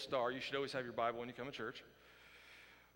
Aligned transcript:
star. 0.00 0.30
You 0.32 0.40
should 0.40 0.56
always 0.56 0.72
have 0.72 0.84
your 0.84 0.92
Bible 0.92 1.18
when 1.18 1.28
you 1.28 1.34
come 1.34 1.46
to 1.46 1.52
church. 1.52 1.84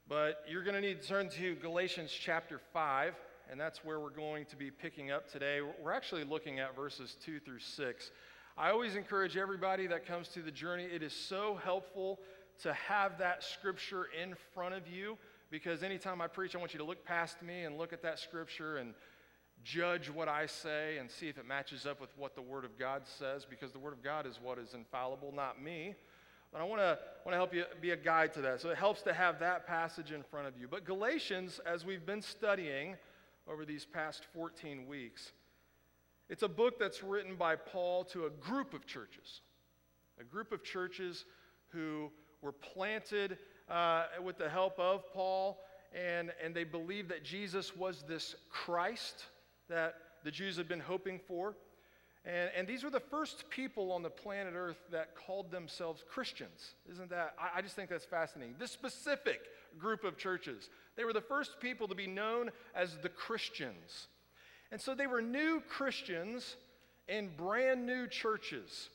But 0.09 0.45
you're 0.49 0.63
going 0.63 0.75
to 0.75 0.81
need 0.81 1.01
to 1.01 1.09
turn 1.09 1.29
to 1.31 1.55
Galatians 1.57 2.11
chapter 2.11 2.61
5, 2.73 3.15
and 3.51 3.59
that's 3.59 3.85
where 3.85 4.01
we're 4.01 4.11
going 4.11 4.45
to 4.47 4.57
be 4.57 4.71
picking 4.71 5.11
up 5.11 5.31
today. 5.31 5.61
We're 5.83 5.93
actually 5.93 6.25
looking 6.25 6.61
at 6.61 6.77
verses 6.77 7.17
2 7.25 7.41
through 7.41 7.61
6. 7.61 8.11
I 8.57 8.71
always 8.71 8.97
encourage 8.97 9.37
everybody 9.37 9.87
that 9.87 10.07
comes 10.07 10.29
to 10.29 10.43
the 10.43 10.51
journey, 10.51 10.85
it 10.85 11.03
is 11.03 11.13
so 11.13 11.59
helpful 11.63 12.21
to 12.63 12.73
have 12.73 13.19
that 13.19 13.43
scripture 13.43 14.07
in 14.23 14.35
front 14.53 14.75
of 14.75 14.87
you 14.87 15.19
because 15.51 15.83
anytime 15.83 16.21
I 16.21 16.27
preach, 16.27 16.55
I 16.55 16.59
want 16.59 16.73
you 16.73 16.79
to 16.79 16.85
look 16.85 17.05
past 17.05 17.43
me 17.43 17.65
and 17.65 17.79
look 17.79 17.93
at 17.93 18.03
that 18.03 18.19
scripture 18.19 18.77
and 18.77 18.95
judge 19.63 20.11
what 20.11 20.29
I 20.29 20.47
say 20.47 20.99
and 20.99 21.11
see 21.11 21.29
if 21.29 21.39
it 21.39 21.47
matches 21.47 21.87
up 21.87 22.01
with 22.01 22.11
what 22.17 22.35
the 22.35 22.43
Word 22.43 22.65
of 22.65 22.79
God 22.79 23.03
says 23.07 23.47
because 23.49 23.73
the 23.73 23.79
Word 23.79 23.93
of 23.93 24.03
God 24.03 24.27
is 24.27 24.39
what 24.43 24.59
is 24.59 24.75
infallible, 24.75 25.33
not 25.35 25.63
me. 25.63 25.95
But 26.55 26.63
I 26.63 26.65
want 26.67 26.81
to 26.83 26.97
want 27.25 27.33
to 27.33 27.37
help 27.37 27.53
you 27.53 27.65
be 27.81 27.91
a 27.91 27.97
guide 27.97 28.33
to 28.35 28.41
that. 28.43 28.61
So 28.61 28.71
it 28.71 28.77
helps 28.77 29.03
to 29.03 29.13
have 29.13 29.41
that 29.41 29.67
passage 29.67 30.13
in 30.13 30.23
front 30.23 30.47
of 30.47 30.57
you. 30.57 30.69
But 30.69 30.85
Galatians, 30.85 31.61
as 31.67 31.85
we've 31.85 32.07
been 32.07 32.23
studying 32.23 32.95
over 33.51 33.65
these 33.65 33.85
past 33.85 34.25
14 34.33 34.87
weeks, 34.87 35.33
it's 36.29 36.45
a 36.45 36.49
book 36.49 36.79
that's 36.79 37.03
written 37.03 37.35
by 37.35 37.57
Paul 37.57 38.05
to 38.05 38.27
a 38.27 38.31
group 38.31 38.73
of 38.73 38.87
churches, 38.87 39.41
a 40.21 40.23
group 40.23 40.53
of 40.53 40.63
churches 40.63 41.25
who 41.71 42.13
were 42.41 42.53
planted 42.53 43.37
uh, 43.69 44.05
with 44.23 44.39
the 44.39 44.49
help 44.49 44.79
of 44.79 45.13
Paul, 45.13 45.59
and, 45.93 46.31
and 46.41 46.55
they 46.55 46.63
believed 46.63 47.09
that 47.09 47.25
Jesus 47.25 47.75
was 47.75 48.05
this 48.07 48.37
Christ 48.49 49.25
that 49.69 49.97
the 50.23 50.31
Jews 50.31 50.57
had 50.57 50.69
been 50.69 50.79
hoping 50.79 51.19
for. 51.27 51.57
And, 52.25 52.51
and 52.57 52.67
these 52.67 52.83
were 52.83 52.91
the 52.91 53.01
first 53.01 53.51
people 53.51 53.93
on 53.93 54.03
the 54.03 54.11
planet 54.11 54.55
Earth 54.57 54.79
that 54.91 55.15
called 55.15 55.51
themselves 55.51 56.03
Christians. 56.09 56.75
Isn't 56.91 57.11
that? 57.11 57.35
I, 57.39 57.59
I 57.59 57.63
just 57.63 57.77
think 57.77 57.91
that's 57.91 58.07
fascinating. 58.07 58.55
This 58.59 58.71
specific 58.71 59.41
group 59.79 60.05
of 60.05 60.17
churches, 60.17 60.71
they 60.97 61.05
were 61.05 61.13
the 61.13 61.21
first 61.21 61.61
people 61.61 61.89
to 61.89 61.95
be 61.95 62.07
known 62.07 62.51
as 62.75 62.97
the 63.03 63.09
Christians. 63.09 64.09
And 64.73 64.81
so 64.81 64.95
they 64.95 65.07
were 65.07 65.21
new 65.21 65.63
Christians 65.69 66.57
in 67.09 67.31
brand 67.37 67.87
new 67.87 68.07
churches. 68.07 68.89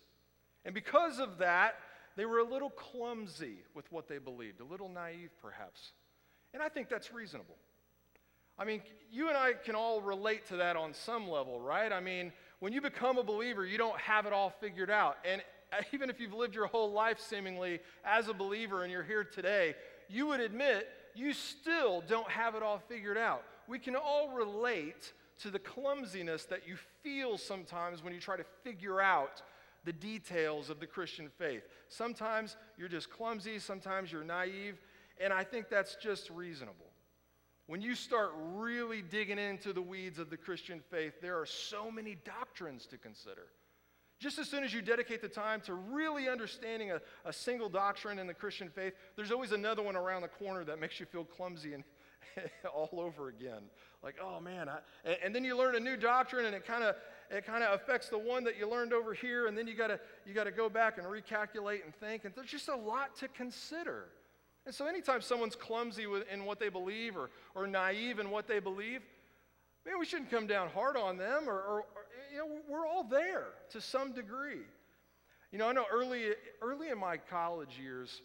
And 0.65 0.73
because 0.73 1.19
of 1.19 1.37
that, 1.37 1.75
they 2.15 2.25
were 2.25 2.39
a 2.39 2.43
little 2.43 2.71
clumsy 2.71 3.59
with 3.75 3.89
what 3.91 4.07
they 4.07 4.17
believed, 4.17 4.59
a 4.59 4.65
little 4.65 4.89
naive 4.89 5.29
perhaps. 5.41 5.91
And 6.53 6.63
I 6.63 6.69
think 6.69 6.89
that's 6.89 7.13
reasonable. 7.13 7.55
I 8.57 8.65
mean, 8.65 8.81
you 9.09 9.29
and 9.29 9.37
I 9.37 9.53
can 9.53 9.75
all 9.75 10.01
relate 10.01 10.47
to 10.47 10.57
that 10.57 10.75
on 10.75 10.93
some 10.93 11.29
level, 11.29 11.61
right? 11.61 11.93
I 11.93 12.01
mean, 12.01 12.33
when 12.59 12.73
you 12.73 12.81
become 12.81 13.17
a 13.17 13.23
believer, 13.23 13.65
you 13.65 13.77
don't 13.77 13.99
have 13.99 14.25
it 14.25 14.33
all 14.33 14.49
figured 14.49 14.89
out. 14.89 15.17
And 15.25 15.41
even 15.93 16.09
if 16.09 16.19
you've 16.19 16.33
lived 16.33 16.55
your 16.55 16.67
whole 16.67 16.91
life 16.91 17.19
seemingly 17.19 17.79
as 18.03 18.27
a 18.27 18.33
believer 18.33 18.83
and 18.83 18.91
you're 18.91 19.03
here 19.03 19.23
today, 19.23 19.75
you 20.09 20.27
would 20.27 20.39
admit 20.39 20.89
you 21.15 21.33
still 21.33 22.03
don't 22.07 22.29
have 22.29 22.55
it 22.55 22.63
all 22.63 22.79
figured 22.79 23.17
out. 23.17 23.43
We 23.67 23.79
can 23.79 23.95
all 23.95 24.29
relate 24.29 25.13
to 25.39 25.49
the 25.49 25.59
clumsiness 25.59 26.45
that 26.45 26.67
you 26.67 26.75
feel 27.03 27.37
sometimes 27.37 28.03
when 28.03 28.13
you 28.13 28.19
try 28.19 28.35
to 28.35 28.45
figure 28.63 28.99
out 28.99 29.41
the 29.85 29.93
details 29.93 30.69
of 30.69 30.79
the 30.79 30.87
Christian 30.87 31.29
faith. 31.37 31.63
Sometimes 31.87 32.57
you're 32.77 32.89
just 32.89 33.09
clumsy, 33.09 33.59
sometimes 33.59 34.11
you're 34.11 34.23
naive, 34.23 34.81
and 35.21 35.31
I 35.31 35.43
think 35.43 35.69
that's 35.69 35.95
just 35.95 36.29
reasonable. 36.29 36.88
When 37.69 37.83
you 37.83 37.93
start 37.93 38.31
really 38.55 39.03
digging 39.03 39.37
into 39.37 39.73
the 39.73 39.81
weeds 39.83 40.17
of 40.17 40.31
the 40.31 40.37
Christian 40.37 40.81
faith, 40.89 41.21
there 41.21 41.39
are 41.39 41.45
so 41.45 41.91
many 41.91 42.17
doctrines 42.25 42.87
to 42.87 42.97
consider. 42.97 43.43
Just 44.19 44.39
as 44.39 44.49
soon 44.49 44.63
as 44.63 44.73
you 44.73 44.81
dedicate 44.81 45.21
the 45.21 45.29
time 45.29 45.61
to 45.61 45.75
really 45.75 46.27
understanding 46.27 46.89
a, 46.89 46.99
a 47.25 47.31
single 47.31 47.69
doctrine 47.69 48.17
in 48.17 48.25
the 48.25 48.33
Christian 48.33 48.69
faith, 48.69 48.93
there's 49.15 49.31
always 49.31 49.51
another 49.51 49.83
one 49.83 49.95
around 49.95 50.23
the 50.23 50.29
corner 50.29 50.63
that 50.63 50.79
makes 50.79 50.99
you 50.99 51.05
feel 51.05 51.23
clumsy 51.23 51.75
and 51.75 51.83
all 52.73 52.89
over 52.93 53.27
again. 53.27 53.61
Like, 54.01 54.15
oh 54.19 54.39
man, 54.39 54.67
and, 55.05 55.17
and, 55.23 55.35
then 55.35 55.43
you 55.43 55.55
learn 55.55 55.75
a 55.75 55.79
new 55.79 55.95
doctrine 55.95 56.45
and 56.45 56.55
it 56.55 56.65
kind 56.65 56.83
of 56.83 56.95
it 57.29 57.45
kind 57.45 57.63
of 57.63 57.79
affects 57.79 58.09
the 58.09 58.17
one 58.17 58.43
that 58.45 58.57
you 58.57 58.67
learned 58.67 58.93
over 58.93 59.13
here, 59.13 59.45
and 59.45 59.55
then 59.55 59.67
you 59.67 59.75
gotta 59.75 59.99
you 60.25 60.33
gotta 60.33 60.51
go 60.51 60.69
back 60.69 60.97
and 60.97 61.05
recalculate 61.05 61.83
and 61.85 61.93
think, 61.93 62.25
and 62.25 62.33
there's 62.33 62.49
just 62.49 62.67
a 62.67 62.75
lot 62.75 63.15
to 63.17 63.27
consider. 63.27 64.05
And 64.69 64.75
so, 64.75 64.85
anytime 64.85 65.21
someone's 65.21 65.55
clumsy 65.55 66.05
in 66.31 66.45
what 66.45 66.59
they 66.59 66.69
believe 66.69 67.17
or, 67.17 67.31
or 67.55 67.65
naive 67.65 68.19
in 68.19 68.29
what 68.29 68.47
they 68.47 68.59
believe, 68.59 69.01
man, 69.83 69.97
we 69.97 70.05
shouldn't 70.05 70.29
come 70.29 70.45
down 70.45 70.69
hard 70.69 70.95
on 70.95 71.17
them, 71.17 71.49
or, 71.49 71.55
or, 71.55 71.77
or 71.79 72.05
you 72.31 72.37
know, 72.37 72.47
we're 72.69 72.85
all 72.85 73.03
there 73.03 73.45
to 73.71 73.81
some 73.81 74.13
degree. 74.13 74.61
You 75.51 75.57
know, 75.57 75.69
I 75.69 75.71
know 75.71 75.85
early, 75.91 76.35
early 76.61 76.89
in 76.89 76.99
my 76.99 77.17
college 77.17 77.79
years, 77.81 78.21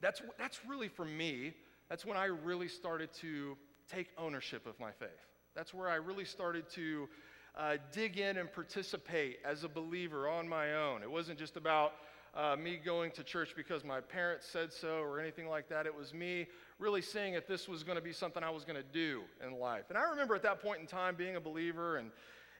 that's, 0.00 0.22
that's 0.38 0.60
really 0.66 0.88
for 0.88 1.04
me, 1.04 1.52
that's 1.90 2.06
when 2.06 2.16
I 2.16 2.24
really 2.24 2.68
started 2.68 3.12
to 3.20 3.54
take 3.86 4.08
ownership 4.16 4.66
of 4.66 4.80
my 4.80 4.92
faith. 4.92 5.10
That's 5.54 5.74
where 5.74 5.90
I 5.90 5.96
really 5.96 6.24
started 6.24 6.70
to 6.70 7.06
uh, 7.54 7.76
dig 7.92 8.16
in 8.16 8.38
and 8.38 8.50
participate 8.50 9.40
as 9.44 9.62
a 9.64 9.68
believer 9.68 10.26
on 10.26 10.48
my 10.48 10.72
own. 10.76 11.02
It 11.02 11.10
wasn't 11.10 11.38
just 11.38 11.58
about 11.58 11.92
uh, 12.34 12.56
me 12.56 12.78
going 12.82 13.10
to 13.12 13.24
church 13.24 13.54
because 13.56 13.84
my 13.84 14.00
parents 14.00 14.46
said 14.46 14.72
so 14.72 14.98
or 14.98 15.18
anything 15.18 15.48
like 15.48 15.68
that. 15.68 15.86
It 15.86 15.94
was 15.94 16.14
me 16.14 16.46
really 16.78 17.02
seeing 17.02 17.34
if 17.34 17.46
this 17.46 17.68
was 17.68 17.82
going 17.82 17.96
to 17.96 18.02
be 18.02 18.12
something 18.12 18.42
I 18.42 18.50
was 18.50 18.64
going 18.64 18.76
to 18.76 18.88
do 18.92 19.22
in 19.44 19.58
life. 19.58 19.84
And 19.88 19.98
I 19.98 20.02
remember 20.10 20.34
at 20.34 20.42
that 20.42 20.62
point 20.62 20.80
in 20.80 20.86
time 20.86 21.14
being 21.16 21.36
a 21.36 21.40
believer, 21.40 21.96
and, 21.96 22.10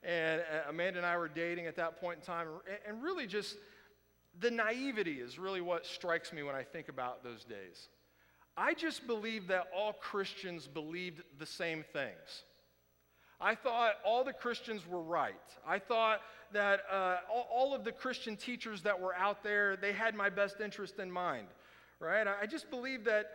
and 0.03 0.41
uh, 0.41 0.71
Amanda 0.71 0.99
and 0.99 1.07
I 1.07 1.17
were 1.17 1.29
dating 1.29 1.67
at 1.67 1.77
that 1.77 2.01
point 2.01 2.19
in 2.19 2.25
time, 2.25 2.49
and 2.87 3.03
really 3.03 3.27
just 3.27 3.57
the 4.41 4.51
naivety 4.51 5.21
is 5.21 5.39
really 5.39 5.61
what 5.61 5.87
strikes 5.87 6.33
me 6.33 6.43
when 6.43 6.55
I 6.55 6.63
think 6.63 6.89
about 6.89 7.23
those 7.25 7.45
days. 7.45 7.89
I 8.57 8.75
just 8.75 9.07
believed 9.07 9.49
that 9.49 9.69
all 9.75 9.93
Christians 9.93 10.67
believed 10.67 11.23
the 11.39 11.47
same 11.47 11.85
things. 11.93 12.45
I 13.41 13.55
thought 13.55 13.95
all 14.05 14.23
the 14.23 14.33
Christians 14.33 14.87
were 14.87 15.01
right. 15.01 15.35
I 15.67 15.79
thought 15.79 16.21
that 16.53 16.81
uh, 16.93 17.17
all, 17.33 17.49
all, 17.51 17.75
of 17.75 17.85
the 17.85 17.93
Christian 17.93 18.37
teachers 18.37 18.83
that 18.83 19.01
were 19.01 19.15
out 19.15 19.43
there, 19.43 19.77
they 19.77 19.93
had 19.93 20.15
my 20.15 20.29
best 20.29 20.61
interest 20.61 20.99
in 20.99 21.11
mind, 21.11 21.47
right? 22.01 22.27
I, 22.27 22.43
I 22.43 22.47
just 22.47 22.71
believed 22.71 23.07
that, 23.07 23.31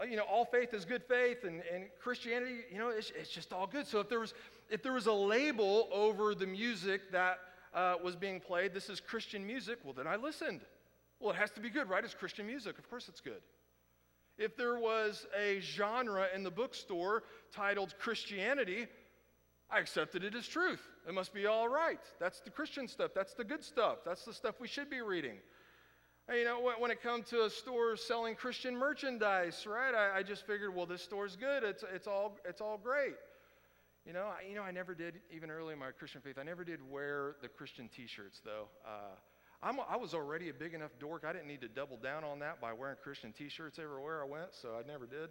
uh, 0.00 0.04
you 0.04 0.16
know, 0.16 0.24
all 0.24 0.44
faith 0.44 0.74
is 0.74 0.84
good 0.84 1.02
faith 1.04 1.44
and, 1.44 1.62
and 1.72 1.84
Christianity, 2.02 2.60
you 2.70 2.78
know, 2.78 2.90
it's, 2.90 3.12
it's 3.18 3.30
just 3.30 3.52
all 3.52 3.66
good. 3.66 3.86
So 3.86 4.00
if 4.00 4.08
there 4.10 4.20
was, 4.20 4.34
if 4.68 4.82
there 4.82 4.92
was 4.92 5.06
a 5.06 5.12
label 5.12 5.88
over 5.90 6.34
the 6.34 6.46
music 6.46 7.10
that 7.12 7.38
uh, 7.72 7.94
was 8.02 8.16
being 8.16 8.40
played, 8.40 8.74
this 8.74 8.90
is 8.90 9.00
Christian 9.00 9.46
music, 9.46 9.78
well, 9.84 9.94
then 9.94 10.06
I 10.06 10.16
listened. 10.16 10.60
Well, 11.18 11.30
it 11.30 11.36
has 11.36 11.50
to 11.52 11.60
be 11.60 11.70
good, 11.70 11.88
right? 11.88 12.04
It's 12.04 12.14
Christian 12.14 12.46
music. 12.46 12.78
Of 12.78 12.90
course 12.90 13.08
it's 13.08 13.20
good. 13.20 13.40
If 14.38 14.56
there 14.56 14.78
was 14.78 15.26
a 15.38 15.60
genre 15.60 16.26
in 16.34 16.42
the 16.42 16.50
bookstore 16.50 17.24
titled 17.52 17.94
Christianity, 17.98 18.86
I 19.72 19.78
accepted 19.78 20.24
it 20.24 20.34
as 20.34 20.48
truth. 20.48 20.80
It 21.06 21.14
must 21.14 21.32
be 21.32 21.46
all 21.46 21.68
right. 21.68 22.00
That's 22.18 22.40
the 22.40 22.50
Christian 22.50 22.88
stuff. 22.88 23.12
That's 23.14 23.34
the 23.34 23.44
good 23.44 23.62
stuff. 23.62 23.98
That's 24.04 24.24
the 24.24 24.32
stuff 24.32 24.56
we 24.60 24.68
should 24.68 24.90
be 24.90 25.00
reading. 25.00 25.36
You 26.32 26.44
know, 26.44 26.72
when 26.78 26.90
it 26.90 27.02
comes 27.02 27.28
to 27.30 27.44
a 27.44 27.50
store 27.50 27.96
selling 27.96 28.36
Christian 28.36 28.76
merchandise, 28.76 29.66
right? 29.66 29.94
I, 29.94 30.18
I, 30.18 30.22
just 30.22 30.46
figured, 30.46 30.74
well, 30.74 30.86
this 30.86 31.02
store's 31.02 31.34
good. 31.34 31.64
It's, 31.64 31.82
it's, 31.92 32.06
all, 32.06 32.38
it's 32.44 32.60
all 32.60 32.78
great. 32.78 33.14
You 34.06 34.12
know, 34.12 34.26
I, 34.26 34.48
you 34.48 34.54
know, 34.54 34.62
I 34.62 34.70
never 34.70 34.94
did, 34.94 35.20
even 35.34 35.50
early 35.50 35.72
in 35.72 35.78
my 35.78 35.90
Christian 35.90 36.20
faith, 36.20 36.38
I 36.38 36.44
never 36.44 36.62
did 36.62 36.78
wear 36.88 37.36
the 37.42 37.48
Christian 37.48 37.88
t 37.88 38.06
shirts, 38.06 38.40
though. 38.44 38.68
Uh, 38.86 39.16
I'm, 39.62 39.78
i 39.90 39.96
was 39.96 40.14
already 40.14 40.48
a 40.48 40.54
big 40.54 40.72
enough 40.72 40.92
dork. 40.98 41.24
I 41.26 41.32
didn't 41.32 41.48
need 41.48 41.60
to 41.62 41.68
double 41.68 41.96
down 41.96 42.24
on 42.24 42.38
that 42.38 42.60
by 42.60 42.72
wearing 42.72 42.96
Christian 43.02 43.32
t 43.32 43.48
shirts 43.48 43.78
everywhere 43.78 44.22
I 44.22 44.26
went, 44.26 44.52
so 44.52 44.70
I 44.78 44.86
never 44.86 45.06
did. 45.06 45.30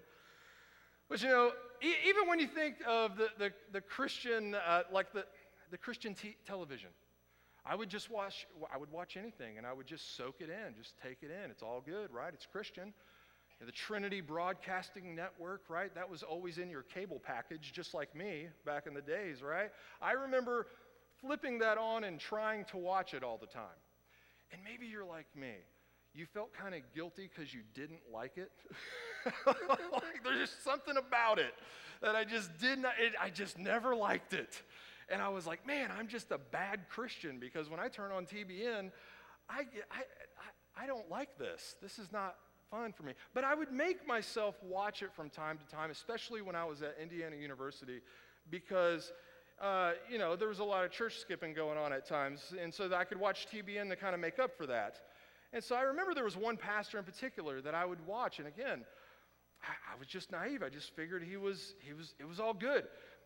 But 1.10 1.22
you 1.22 1.30
know, 1.30 1.52
e- 1.82 2.08
even 2.08 2.28
when 2.28 2.40
you 2.40 2.48
think 2.48 2.76
of 2.88 3.18
the, 3.18 3.30
the, 3.38 3.52
the 3.72 3.82
Christian, 3.82 4.56
uh, 4.56 4.84
like 4.92 5.12
the, 5.12 5.26
the 5.72 5.78
Christian 5.78 6.14
t- 6.14 6.38
television, 6.46 6.90
I 7.66 7.76
would 7.76 7.90
just 7.90 8.10
watch, 8.10 8.48
I 8.74 8.78
would 8.78 8.92
watch 8.92 9.18
anything 9.18 9.58
and 9.58 9.66
I 9.66 9.74
would 9.74 9.88
just 9.88 10.16
soak 10.16 10.36
it 10.40 10.50
in, 10.50 10.76
just 10.78 10.94
take 11.04 11.18
it 11.22 11.32
in. 11.32 11.52
It's 11.52 11.64
all 11.64 11.82
good, 11.86 12.12
right? 12.12 12.34
It's 12.34 12.46
Christian. 12.46 12.94
The 13.66 13.72
Trinity 13.74 14.22
Broadcasting 14.22 15.16
Network, 15.16 15.64
right? 15.68 15.94
That 15.94 16.10
was 16.10 16.24
always 16.24 16.60
in 16.60 16.70
your 16.70 16.84
cable 16.84 17.20
package, 17.20 17.74
just 17.74 17.94
like 17.94 18.16
me 18.16 18.48
back 18.66 18.88
in 18.88 18.94
the 18.94 19.02
days, 19.02 19.42
right? 19.42 19.70
I 20.02 20.14
remember 20.14 20.68
flipping 21.20 21.60
that 21.60 21.78
on 21.78 22.06
and 22.06 22.20
trying 22.20 22.64
to 22.66 22.78
watch 22.78 23.14
it 23.14 23.22
all 23.22 23.38
the 23.38 23.48
time. 23.48 23.66
And 24.54 24.62
maybe 24.64 24.88
you're 24.88 25.04
like 25.04 25.28
me. 25.36 25.56
You 26.14 26.26
felt 26.26 26.54
kind 26.54 26.74
of 26.74 26.82
guilty 26.94 27.30
because 27.34 27.54
you 27.54 27.62
didn't 27.74 28.02
like 28.12 28.38
it. 28.38 28.52
like, 29.46 30.24
there's 30.24 30.50
just 30.50 30.64
something 30.64 30.98
about 30.98 31.40
it 31.40 31.54
that 32.02 32.16
I 32.16 32.24
just 32.24 32.58
did 32.58 32.80
not, 32.80 32.94
it, 33.00 33.14
I 33.22 33.30
just 33.30 33.58
never 33.58 33.96
liked 33.96 34.34
it. 34.34 34.62
And 35.12 35.22
I 35.22 35.30
was 35.30 35.46
like, 35.48 35.66
man, 35.66 35.90
I'm 35.98 36.08
just 36.08 36.32
a 36.32 36.38
bad 36.38 36.82
Christian 36.90 37.40
because 37.40 37.70
when 37.70 37.80
I 37.80 37.88
turn 37.88 38.12
on 38.12 38.26
TBN, 38.26 38.92
I, 39.50 39.60
I, 39.60 39.64
I, 40.02 40.84
I 40.84 40.88
don't 40.88 41.10
like 41.10 41.38
this. 41.38 41.76
This 41.82 42.00
is 42.00 42.12
not 42.12 42.36
fun 42.70 42.94
for 42.94 43.04
me. 43.04 43.14
But 43.34 43.44
I 43.44 43.56
would 43.56 43.72
make 43.72 44.08
myself 44.08 44.56
watch 44.64 45.02
it 45.02 45.14
from 45.14 45.30
time 45.30 45.58
to 45.58 45.66
time, 45.76 45.90
especially 45.92 46.42
when 46.42 46.56
I 46.56 46.66
was 46.66 46.82
at 46.82 46.96
Indiana 47.02 47.36
University, 47.36 48.02
because, 48.50 49.12
uh, 49.62 49.94
you 50.10 50.20
know, 50.20 50.36
there 50.36 50.48
was 50.48 50.60
a 50.60 50.64
lot 50.64 50.86
of 50.86 50.92
church 50.92 51.18
skipping 51.18 51.54
going 51.54 51.78
on 51.78 51.92
at 51.92 52.08
times. 52.08 52.54
And 52.62 52.74
so 52.74 52.90
I 52.96 53.04
could 53.04 53.20
watch 53.20 53.48
TBN 53.52 53.90
to 53.90 53.96
kind 53.96 54.14
of 54.14 54.22
make 54.22 54.40
up 54.40 54.56
for 54.58 54.68
that. 54.68 55.02
And 55.52 55.64
so 55.64 55.76
I 55.76 55.82
remember 55.82 56.14
there 56.14 56.24
was 56.24 56.38
one 56.38 56.58
pastor 56.58 57.00
in 57.00 57.04
particular 57.04 57.62
that 57.62 57.74
I 57.74 57.86
would 57.86 58.06
watch, 58.06 58.40
and 58.40 58.48
again, 58.48 58.84
I, 59.64 59.94
I 59.94 60.00
was 60.00 60.08
just 60.08 60.32
naive. 60.32 60.62
I 60.64 60.70
just 60.70 60.96
figured 60.96 61.24
he 61.24 61.38
was, 61.38 61.76
he 61.80 61.94
was, 61.94 62.14
it 62.20 62.28
was 62.28 62.40
all 62.40 62.54
good. 62.54 62.86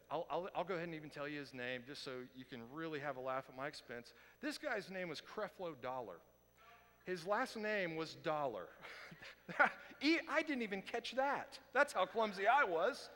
I'll, 0.09 0.25
I'll, 0.29 0.49
I'll, 0.55 0.63
go 0.63 0.75
ahead 0.75 0.87
and 0.87 0.95
even 0.95 1.09
tell 1.09 1.27
you 1.27 1.39
his 1.39 1.53
name 1.53 1.81
just 1.87 2.03
so 2.03 2.11
you 2.35 2.45
can 2.45 2.61
really 2.71 2.99
have 2.99 3.17
a 3.17 3.21
laugh 3.21 3.45
at 3.49 3.57
my 3.57 3.67
expense. 3.67 4.13
This 4.41 4.57
guy's 4.57 4.89
name 4.89 5.09
was 5.09 5.21
Creflo 5.21 5.73
Dollar. 5.81 6.17
His 7.05 7.25
last 7.25 7.57
name 7.57 7.95
was 7.95 8.15
Dollar. 8.15 8.67
I 9.59 10.41
didn't 10.43 10.61
even 10.61 10.81
catch 10.81 11.15
that. 11.15 11.59
That's 11.73 11.93
how 11.93 12.05
clumsy 12.05 12.43
I 12.47 12.63
was. 12.63 13.09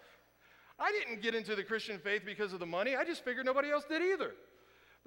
I 0.80 0.92
didn't 0.92 1.21
get 1.21 1.33
into 1.36 1.56
the 1.56 1.63
Christian 1.63 2.00
faith 2.00 2.24
because 2.25 2.54
of 2.54 2.59
the 2.59 2.65
money. 2.65 2.95
I 2.95 3.04
just 3.04 3.24
figured 3.24 3.45
nobody 3.45 3.69
else 3.69 3.86
did 3.88 4.01
either. 4.01 4.33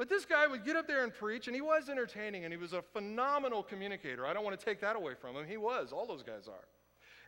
But 0.01 0.09
this 0.09 0.25
guy 0.25 0.47
would 0.47 0.65
get 0.65 0.77
up 0.77 0.87
there 0.89 1.05
and 1.05 1.13
preach, 1.13 1.47
and 1.47 1.55
he 1.55 1.61
was 1.61 1.91
entertaining, 1.91 2.45
and 2.45 2.53
he 2.55 2.57
was 2.57 2.73
a 2.73 2.81
phenomenal 2.81 3.63
communicator. 3.63 4.25
I 4.25 4.33
don't 4.33 4.45
want 4.45 4.59
to 4.59 4.65
take 4.65 4.81
that 4.81 4.97
away 4.97 5.13
from 5.13 5.37
him. 5.37 5.45
He 5.47 5.59
was. 5.59 5.93
All 5.93 6.07
those 6.07 6.23
guys 6.23 6.49
are. 6.49 6.65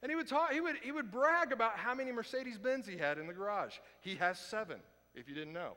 And 0.02 0.10
he 0.10 0.16
would 0.16 0.26
talk, 0.26 0.52
he 0.52 0.62
would, 0.62 0.76
he 0.82 0.90
would 0.90 1.10
brag 1.10 1.52
about 1.52 1.76
how 1.76 1.94
many 1.94 2.10
Mercedes 2.12 2.56
Benz 2.56 2.86
he 2.86 2.96
had 2.96 3.18
in 3.18 3.26
the 3.26 3.34
garage. 3.34 3.74
He 4.00 4.14
has 4.14 4.38
seven, 4.38 4.78
if 5.14 5.28
you 5.28 5.34
didn't 5.34 5.52
know. 5.52 5.76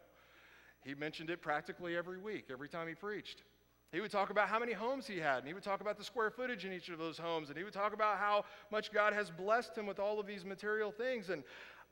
He 0.85 0.95
mentioned 0.95 1.29
it 1.29 1.41
practically 1.41 1.97
every 1.97 2.17
week, 2.17 2.45
every 2.49 2.69
time 2.69 2.87
he 2.87 2.95
preached. 2.95 3.43
He 3.91 3.99
would 3.99 4.09
talk 4.09 4.29
about 4.29 4.47
how 4.47 4.59
many 4.59 4.71
homes 4.71 5.05
he 5.05 5.17
had, 5.17 5.39
and 5.39 5.47
he 5.49 5.53
would 5.53 5.63
talk 5.63 5.81
about 5.81 5.97
the 5.97 6.03
square 6.05 6.29
footage 6.29 6.63
in 6.63 6.71
each 6.71 6.87
of 6.87 6.97
those 6.97 7.17
homes, 7.17 7.49
and 7.49 7.57
he 7.57 7.65
would 7.65 7.73
talk 7.73 7.93
about 7.93 8.19
how 8.19 8.45
much 8.71 8.93
God 8.93 9.11
has 9.11 9.29
blessed 9.29 9.77
him 9.77 9.85
with 9.85 9.99
all 9.99 10.17
of 10.17 10.27
these 10.27 10.45
material 10.45 10.91
things. 10.91 11.29
And 11.29 11.43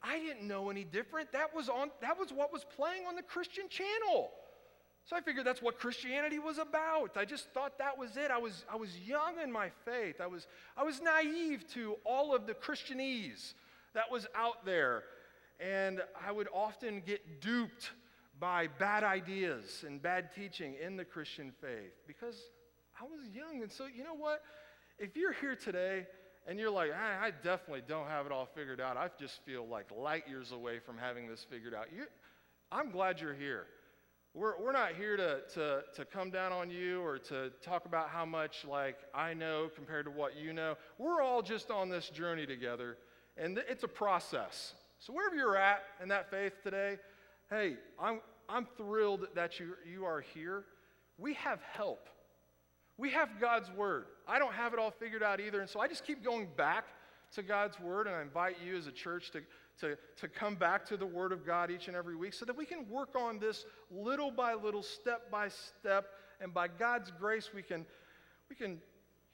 I 0.02 0.20
didn't 0.20 0.48
know 0.48 0.70
any 0.70 0.86
different. 0.86 1.30
That 1.34 1.54
was, 1.54 1.68
on, 1.68 1.92
that 2.00 2.18
was 2.18 2.32
what 2.32 2.54
was 2.54 2.64
playing 2.64 3.06
on 3.06 3.18
the 3.18 3.22
Christian 3.22 3.68
channel. 3.68 4.32
So 5.06 5.18
I 5.18 5.22
figured 5.22 5.46
that's 5.46 5.62
what 5.62 5.78
Christianity 5.80 6.40
was 6.40 6.58
about. 6.58 7.18
I 7.18 7.26
just 7.26 7.50
thought 7.54 7.78
that 7.80 7.98
was 7.98 8.16
it. 8.16 8.32
I 8.32 8.38
was, 8.38 8.64
I 8.72 8.78
was 8.78 8.98
young 9.00 9.36
in 9.44 9.52
my 9.52 9.70
faith. 9.84 10.22
I 10.22 10.28
was, 10.28 10.48
I 10.78 10.84
was 10.84 11.02
naive 11.02 11.66
to 11.74 11.96
all 12.06 12.34
of 12.34 12.48
the 12.48 12.54
Christianese 12.54 13.54
that 13.94 14.10
was 14.10 14.28
out 14.34 14.66
there. 14.66 15.04
And 15.60 16.02
I 16.26 16.32
would 16.32 16.48
often 16.54 17.02
get 17.06 17.42
duped 17.42 17.92
by 18.40 18.68
bad 18.68 19.04
ideas 19.04 19.84
and 19.86 20.02
bad 20.02 20.34
teaching 20.34 20.76
in 20.82 20.96
the 20.96 21.06
Christian 21.06 21.52
faith 21.62 21.94
because 22.08 22.36
I 23.00 23.04
was 23.04 23.28
young. 23.34 23.62
And 23.62 23.72
so, 23.72 23.86
you 23.86 24.04
know 24.04 24.16
what? 24.16 24.42
If 25.00 25.18
you're 25.18 25.34
here 25.34 25.56
today 25.56 26.08
and 26.48 26.58
you're 26.58 26.72
like, 26.72 26.92
I, 26.92 27.28
I 27.28 27.32
definitely 27.32 27.84
don't 27.88 28.08
have 28.08 28.26
it 28.26 28.32
all 28.32 28.48
figured 28.56 28.80
out, 28.80 28.96
I 28.96 29.10
just 29.20 29.44
feel 29.46 29.68
like 29.68 29.88
light 29.92 30.28
years 30.30 30.54
away 30.54 30.80
from 30.80 30.98
having 30.98 31.28
this 31.28 31.46
figured 31.50 31.74
out, 31.74 31.88
you, 31.94 32.06
I'm 32.72 32.90
glad 32.90 33.20
you're 33.20 33.34
here. 33.34 33.68
We're, 34.36 34.60
we're 34.60 34.72
not 34.72 34.94
here 34.96 35.16
to, 35.16 35.42
to, 35.54 35.84
to 35.96 36.06
come 36.06 36.32
down 36.32 36.52
on 36.52 36.72
you 36.72 37.02
or 37.02 37.20
to 37.20 37.52
talk 37.62 37.86
about 37.86 38.10
how 38.10 38.26
much, 38.26 38.66
like, 38.68 38.98
I 39.14 39.36
know 39.36 39.70
compared 39.76 40.06
to 40.06 40.12
what 40.12 40.36
you 40.36 40.54
know. 40.54 40.76
We're 40.98 41.22
all 41.22 41.44
just 41.44 41.70
on 41.70 41.88
this 41.90 42.10
journey 42.10 42.48
together, 42.48 42.98
and 43.38 43.56
th- 43.56 43.68
it's 43.70 43.84
a 43.84 43.88
process. 43.88 44.74
So, 44.98 45.14
wherever 45.14 45.36
you're 45.36 45.56
at 45.56 45.84
in 46.02 46.10
that 46.10 46.32
faith 46.32 46.54
today, 46.64 46.98
hey, 47.52 47.76
I'm, 48.02 48.22
I'm 48.50 48.66
thrilled 48.76 49.28
that 49.36 49.60
you, 49.60 49.76
you 49.86 50.06
are 50.06 50.22
here. 50.22 50.64
We 51.20 51.36
have 51.36 51.60
help. 51.62 52.10
We 52.98 53.12
have 53.12 53.40
God's 53.40 53.70
word. 53.72 54.06
I 54.28 54.40
don't 54.40 54.54
have 54.54 54.74
it 54.74 54.80
all 54.80 54.92
figured 54.92 55.22
out 55.22 55.42
either, 55.42 55.62
and 55.62 55.70
so 55.70 55.80
I 55.80 55.88
just 55.88 56.08
keep 56.08 56.24
going 56.24 56.48
back 56.58 56.86
to 57.36 57.44
God's 57.44 57.80
word, 57.80 58.08
and 58.08 58.16
I 58.16 58.22
invite 58.24 58.56
you 58.66 58.76
as 58.78 58.88
a 58.88 58.92
church 58.92 59.30
to 59.32 59.42
to, 59.80 59.98
to 60.18 60.28
come 60.28 60.56
back 60.56 60.86
to 60.88 60.98
the 60.98 61.06
Word 61.06 61.32
of 61.32 61.46
God 61.46 61.72
each 61.72 61.88
and 61.88 61.96
every 61.96 62.16
week 62.16 62.34
so 62.34 62.46
that 62.46 62.56
we 62.56 62.66
can 62.66 62.88
work 62.90 63.16
on 63.16 63.40
this 63.40 63.66
little 63.92 64.32
by 64.32 64.54
little, 64.54 64.84
step 64.84 65.32
by 65.32 65.50
step, 65.50 66.06
and 66.40 66.54
by 66.54 66.68
God's 66.68 67.12
grace, 67.12 67.50
we 67.54 67.62
can, 67.62 67.86
we 68.50 68.56
can 68.56 68.72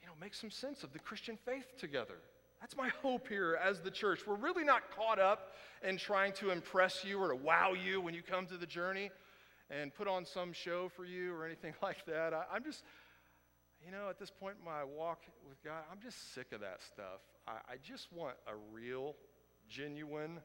you 0.00 0.06
know, 0.06 0.12
make 0.20 0.34
some 0.34 0.50
sense 0.50 0.82
of 0.82 0.92
the 0.92 0.98
Christian 0.98 1.38
faith 1.44 1.76
together. 1.78 2.16
That's 2.60 2.76
my 2.76 2.88
hope 3.02 3.28
here 3.28 3.58
as 3.62 3.80
the 3.80 3.90
church. 3.90 4.26
We're 4.26 4.36
really 4.36 4.64
not 4.64 4.82
caught 4.94 5.18
up 5.18 5.52
in 5.82 5.96
trying 5.96 6.32
to 6.34 6.50
impress 6.50 7.04
you 7.04 7.18
or 7.18 7.28
to 7.28 7.36
wow 7.36 7.72
you 7.72 8.00
when 8.00 8.12
you 8.12 8.22
come 8.22 8.46
to 8.46 8.56
the 8.56 8.66
journey 8.66 9.10
and 9.70 9.94
put 9.94 10.08
on 10.08 10.26
some 10.26 10.52
show 10.52 10.88
for 10.88 11.04
you 11.04 11.34
or 11.34 11.46
anything 11.46 11.74
like 11.82 12.04
that. 12.06 12.34
I, 12.34 12.56
am 12.56 12.64
just, 12.64 12.84
you 13.84 13.90
know, 13.90 14.10
at 14.10 14.18
this 14.18 14.30
point 14.30 14.56
in 14.58 14.64
my 14.64 14.84
walk 14.84 15.20
with 15.48 15.62
God, 15.64 15.82
I'm 15.90 16.00
just 16.02 16.34
sick 16.34 16.52
of 16.52 16.60
that 16.60 16.82
stuff. 16.82 17.20
I, 17.48 17.52
I 17.72 17.76
just 17.82 18.12
want 18.12 18.36
a 18.46 18.52
real 18.72 19.14
genuine 19.70 20.40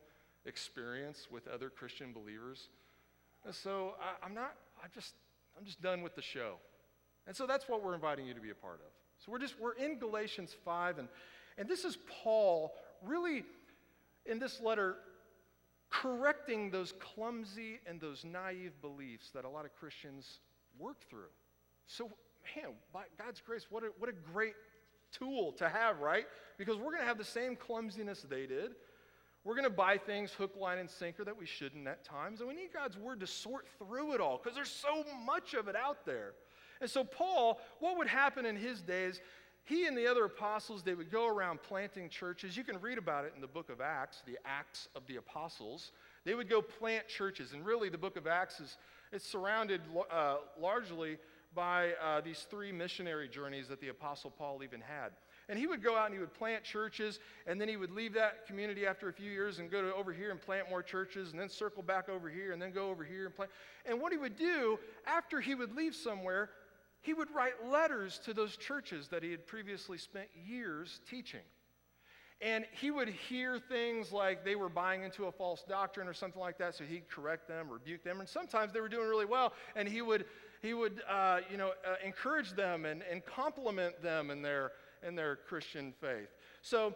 experience 0.46 1.28
with 1.32 1.48
other 1.48 1.70
Christian 1.70 2.14
believers. 2.14 2.70
And 3.44 3.54
so 3.54 3.96
I, 4.00 4.26
am 4.26 4.34
not, 4.34 4.54
I 4.82 4.88
just, 4.94 5.16
I'm 5.58 5.66
just 5.66 5.82
done 5.82 6.02
with 6.02 6.16
the 6.16 6.22
show. 6.22 6.56
And 7.28 7.36
so 7.36 7.48
that's 7.48 7.68
what 7.68 7.84
we're 7.84 7.96
inviting 7.96 8.28
you 8.28 8.34
to 8.34 8.42
be 8.42 8.52
a 8.52 8.56
part 8.56 8.76
of. 8.76 8.92
So 9.18 9.32
we're 9.32 9.40
just, 9.40 9.60
we're 9.60 9.74
in 9.74 9.98
Galatians 9.98 10.56
5, 10.64 11.00
and, 11.00 11.08
and 11.58 11.68
this 11.68 11.86
is 11.86 11.98
Paul 12.24 12.74
really 13.04 13.44
in 14.26 14.40
this 14.40 14.62
letter 14.62 14.98
correcting 15.90 16.72
those 16.72 16.94
clumsy 17.00 17.80
and 17.88 18.00
those 18.00 18.26
naive 18.26 18.74
beliefs 18.82 19.32
that 19.34 19.46
a 19.46 19.50
lot 19.50 19.66
of 19.66 19.74
Christians 19.76 20.40
work 20.78 20.98
through. 21.10 21.32
So, 21.88 22.12
man, 22.56 22.74
by 22.92 23.04
God's 23.18 23.42
grace, 23.42 23.68
what 23.70 23.84
a, 23.84 23.88
what 23.98 24.10
a 24.10 24.14
great 24.34 24.54
tool 25.12 25.54
to 25.54 25.70
have, 25.70 26.00
right? 26.00 26.26
Because 26.58 26.78
we're 26.78 26.92
going 26.92 27.02
to 27.02 27.08
have 27.08 27.18
the 27.18 27.24
same 27.24 27.56
clumsiness 27.56 28.26
they 28.30 28.46
did. 28.46 28.72
We're 29.46 29.54
going 29.54 29.64
to 29.66 29.70
buy 29.70 29.98
things 29.98 30.32
hook, 30.32 30.56
line, 30.60 30.80
and 30.80 30.90
sinker 30.90 31.24
that 31.24 31.38
we 31.38 31.46
shouldn't 31.46 31.88
at 31.88 32.04
times. 32.04 32.40
And 32.40 32.50
we 32.50 32.56
need 32.56 32.74
God's 32.74 32.98
word 32.98 33.20
to 33.20 33.28
sort 33.28 33.68
through 33.78 34.14
it 34.14 34.20
all 34.20 34.42
because 34.42 34.56
there's 34.56 34.72
so 34.72 35.06
much 35.24 35.54
of 35.54 35.68
it 35.68 35.76
out 35.76 36.04
there. 36.06 36.34
And 36.82 36.90
so, 36.90 37.04
Paul, 37.04 37.62
what 37.80 37.98
would 37.98 38.08
happen 38.08 38.46
in 38.46 38.56
his 38.56 38.82
days? 38.82 39.22
He 39.64 39.86
and 39.86 39.96
the 39.98 40.08
other 40.08 40.26
apostles, 40.26 40.84
they 40.84 40.96
would 40.96 41.12
go 41.12 41.28
around 41.28 41.62
planting 41.62 42.10
churches. 42.10 42.58
You 42.58 42.64
can 42.64 42.82
read 42.82 42.98
about 42.98 43.26
it 43.26 43.34
in 43.36 43.42
the 43.42 43.48
book 43.48 43.70
of 43.70 43.82
Acts, 43.82 44.24
the 44.26 44.38
Acts 44.46 44.90
of 44.96 45.06
the 45.08 45.18
Apostles. 45.18 45.92
They 46.24 46.34
would 46.34 46.50
go 46.50 46.62
plant 46.62 47.08
churches. 47.08 47.54
And 47.54 47.64
really, 47.66 47.90
the 47.90 47.98
book 47.98 48.18
of 48.18 48.28
Acts 48.28 48.60
is 48.60 48.78
it's 49.12 49.28
surrounded 49.28 49.82
uh, 50.12 50.38
largely 50.60 51.18
by 51.54 51.94
uh, 52.04 52.22
these 52.22 52.46
three 52.50 52.72
missionary 52.72 53.30
journeys 53.30 53.68
that 53.68 53.80
the 53.80 53.88
apostle 53.88 54.30
Paul 54.30 54.62
even 54.64 54.82
had. 54.82 55.12
And 55.48 55.60
he 55.60 55.68
would 55.68 55.84
go 55.84 55.96
out 55.96 56.06
and 56.06 56.14
he 56.14 56.20
would 56.20 56.34
plant 56.34 56.64
churches, 56.64 57.20
and 57.46 57.62
then 57.62 57.68
he 57.68 57.78
would 57.78 57.92
leave 57.92 58.14
that 58.14 58.48
community 58.48 58.86
after 58.88 59.10
a 59.10 59.14
few 59.14 59.32
years 59.32 59.60
and 59.60 59.70
go 59.70 59.82
to 59.82 59.94
over 59.94 60.12
here 60.12 60.32
and 60.32 60.42
plant 60.42 60.70
more 60.70 60.82
churches, 60.82 61.32
and 61.32 61.40
then 61.40 61.50
circle 61.50 61.84
back 61.84 62.10
over 62.10 62.30
here, 62.30 62.52
and 62.52 62.62
then 62.62 62.72
go 62.72 62.90
over 62.90 63.04
here 63.04 63.26
and 63.26 63.36
plant. 63.36 63.52
And 63.86 64.02
what 64.02 64.12
he 64.12 64.18
would 64.18 64.38
do 64.38 64.80
after 65.06 65.40
he 65.40 65.54
would 65.54 65.76
leave 65.76 65.96
somewhere, 65.96 66.50
he 67.02 67.14
would 67.14 67.30
write 67.36 67.54
letters 67.70 68.20
to 68.26 68.34
those 68.34 68.58
churches 68.58 69.08
that 69.10 69.22
he 69.22 69.30
had 69.30 69.46
previously 69.46 69.98
spent 69.98 70.28
years 70.48 71.00
teaching. 71.08 71.42
And 72.42 72.66
he 72.72 72.92
would 72.92 73.08
hear 73.08 73.60
things 73.60 74.12
like 74.12 74.44
they 74.44 74.56
were 74.56 74.68
buying 74.68 75.04
into 75.04 75.26
a 75.26 75.32
false 75.32 75.64
doctrine 75.70 76.08
or 76.08 76.14
something 76.14 76.42
like 76.42 76.58
that, 76.58 76.76
so 76.76 76.84
he'd 76.84 77.08
correct 77.08 77.48
them, 77.48 77.70
rebuke 77.70 78.04
them. 78.04 78.20
And 78.20 78.28
sometimes 78.28 78.74
they 78.74 78.82
were 78.82 78.90
doing 78.90 79.08
really 79.08 79.26
well, 79.26 79.54
and 79.76 79.88
he 79.88 80.02
would, 80.02 80.26
he 80.62 80.74
would 80.74 81.02
uh, 81.08 81.40
you 81.50 81.58
know, 81.58 81.70
uh, 81.88 81.96
encourage 82.04 82.52
them 82.54 82.86
and, 82.86 83.04
and 83.10 83.24
compliment 83.26 84.02
them 84.02 84.32
in 84.32 84.42
their, 84.42 84.74
in 85.06 85.16
their 85.16 85.36
Christian 85.36 85.94
faith. 86.00 86.30
So 86.62 86.96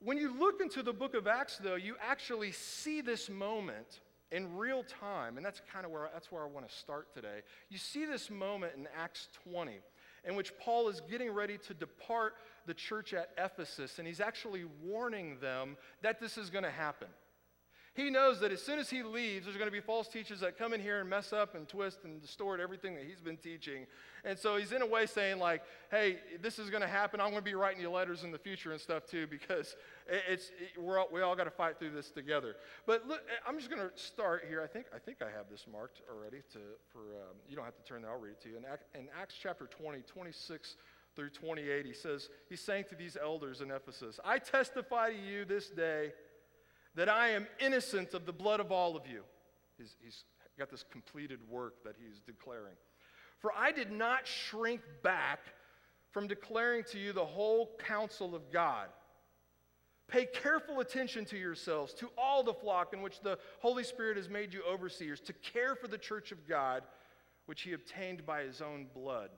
when 0.00 0.18
you 0.18 0.38
look 0.38 0.60
into 0.60 0.82
the 0.82 0.92
book 0.92 1.14
of 1.14 1.26
Acts, 1.26 1.58
though, 1.58 1.76
you 1.76 1.96
actually 2.06 2.52
see 2.52 3.00
this 3.00 3.30
moment 3.30 4.00
in 4.32 4.56
real 4.56 4.84
time, 4.84 5.36
and 5.36 5.46
that's 5.46 5.60
kind 5.72 5.86
of 5.86 5.92
where 5.92 6.10
that's 6.12 6.32
where 6.32 6.42
I 6.42 6.46
want 6.46 6.68
to 6.68 6.74
start 6.74 7.14
today. 7.14 7.40
You 7.70 7.78
see 7.78 8.04
this 8.04 8.28
moment 8.28 8.72
in 8.76 8.88
Acts 8.96 9.28
20, 9.48 9.78
in 10.24 10.34
which 10.34 10.52
Paul 10.58 10.88
is 10.88 11.00
getting 11.08 11.30
ready 11.30 11.58
to 11.58 11.74
depart 11.74 12.34
the 12.66 12.74
church 12.74 13.14
at 13.14 13.30
Ephesus, 13.38 13.98
and 13.98 14.06
he's 14.06 14.20
actually 14.20 14.64
warning 14.82 15.38
them 15.40 15.76
that 16.02 16.20
this 16.20 16.36
is 16.36 16.50
going 16.50 16.64
to 16.64 16.70
happen. 16.70 17.08
He 17.96 18.10
knows 18.10 18.40
that 18.40 18.52
as 18.52 18.60
soon 18.60 18.78
as 18.78 18.90
he 18.90 19.02
leaves, 19.02 19.46
there's 19.46 19.56
going 19.56 19.68
to 19.68 19.72
be 19.72 19.80
false 19.80 20.06
teachers 20.06 20.40
that 20.40 20.58
come 20.58 20.74
in 20.74 20.82
here 20.82 21.00
and 21.00 21.08
mess 21.08 21.32
up 21.32 21.54
and 21.54 21.66
twist 21.66 22.00
and 22.04 22.20
distort 22.20 22.60
everything 22.60 22.94
that 22.94 23.04
he's 23.04 23.22
been 23.22 23.38
teaching. 23.38 23.86
And 24.22 24.38
so 24.38 24.58
he's 24.58 24.72
in 24.72 24.82
a 24.82 24.86
way 24.86 25.06
saying, 25.06 25.38
like, 25.38 25.62
hey, 25.90 26.18
this 26.42 26.58
is 26.58 26.68
going 26.68 26.82
to 26.82 26.88
happen. 26.88 27.22
I'm 27.22 27.30
going 27.30 27.40
to 27.40 27.44
be 27.44 27.54
writing 27.54 27.80
you 27.80 27.90
letters 27.90 28.22
in 28.22 28.32
the 28.32 28.38
future 28.38 28.72
and 28.72 28.80
stuff 28.80 29.06
too, 29.06 29.26
because 29.26 29.76
it's, 30.06 30.50
it, 30.60 30.78
we're 30.78 30.98
all, 30.98 31.08
we 31.10 31.22
all 31.22 31.34
got 31.34 31.44
to 31.44 31.50
fight 31.50 31.78
through 31.78 31.92
this 31.92 32.10
together. 32.10 32.56
But 32.86 33.08
look, 33.08 33.22
I'm 33.48 33.56
just 33.56 33.70
going 33.70 33.80
to 33.80 33.90
start 33.98 34.44
here. 34.46 34.62
I 34.62 34.66
think, 34.66 34.86
I 34.94 34.98
think 34.98 35.22
I 35.22 35.30
have 35.34 35.46
this 35.50 35.64
marked 35.70 36.02
already 36.14 36.42
to, 36.52 36.58
for, 36.92 36.98
um, 36.98 37.36
you 37.48 37.56
don't 37.56 37.64
have 37.64 37.76
to 37.76 37.84
turn 37.84 38.04
I'll 38.04 38.20
read 38.20 38.32
it 38.32 38.42
to 38.42 38.50
you. 38.50 38.56
In, 38.58 38.64
in 39.00 39.08
Acts 39.18 39.36
chapter 39.40 39.66
20, 39.66 40.00
26 40.00 40.76
through 41.14 41.30
28, 41.30 41.86
he 41.86 41.94
says, 41.94 42.28
he's 42.50 42.60
saying 42.60 42.84
to 42.90 42.94
these 42.94 43.16
elders 43.20 43.62
in 43.62 43.70
Ephesus, 43.70 44.20
I 44.22 44.38
testify 44.38 45.12
to 45.12 45.18
you 45.18 45.46
this 45.46 45.70
day 45.70 46.12
that 46.96 47.08
I 47.08 47.28
am 47.30 47.46
innocent 47.60 48.14
of 48.14 48.26
the 48.26 48.32
blood 48.32 48.58
of 48.58 48.72
all 48.72 48.96
of 48.96 49.06
you. 49.06 49.22
He's, 49.78 49.94
he's 50.02 50.24
got 50.58 50.70
this 50.70 50.84
completed 50.90 51.38
work 51.48 51.84
that 51.84 51.94
he's 51.98 52.20
declaring. 52.20 52.74
For 53.38 53.52
I 53.56 53.70
did 53.70 53.92
not 53.92 54.26
shrink 54.26 54.80
back 55.02 55.40
from 56.10 56.26
declaring 56.26 56.82
to 56.92 56.98
you 56.98 57.12
the 57.12 57.24
whole 57.24 57.78
counsel 57.86 58.34
of 58.34 58.50
God. 58.50 58.88
Pay 60.08 60.26
careful 60.26 60.80
attention 60.80 61.24
to 61.26 61.36
yourselves, 61.36 61.92
to 61.94 62.08
all 62.16 62.42
the 62.42 62.54
flock 62.54 62.94
in 62.94 63.02
which 63.02 63.20
the 63.20 63.38
Holy 63.60 63.84
Spirit 63.84 64.16
has 64.16 64.28
made 64.28 64.54
you 64.54 64.62
overseers, 64.66 65.20
to 65.20 65.32
care 65.32 65.74
for 65.74 65.88
the 65.88 65.98
church 65.98 66.32
of 66.32 66.48
God, 66.48 66.84
which 67.46 67.62
he 67.62 67.72
obtained 67.72 68.24
by 68.24 68.42
his 68.42 68.62
own 68.62 68.86
blood. 68.94 69.30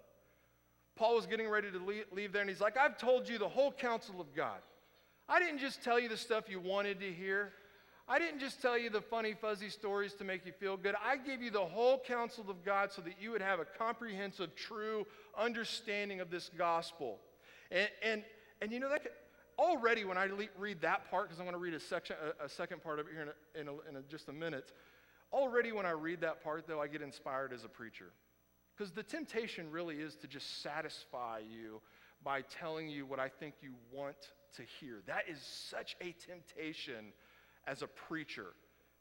Paul 0.94 1.16
was 1.16 1.26
getting 1.26 1.48
ready 1.48 1.70
to 1.70 2.04
leave 2.12 2.32
there, 2.32 2.42
and 2.42 2.50
he's 2.50 2.60
like, 2.60 2.76
I've 2.76 2.98
told 2.98 3.28
you 3.28 3.38
the 3.38 3.48
whole 3.48 3.72
counsel 3.72 4.20
of 4.20 4.34
God. 4.34 4.58
I 5.28 5.38
didn't 5.38 5.58
just 5.58 5.82
tell 5.82 6.00
you 6.00 6.08
the 6.08 6.16
stuff 6.16 6.44
you 6.48 6.58
wanted 6.58 7.00
to 7.00 7.12
hear. 7.12 7.52
I 8.08 8.18
didn't 8.18 8.40
just 8.40 8.62
tell 8.62 8.78
you 8.78 8.88
the 8.88 9.02
funny, 9.02 9.34
fuzzy 9.34 9.68
stories 9.68 10.14
to 10.14 10.24
make 10.24 10.46
you 10.46 10.52
feel 10.52 10.78
good. 10.78 10.94
I 11.04 11.18
gave 11.18 11.42
you 11.42 11.50
the 11.50 11.64
whole 11.64 11.98
counsel 11.98 12.46
of 12.48 12.64
God 12.64 12.90
so 12.90 13.02
that 13.02 13.14
you 13.20 13.32
would 13.32 13.42
have 13.42 13.60
a 13.60 13.66
comprehensive, 13.66 14.54
true 14.54 15.06
understanding 15.36 16.20
of 16.20 16.30
this 16.30 16.50
gospel. 16.56 17.18
And, 17.70 17.90
and, 18.02 18.24
and 18.62 18.72
you 18.72 18.80
know, 18.80 18.88
that 18.88 19.02
already 19.58 20.06
when 20.06 20.16
I 20.16 20.28
read 20.58 20.80
that 20.80 21.10
part, 21.10 21.24
because 21.28 21.38
I'm 21.38 21.44
going 21.44 21.52
to 21.52 21.58
read 21.58 21.74
a, 21.74 21.80
section, 21.80 22.16
a, 22.40 22.46
a, 22.46 22.48
second 22.48 22.82
part 22.82 22.98
of 22.98 23.08
it 23.08 23.12
here 23.12 23.34
in, 23.54 23.68
a, 23.68 23.70
in, 23.70 23.96
a, 23.96 23.98
in 23.98 24.04
just 24.08 24.30
a 24.30 24.32
minute, 24.32 24.72
already 25.30 25.72
when 25.72 25.84
I 25.84 25.90
read 25.90 26.22
that 26.22 26.42
part, 26.42 26.66
though, 26.66 26.80
I 26.80 26.86
get 26.86 27.02
inspired 27.02 27.52
as 27.52 27.64
a 27.64 27.68
preacher. 27.68 28.12
Because 28.74 28.90
the 28.90 29.02
temptation 29.02 29.70
really 29.70 29.96
is 29.96 30.16
to 30.16 30.26
just 30.26 30.62
satisfy 30.62 31.40
you 31.40 31.82
by 32.24 32.40
telling 32.42 32.88
you 32.88 33.04
what 33.04 33.20
I 33.20 33.28
think 33.28 33.56
you 33.60 33.74
want 33.92 34.16
to 34.56 34.62
hear. 34.80 35.02
That 35.06 35.24
is 35.30 35.38
such 35.70 35.96
a 36.00 36.14
temptation 36.26 37.12
as 37.66 37.82
a 37.82 37.86
preacher. 37.86 38.46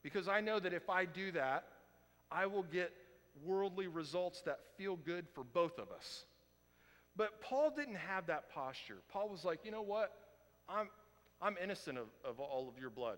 Because 0.03 0.27
I 0.27 0.41
know 0.41 0.59
that 0.59 0.73
if 0.73 0.89
I 0.89 1.05
do 1.05 1.31
that, 1.31 1.65
I 2.31 2.45
will 2.45 2.63
get 2.63 2.91
worldly 3.45 3.87
results 3.87 4.41
that 4.45 4.59
feel 4.77 4.95
good 4.95 5.25
for 5.33 5.43
both 5.43 5.77
of 5.77 5.91
us. 5.91 6.25
But 7.15 7.41
Paul 7.41 7.73
didn't 7.75 7.95
have 7.95 8.27
that 8.27 8.49
posture. 8.51 8.97
Paul 9.11 9.29
was 9.29 9.43
like, 9.43 9.59
you 9.63 9.71
know 9.71 9.81
what? 9.81 10.11
I'm, 10.69 10.89
I'm 11.41 11.55
innocent 11.61 11.97
of, 11.97 12.07
of 12.23 12.39
all 12.39 12.69
of 12.69 12.79
your 12.79 12.89
blood. 12.89 13.17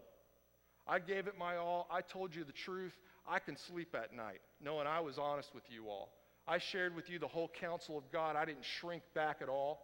I 0.88 1.00
gave 1.00 1.28
it 1.28 1.38
my 1.38 1.58
all. 1.58 1.88
I 1.92 2.02
told 2.02 2.36
you 2.36 2.44
the 2.44 2.52
truth. 2.52 2.94
I 3.28 3.40
can 3.40 3.58
sleep 3.58 3.94
at 3.94 4.14
night 4.14 4.40
knowing 4.64 4.88
I 4.88 5.02
was 5.02 5.18
honest 5.18 5.54
with 5.54 5.64
you 5.70 5.88
all. 5.88 6.12
I 6.48 6.58
shared 6.58 6.96
with 6.96 7.10
you 7.10 7.20
the 7.20 7.28
whole 7.28 7.52
counsel 7.62 7.98
of 7.98 8.12
God. 8.12 8.36
I 8.36 8.46
didn't 8.46 8.66
shrink 8.80 9.04
back 9.14 9.38
at 9.42 9.50
all. 9.50 9.82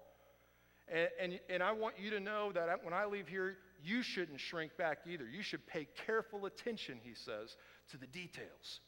And, 0.87 1.09
and, 1.19 1.39
and 1.49 1.63
I 1.63 1.71
want 1.71 1.95
you 1.99 2.11
to 2.11 2.19
know 2.19 2.51
that 2.51 2.83
when 2.83 2.93
I 2.93 3.05
leave 3.05 3.27
here, 3.27 3.57
you 3.83 4.03
shouldn't 4.03 4.39
shrink 4.39 4.77
back 4.77 4.99
either. 5.07 5.25
You 5.27 5.41
should 5.41 5.65
pay 5.65 5.87
careful 6.05 6.45
attention, 6.45 6.99
he 7.03 7.13
says, 7.13 7.57
to 7.91 7.97
the 7.97 8.07
details. 8.07 8.81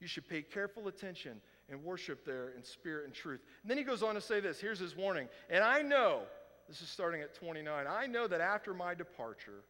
You 0.00 0.06
should 0.06 0.28
pay 0.28 0.42
careful 0.42 0.88
attention 0.88 1.40
and 1.68 1.82
worship 1.82 2.24
there 2.24 2.50
in 2.56 2.62
spirit 2.62 3.06
and 3.06 3.14
truth. 3.14 3.40
And 3.62 3.70
then 3.70 3.78
he 3.78 3.84
goes 3.84 4.02
on 4.02 4.14
to 4.14 4.20
say 4.20 4.40
this 4.40 4.60
here's 4.60 4.78
his 4.78 4.96
warning. 4.96 5.28
And 5.50 5.64
I 5.64 5.82
know, 5.82 6.22
this 6.68 6.82
is 6.82 6.88
starting 6.88 7.22
at 7.22 7.34
29, 7.34 7.86
I 7.88 8.06
know 8.06 8.26
that 8.26 8.40
after 8.40 8.74
my 8.74 8.94
departure, 8.94 9.64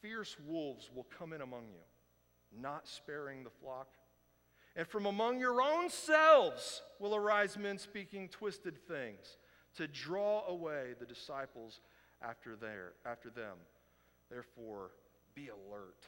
fierce 0.00 0.36
wolves 0.46 0.90
will 0.94 1.06
come 1.18 1.32
in 1.32 1.42
among 1.42 1.64
you, 1.68 2.60
not 2.60 2.88
sparing 2.88 3.44
the 3.44 3.50
flock. 3.50 3.88
And 4.74 4.86
from 4.86 5.06
among 5.06 5.38
your 5.38 5.62
own 5.62 5.88
selves 5.88 6.82
will 6.98 7.14
arise 7.14 7.56
men 7.56 7.78
speaking 7.78 8.28
twisted 8.28 8.76
things 8.86 9.38
to 9.76 9.86
draw 9.86 10.46
away 10.46 10.94
the 10.98 11.06
disciples 11.06 11.80
after, 12.22 12.56
their, 12.56 12.92
after 13.04 13.30
them. 13.30 13.56
Therefore, 14.30 14.90
be 15.34 15.48
alert. 15.48 16.02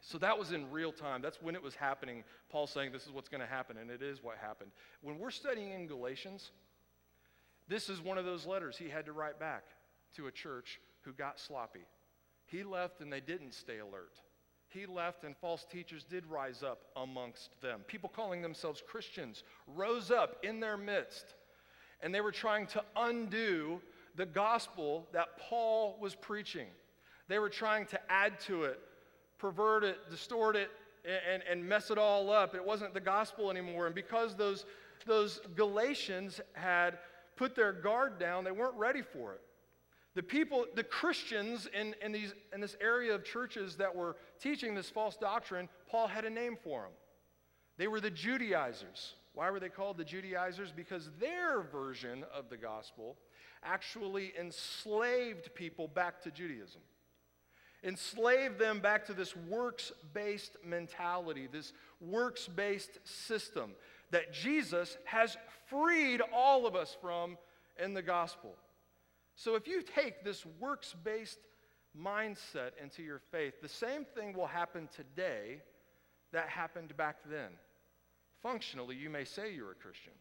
So 0.00 0.18
that 0.18 0.38
was 0.38 0.52
in 0.52 0.70
real 0.70 0.92
time. 0.92 1.22
That's 1.22 1.40
when 1.40 1.54
it 1.54 1.62
was 1.62 1.74
happening. 1.74 2.24
Paul 2.50 2.66
saying 2.66 2.92
this 2.92 3.06
is 3.06 3.12
what's 3.12 3.28
going 3.28 3.40
to 3.40 3.46
happen, 3.46 3.78
and 3.78 3.90
it 3.90 4.02
is 4.02 4.22
what 4.22 4.36
happened. 4.36 4.70
When 5.00 5.18
we're 5.18 5.30
studying 5.30 5.72
in 5.72 5.86
Galatians, 5.86 6.50
this 7.68 7.88
is 7.88 8.02
one 8.02 8.18
of 8.18 8.26
those 8.26 8.44
letters 8.44 8.76
he 8.76 8.90
had 8.90 9.06
to 9.06 9.12
write 9.12 9.40
back 9.40 9.64
to 10.16 10.26
a 10.26 10.32
church 10.32 10.80
who 11.02 11.12
got 11.12 11.40
sloppy. 11.40 11.86
He 12.46 12.62
left 12.62 13.00
and 13.00 13.10
they 13.10 13.20
didn't 13.20 13.54
stay 13.54 13.78
alert. 13.78 14.20
He 14.68 14.86
left 14.86 15.24
and 15.24 15.36
false 15.36 15.64
teachers 15.70 16.04
did 16.04 16.26
rise 16.26 16.62
up 16.62 16.82
amongst 16.96 17.60
them. 17.62 17.80
People 17.86 18.10
calling 18.14 18.42
themselves 18.42 18.82
Christians 18.86 19.44
rose 19.66 20.10
up 20.10 20.36
in 20.42 20.60
their 20.60 20.76
midst 20.76 21.34
and 22.02 22.14
they 22.14 22.20
were 22.20 22.32
trying 22.32 22.66
to 22.68 22.82
undo 22.96 23.80
the 24.16 24.26
gospel 24.26 25.06
that 25.12 25.38
Paul 25.38 25.96
was 26.00 26.14
preaching. 26.14 26.68
They 27.28 27.38
were 27.38 27.48
trying 27.48 27.86
to 27.86 28.00
add 28.10 28.38
to 28.40 28.64
it, 28.64 28.78
pervert 29.38 29.84
it, 29.84 30.10
distort 30.10 30.56
it, 30.56 30.70
and, 31.04 31.42
and 31.50 31.66
mess 31.66 31.90
it 31.90 31.98
all 31.98 32.30
up. 32.30 32.54
It 32.54 32.64
wasn't 32.64 32.94
the 32.94 33.00
gospel 33.00 33.50
anymore. 33.50 33.86
And 33.86 33.94
because 33.94 34.34
those, 34.34 34.64
those 35.06 35.40
Galatians 35.54 36.40
had 36.52 36.98
put 37.36 37.54
their 37.54 37.72
guard 37.72 38.18
down, 38.18 38.44
they 38.44 38.52
weren't 38.52 38.76
ready 38.76 39.02
for 39.02 39.32
it. 39.32 39.40
The 40.14 40.22
people, 40.22 40.66
the 40.76 40.84
Christians 40.84 41.68
in, 41.78 41.94
in, 42.00 42.12
these, 42.12 42.34
in 42.52 42.60
this 42.60 42.76
area 42.80 43.14
of 43.14 43.24
churches 43.24 43.76
that 43.76 43.94
were 43.94 44.16
teaching 44.40 44.74
this 44.74 44.88
false 44.88 45.16
doctrine, 45.16 45.68
Paul 45.90 46.06
had 46.06 46.24
a 46.24 46.30
name 46.30 46.56
for 46.62 46.82
them. 46.82 46.92
They 47.78 47.88
were 47.88 48.00
the 48.00 48.10
Judaizers. 48.10 49.14
Why 49.34 49.50
were 49.50 49.60
they 49.60 49.68
called 49.68 49.98
the 49.98 50.04
Judaizers? 50.04 50.72
Because 50.72 51.10
their 51.20 51.60
version 51.60 52.24
of 52.32 52.48
the 52.48 52.56
gospel 52.56 53.16
actually 53.64 54.32
enslaved 54.38 55.54
people 55.54 55.88
back 55.88 56.22
to 56.22 56.30
Judaism, 56.30 56.80
enslaved 57.82 58.58
them 58.58 58.80
back 58.80 59.04
to 59.06 59.12
this 59.12 59.36
works 59.36 59.92
based 60.12 60.56
mentality, 60.64 61.48
this 61.50 61.72
works 62.00 62.46
based 62.46 62.98
system 63.02 63.72
that 64.10 64.32
Jesus 64.32 64.96
has 65.04 65.36
freed 65.68 66.22
all 66.32 66.66
of 66.66 66.76
us 66.76 66.96
from 67.00 67.36
in 67.82 67.92
the 67.92 68.02
gospel. 68.02 68.54
So 69.34 69.56
if 69.56 69.66
you 69.66 69.82
take 69.82 70.22
this 70.22 70.46
works 70.60 70.94
based 71.02 71.40
mindset 71.98 72.70
into 72.80 73.02
your 73.02 73.18
faith, 73.32 73.54
the 73.60 73.68
same 73.68 74.04
thing 74.04 74.32
will 74.32 74.46
happen 74.46 74.88
today 74.94 75.60
that 76.32 76.48
happened 76.48 76.96
back 76.96 77.16
then. 77.28 77.50
Functionally, 78.44 78.94
you 78.94 79.08
may 79.08 79.24
say 79.24 79.54
you're 79.54 79.70
a 79.70 79.74
Christian. 79.74 80.12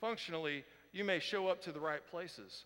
Functionally, 0.00 0.64
you 0.92 1.04
may 1.04 1.18
show 1.18 1.48
up 1.48 1.62
to 1.64 1.70
the 1.70 1.78
right 1.78 2.00
places. 2.10 2.64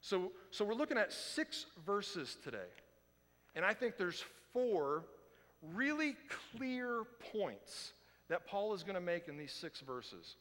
so, 0.01 0.31
so 0.51 0.63
we're 0.63 0.73
looking 0.73 0.97
at 0.97 1.11
six 1.11 1.65
verses 1.85 2.37
today. 2.43 2.69
And 3.55 3.65
I 3.65 3.73
think 3.73 3.97
there's 3.97 4.23
four 4.53 5.05
really 5.61 6.15
clear 6.55 7.03
points 7.33 7.93
that 8.29 8.45
Paul 8.45 8.73
is 8.73 8.83
going 8.83 8.95
to 8.95 9.01
make 9.01 9.27
in 9.27 9.37
these 9.37 9.51
six 9.51 9.81
verses. 9.81 10.35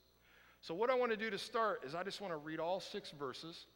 So, 0.60 0.74
what 0.74 0.90
I 0.90 0.94
want 0.94 1.12
to 1.12 1.16
do 1.16 1.30
to 1.30 1.38
start 1.38 1.82
is 1.86 1.94
I 1.94 2.02
just 2.02 2.20
want 2.20 2.32
to 2.32 2.36
read 2.36 2.60
all 2.60 2.80
six 2.80 3.10
verses, 3.10 3.66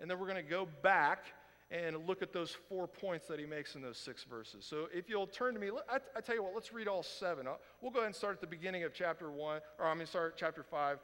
and 0.00 0.10
then 0.10 0.18
we're 0.18 0.26
going 0.26 0.42
to 0.44 0.50
go 0.50 0.68
back 0.82 1.24
and 1.70 2.06
look 2.06 2.22
at 2.22 2.32
those 2.32 2.56
four 2.68 2.86
points 2.86 3.26
that 3.26 3.40
he 3.40 3.46
makes 3.46 3.74
in 3.74 3.82
those 3.82 3.98
six 3.98 4.22
verses. 4.22 4.64
So 4.64 4.86
if 4.94 5.08
you'll 5.08 5.26
turn 5.26 5.52
to 5.54 5.60
me, 5.60 5.70
I, 5.88 5.96
I 6.16 6.20
tell 6.20 6.36
you 6.36 6.42
what, 6.42 6.54
let's 6.54 6.72
read 6.72 6.86
all 6.86 7.02
seven. 7.02 7.48
I'll, 7.48 7.58
we'll 7.80 7.90
go 7.90 7.98
ahead 7.98 8.06
and 8.06 8.14
start 8.14 8.34
at 8.34 8.40
the 8.40 8.46
beginning 8.46 8.84
of 8.84 8.94
chapter 8.94 9.30
one, 9.32 9.60
or 9.78 9.86
I'm 9.86 9.98
mean, 9.98 10.06
start 10.06 10.34
chapter 10.36 10.62
five. 10.62 10.98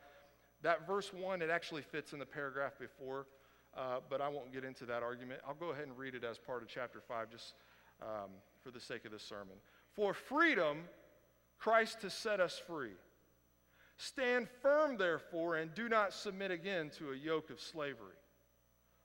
That 0.62 0.86
verse 0.86 1.12
one, 1.12 1.42
it 1.42 1.50
actually 1.50 1.82
fits 1.82 2.12
in 2.12 2.20
the 2.20 2.26
paragraph 2.26 2.74
before, 2.78 3.26
uh, 3.76 3.98
but 4.08 4.20
I 4.20 4.28
won't 4.28 4.52
get 4.52 4.62
into 4.62 4.86
that 4.86 5.02
argument. 5.02 5.40
I'll 5.46 5.54
go 5.54 5.70
ahead 5.70 5.88
and 5.88 5.98
read 5.98 6.14
it 6.14 6.22
as 6.22 6.38
part 6.38 6.62
of 6.62 6.68
chapter 6.68 7.00
five, 7.00 7.28
just 7.28 7.54
um, 8.00 8.30
for 8.62 8.70
the 8.70 8.78
sake 8.80 9.04
of 9.04 9.10
this 9.10 9.24
sermon. 9.24 9.56
For 9.96 10.14
freedom, 10.14 10.84
Christ 11.58 12.02
has 12.02 12.14
set 12.14 12.38
us 12.38 12.60
free. 12.68 12.92
Stand 13.96 14.48
firm, 14.60 14.96
therefore, 14.96 15.56
and 15.56 15.74
do 15.74 15.88
not 15.88 16.12
submit 16.12 16.52
again 16.52 16.90
to 16.98 17.10
a 17.10 17.16
yoke 17.16 17.50
of 17.50 17.60
slavery. 17.60 18.14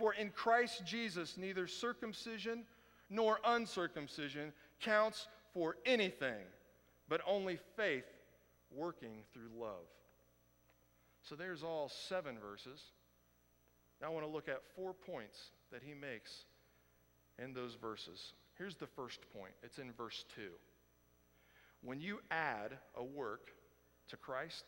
For 0.00 0.14
in 0.14 0.30
Christ 0.30 0.86
Jesus, 0.86 1.36
neither 1.36 1.66
circumcision 1.66 2.64
nor 3.10 3.38
uncircumcision 3.44 4.54
counts 4.80 5.28
for 5.52 5.76
anything, 5.84 6.40
but 7.06 7.20
only 7.26 7.58
faith 7.76 8.06
working 8.74 9.24
through 9.34 9.50
love. 9.60 9.84
So 11.22 11.34
there's 11.34 11.62
all 11.62 11.90
seven 11.90 12.38
verses. 12.40 12.80
Now 14.00 14.06
I 14.06 14.10
want 14.10 14.24
to 14.24 14.32
look 14.32 14.48
at 14.48 14.62
four 14.74 14.94
points 14.94 15.50
that 15.70 15.82
he 15.84 15.92
makes 15.92 16.44
in 17.38 17.52
those 17.52 17.74
verses. 17.74 18.32
Here's 18.56 18.76
the 18.76 18.86
first 18.86 19.20
point 19.36 19.52
it's 19.62 19.78
in 19.78 19.92
verse 19.92 20.24
2. 20.34 20.44
When 21.82 22.00
you 22.00 22.20
add 22.30 22.72
a 22.96 23.04
work 23.04 23.50
to 24.08 24.16
Christ, 24.16 24.64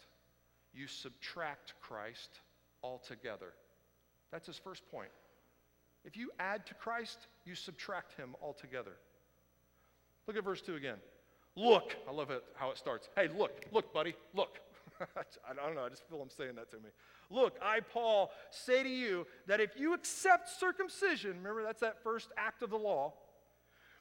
you 0.74 0.86
subtract 0.86 1.72
Christ 1.80 2.40
altogether. 2.82 3.54
That's 4.30 4.46
his 4.46 4.58
first 4.58 4.82
point. 4.90 5.08
If 6.04 6.16
you 6.16 6.30
add 6.38 6.66
to 6.66 6.74
Christ, 6.74 7.26
you 7.44 7.54
subtract 7.54 8.16
him 8.16 8.34
altogether. 8.42 8.92
Look 10.26 10.36
at 10.36 10.44
verse 10.44 10.60
2 10.60 10.74
again. 10.74 10.98
Look, 11.56 11.96
I 12.08 12.12
love 12.12 12.30
it 12.30 12.42
how 12.54 12.70
it 12.70 12.78
starts. 12.78 13.08
Hey, 13.14 13.28
look, 13.36 13.66
look, 13.72 13.92
buddy, 13.92 14.14
look. 14.34 14.60
I 15.00 15.54
don't 15.54 15.74
know, 15.74 15.84
I 15.84 15.88
just 15.88 16.08
feel 16.08 16.20
him 16.20 16.30
saying 16.30 16.54
that 16.56 16.70
to 16.70 16.76
me. 16.78 16.90
Look, 17.30 17.56
I, 17.62 17.80
Paul, 17.80 18.30
say 18.50 18.82
to 18.82 18.88
you 18.88 19.26
that 19.46 19.60
if 19.60 19.70
you 19.76 19.94
accept 19.94 20.48
circumcision, 20.48 21.36
remember 21.38 21.62
that's 21.62 21.80
that 21.80 22.02
first 22.02 22.28
act 22.36 22.62
of 22.62 22.70
the 22.70 22.78
law, 22.78 23.14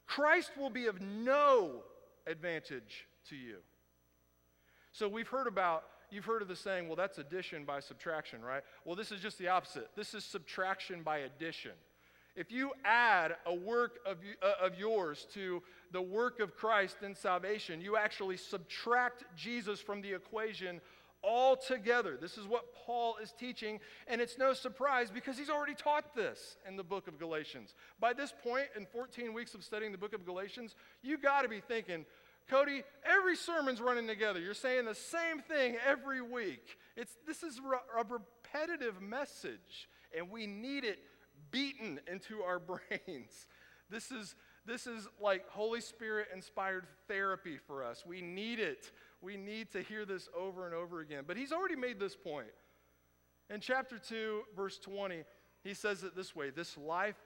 Christ 0.06 0.52
will 0.58 0.70
be 0.70 0.86
of 0.86 1.00
no 1.00 1.82
advantage 2.26 3.06
to 3.28 3.36
you. 3.36 3.58
So 4.92 5.08
we've 5.08 5.28
heard 5.28 5.46
about, 5.46 5.84
you've 6.10 6.24
heard 6.24 6.42
of 6.42 6.48
the 6.48 6.56
saying, 6.56 6.86
well, 6.86 6.96
that's 6.96 7.18
addition 7.18 7.64
by 7.64 7.80
subtraction, 7.80 8.42
right? 8.42 8.62
Well, 8.84 8.96
this 8.96 9.10
is 9.10 9.20
just 9.20 9.38
the 9.38 9.48
opposite. 9.48 9.88
This 9.96 10.14
is 10.14 10.24
subtraction 10.24 11.02
by 11.02 11.18
addition. 11.18 11.72
If 12.34 12.50
you 12.50 12.72
add 12.84 13.36
a 13.44 13.54
work 13.54 13.98
of, 14.06 14.18
uh, 14.42 14.66
of 14.66 14.78
yours 14.78 15.26
to 15.34 15.62
the 15.90 16.00
work 16.00 16.40
of 16.40 16.56
Christ 16.56 16.98
in 17.02 17.14
salvation, 17.14 17.80
you 17.80 17.96
actually 17.96 18.38
subtract 18.38 19.24
Jesus 19.36 19.80
from 19.80 20.00
the 20.00 20.14
equation 20.14 20.80
altogether. 21.22 22.16
This 22.20 22.38
is 22.38 22.46
what 22.46 22.74
Paul 22.74 23.16
is 23.22 23.32
teaching, 23.38 23.80
and 24.08 24.20
it's 24.20 24.38
no 24.38 24.54
surprise 24.54 25.10
because 25.10 25.38
he's 25.38 25.50
already 25.50 25.74
taught 25.74 26.14
this 26.14 26.56
in 26.66 26.76
the 26.76 26.82
book 26.82 27.06
of 27.06 27.18
Galatians. 27.18 27.74
By 28.00 28.12
this 28.12 28.32
point, 28.42 28.66
in 28.76 28.86
14 28.86 29.32
weeks 29.32 29.54
of 29.54 29.62
studying 29.62 29.92
the 29.92 29.98
book 29.98 30.14
of 30.14 30.24
Galatians, 30.24 30.74
you 31.02 31.18
got 31.18 31.42
to 31.42 31.48
be 31.48 31.60
thinking, 31.60 32.06
Cody, 32.48 32.82
every 33.04 33.36
sermon's 33.36 33.80
running 33.80 34.06
together. 34.06 34.40
You're 34.40 34.54
saying 34.54 34.84
the 34.84 34.94
same 34.94 35.40
thing 35.40 35.76
every 35.86 36.20
week. 36.20 36.78
It's, 36.96 37.16
this 37.26 37.42
is 37.42 37.58
a 37.58 38.04
repetitive 38.12 39.00
message, 39.00 39.88
and 40.16 40.30
we 40.30 40.46
need 40.46 40.84
it 40.84 40.98
beaten 41.52 42.00
into 42.10 42.42
our 42.42 42.58
brains. 42.98 43.46
This 43.88 44.10
is, 44.10 44.34
this 44.66 44.88
is 44.88 45.06
like 45.20 45.48
Holy 45.48 45.80
Spirit 45.80 46.28
inspired 46.34 46.86
therapy 47.06 47.56
for 47.56 47.84
us. 47.84 48.04
We 48.04 48.20
need 48.20 48.58
it. 48.58 48.90
We 49.20 49.36
need 49.36 49.70
to 49.72 49.82
hear 49.82 50.04
this 50.04 50.28
over 50.36 50.66
and 50.66 50.74
over 50.74 51.00
again. 51.00 51.22
But 51.26 51.36
he's 51.36 51.52
already 51.52 51.76
made 51.76 52.00
this 52.00 52.16
point. 52.16 52.48
In 53.50 53.60
chapter 53.60 53.98
2, 53.98 54.42
verse 54.56 54.78
20, 54.78 55.22
he 55.62 55.74
says 55.74 56.02
it 56.02 56.16
this 56.16 56.34
way 56.34 56.50
This 56.50 56.76
life 56.76 57.16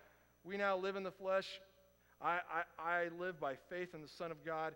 we 0.44 0.56
now 0.56 0.76
live 0.76 0.96
in 0.96 1.02
the 1.02 1.10
flesh, 1.10 1.60
I, 2.20 2.40
I, 2.78 2.82
I 2.82 3.08
live 3.18 3.40
by 3.40 3.54
faith 3.68 3.94
in 3.94 4.02
the 4.02 4.08
Son 4.08 4.30
of 4.30 4.44
God 4.44 4.74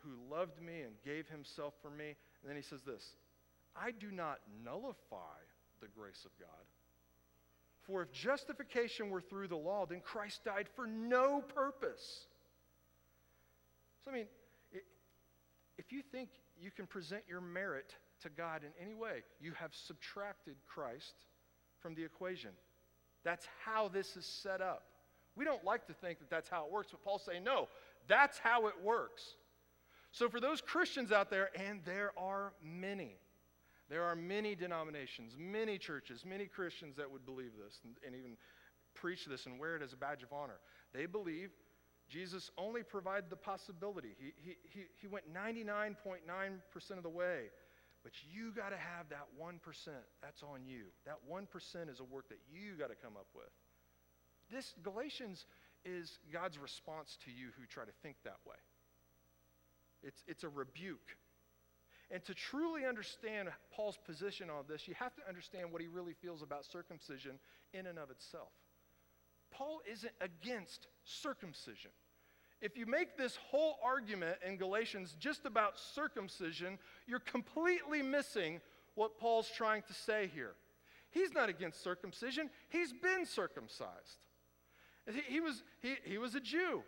who 0.00 0.10
loved 0.30 0.60
me 0.60 0.82
and 0.82 0.92
gave 1.04 1.28
himself 1.28 1.74
for 1.80 1.90
me. 1.90 2.16
And 2.42 2.48
then 2.48 2.56
he 2.56 2.62
says 2.62 2.82
this 2.82 3.14
I 3.76 3.90
do 3.90 4.10
not 4.10 4.40
nullify 4.64 5.40
the 5.80 5.88
grace 5.88 6.24
of 6.24 6.30
God. 6.38 6.64
For 7.86 8.02
if 8.02 8.12
justification 8.12 9.10
were 9.10 9.20
through 9.20 9.48
the 9.48 9.56
law, 9.56 9.86
then 9.86 10.00
Christ 10.00 10.44
died 10.44 10.68
for 10.74 10.86
no 10.86 11.42
purpose. 11.54 12.26
So, 14.04 14.10
I 14.10 14.14
mean, 14.14 14.26
if 15.78 15.92
you 15.92 16.02
think 16.02 16.30
you 16.58 16.70
can 16.70 16.86
present 16.86 17.22
your 17.28 17.40
merit 17.40 17.94
to 18.22 18.30
God 18.30 18.62
in 18.62 18.70
any 18.82 18.94
way, 18.94 19.22
you 19.40 19.52
have 19.52 19.74
subtracted 19.74 20.56
Christ 20.66 21.14
from 21.80 21.94
the 21.94 22.04
equation. 22.04 22.50
That's 23.22 23.46
how 23.64 23.88
this 23.88 24.16
is 24.16 24.24
set 24.24 24.60
up. 24.60 24.84
We 25.36 25.44
don't 25.44 25.64
like 25.64 25.86
to 25.88 25.92
think 25.94 26.20
that 26.20 26.30
that's 26.30 26.48
how 26.48 26.64
it 26.64 26.72
works, 26.72 26.88
but 26.90 27.02
Paul's 27.02 27.24
saying, 27.24 27.44
no, 27.44 27.68
that's 28.06 28.38
how 28.38 28.66
it 28.68 28.74
works. 28.82 29.34
So, 30.12 30.28
for 30.28 30.38
those 30.38 30.60
Christians 30.60 31.10
out 31.10 31.28
there, 31.28 31.50
and 31.56 31.80
there 31.84 32.12
are 32.16 32.52
many, 32.62 33.16
there 33.94 34.02
are 34.02 34.16
many 34.16 34.56
denominations, 34.56 35.36
many 35.38 35.78
churches, 35.78 36.24
many 36.26 36.46
Christians 36.46 36.96
that 36.96 37.08
would 37.08 37.24
believe 37.24 37.52
this 37.64 37.78
and, 37.84 37.94
and 38.04 38.16
even 38.16 38.36
preach 38.92 39.24
this 39.24 39.46
and 39.46 39.56
wear 39.56 39.76
it 39.76 39.82
as 39.82 39.92
a 39.92 39.96
badge 39.96 40.24
of 40.24 40.32
honor. 40.32 40.58
They 40.92 41.06
believe 41.06 41.50
Jesus 42.10 42.50
only 42.58 42.82
provided 42.82 43.30
the 43.30 43.36
possibility. 43.36 44.16
He, 44.18 44.32
he, 44.34 44.56
he, 44.64 44.80
he 45.00 45.06
went 45.06 45.32
99.9% 45.32 46.90
of 46.90 47.04
the 47.04 47.08
way. 47.08 47.50
But 48.02 48.14
you 48.32 48.50
got 48.50 48.70
to 48.70 48.76
have 48.76 49.08
that 49.10 49.28
1%. 49.40 49.60
That's 50.20 50.42
on 50.42 50.66
you. 50.66 50.86
That 51.06 51.18
1% 51.30 51.88
is 51.88 52.00
a 52.00 52.04
work 52.04 52.28
that 52.30 52.40
you 52.52 52.72
got 52.76 52.88
to 52.88 52.96
come 52.96 53.14
up 53.16 53.28
with. 53.32 53.46
This 54.50 54.74
Galatians 54.82 55.46
is 55.84 56.18
God's 56.32 56.58
response 56.58 57.16
to 57.26 57.30
you 57.30 57.50
who 57.56 57.64
try 57.66 57.84
to 57.84 57.92
think 58.02 58.16
that 58.24 58.38
way. 58.44 58.56
It's, 60.02 60.24
it's 60.26 60.42
a 60.42 60.48
rebuke. 60.48 61.16
And 62.10 62.22
to 62.24 62.34
truly 62.34 62.84
understand 62.84 63.48
Paul's 63.72 63.98
position 64.04 64.50
on 64.50 64.64
this, 64.68 64.86
you 64.86 64.94
have 64.94 65.14
to 65.16 65.22
understand 65.28 65.72
what 65.72 65.80
he 65.80 65.88
really 65.88 66.12
feels 66.12 66.42
about 66.42 66.64
circumcision 66.64 67.38
in 67.72 67.86
and 67.86 67.98
of 67.98 68.10
itself. 68.10 68.50
Paul 69.50 69.80
isn't 69.90 70.12
against 70.20 70.88
circumcision. 71.04 71.90
If 72.60 72.76
you 72.76 72.86
make 72.86 73.16
this 73.16 73.36
whole 73.50 73.78
argument 73.82 74.36
in 74.46 74.56
Galatians 74.56 75.16
just 75.18 75.44
about 75.44 75.78
circumcision, 75.78 76.78
you're 77.06 77.20
completely 77.20 78.02
missing 78.02 78.60
what 78.94 79.18
Paul's 79.18 79.50
trying 79.54 79.82
to 79.82 79.94
say 79.94 80.30
here. 80.34 80.54
He's 81.10 81.32
not 81.32 81.48
against 81.48 81.82
circumcision, 81.82 82.50
he's 82.68 82.92
been 82.92 83.26
circumcised. 83.26 84.18
He, 85.12 85.34
he 85.34 85.40
was, 85.40 85.62
he, 85.80 85.94
he 86.04 86.18
was 86.18 86.34
a 86.34 86.40
Jew. 86.40 86.82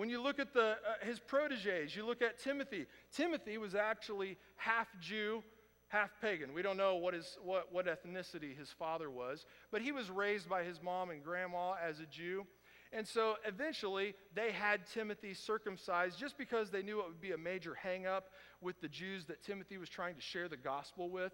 When 0.00 0.08
you 0.08 0.22
look 0.22 0.38
at 0.38 0.54
the, 0.54 0.70
uh, 0.70 1.04
his 1.04 1.18
proteges, 1.18 1.94
you 1.94 2.06
look 2.06 2.22
at 2.22 2.38
Timothy. 2.38 2.86
Timothy 3.14 3.58
was 3.58 3.74
actually 3.74 4.38
half 4.56 4.86
Jew, 4.98 5.42
half 5.88 6.08
pagan. 6.22 6.54
We 6.54 6.62
don't 6.62 6.78
know 6.78 6.96
what, 6.96 7.12
his, 7.12 7.36
what, 7.44 7.70
what 7.70 7.84
ethnicity 7.84 8.56
his 8.56 8.70
father 8.70 9.10
was, 9.10 9.44
but 9.70 9.82
he 9.82 9.92
was 9.92 10.08
raised 10.08 10.48
by 10.48 10.64
his 10.64 10.82
mom 10.82 11.10
and 11.10 11.22
grandma 11.22 11.74
as 11.86 12.00
a 12.00 12.06
Jew. 12.06 12.46
And 12.94 13.06
so 13.06 13.34
eventually 13.46 14.14
they 14.34 14.52
had 14.52 14.86
Timothy 14.86 15.34
circumcised 15.34 16.18
just 16.18 16.38
because 16.38 16.70
they 16.70 16.82
knew 16.82 17.00
it 17.00 17.06
would 17.06 17.20
be 17.20 17.32
a 17.32 17.38
major 17.38 17.76
hangup 17.84 18.22
with 18.62 18.80
the 18.80 18.88
Jews 18.88 19.26
that 19.26 19.42
Timothy 19.44 19.76
was 19.76 19.90
trying 19.90 20.14
to 20.14 20.22
share 20.22 20.48
the 20.48 20.56
gospel 20.56 21.10
with. 21.10 21.32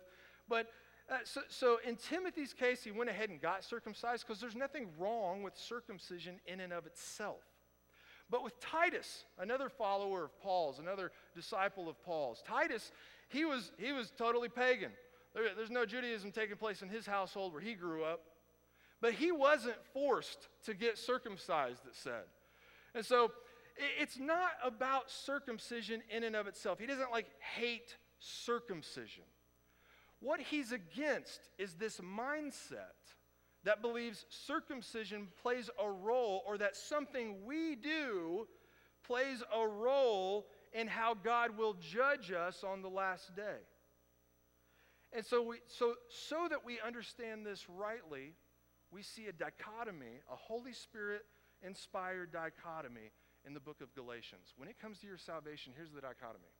But 0.48 0.72
uh, 1.08 1.18
so, 1.22 1.42
so 1.48 1.78
in 1.86 1.94
Timothy's 1.94 2.52
case, 2.52 2.82
he 2.82 2.90
went 2.90 3.10
ahead 3.10 3.30
and 3.30 3.40
got 3.40 3.62
circumcised 3.62 4.26
because 4.26 4.40
there's 4.40 4.56
nothing 4.56 4.88
wrong 4.98 5.44
with 5.44 5.56
circumcision 5.56 6.40
in 6.48 6.58
and 6.58 6.72
of 6.72 6.84
itself. 6.84 7.44
But 8.28 8.42
with 8.42 8.58
Titus, 8.60 9.24
another 9.38 9.68
follower 9.68 10.24
of 10.24 10.40
Paul's, 10.40 10.78
another 10.78 11.12
disciple 11.34 11.88
of 11.88 12.02
Paul's, 12.02 12.42
Titus, 12.46 12.90
he 13.28 13.44
was, 13.44 13.70
he 13.78 13.92
was 13.92 14.12
totally 14.16 14.48
pagan. 14.48 14.90
There, 15.34 15.44
there's 15.56 15.70
no 15.70 15.86
Judaism 15.86 16.32
taking 16.32 16.56
place 16.56 16.82
in 16.82 16.88
his 16.88 17.06
household 17.06 17.52
where 17.52 17.62
he 17.62 17.74
grew 17.74 18.04
up. 18.04 18.20
But 19.00 19.12
he 19.12 19.30
wasn't 19.30 19.76
forced 19.92 20.48
to 20.64 20.74
get 20.74 20.98
circumcised, 20.98 21.84
it 21.86 21.94
said. 21.94 22.24
And 22.94 23.04
so 23.04 23.30
it's 24.00 24.18
not 24.18 24.52
about 24.64 25.10
circumcision 25.10 26.02
in 26.10 26.24
and 26.24 26.34
of 26.34 26.46
itself. 26.46 26.78
He 26.78 26.86
doesn't 26.86 27.10
like 27.12 27.26
hate 27.56 27.94
circumcision. 28.18 29.24
What 30.20 30.40
he's 30.40 30.72
against 30.72 31.50
is 31.58 31.74
this 31.74 32.00
mindset 32.00 33.14
that 33.66 33.82
believes 33.82 34.24
circumcision 34.28 35.26
plays 35.42 35.68
a 35.82 35.90
role 35.90 36.44
or 36.46 36.56
that 36.56 36.76
something 36.76 37.44
we 37.44 37.74
do 37.74 38.46
plays 39.04 39.42
a 39.52 39.66
role 39.66 40.46
in 40.72 40.86
how 40.86 41.14
God 41.14 41.58
will 41.58 41.74
judge 41.74 42.30
us 42.30 42.62
on 42.62 42.80
the 42.80 42.88
last 42.88 43.34
day. 43.34 43.58
And 45.12 45.26
so, 45.26 45.42
we, 45.42 45.56
so, 45.66 45.94
so 46.08 46.46
that 46.48 46.64
we 46.64 46.78
understand 46.84 47.44
this 47.44 47.68
rightly, 47.68 48.34
we 48.92 49.02
see 49.02 49.26
a 49.26 49.32
dichotomy, 49.32 50.20
a 50.30 50.36
Holy 50.36 50.72
Spirit 50.72 51.22
inspired 51.66 52.32
dichotomy 52.32 53.10
in 53.44 53.52
the 53.52 53.60
book 53.60 53.80
of 53.80 53.92
Galatians. 53.96 54.54
When 54.56 54.68
it 54.68 54.78
comes 54.78 55.00
to 55.00 55.08
your 55.08 55.18
salvation, 55.18 55.72
here's 55.74 55.90
the 55.90 56.00
dichotomy 56.00 56.54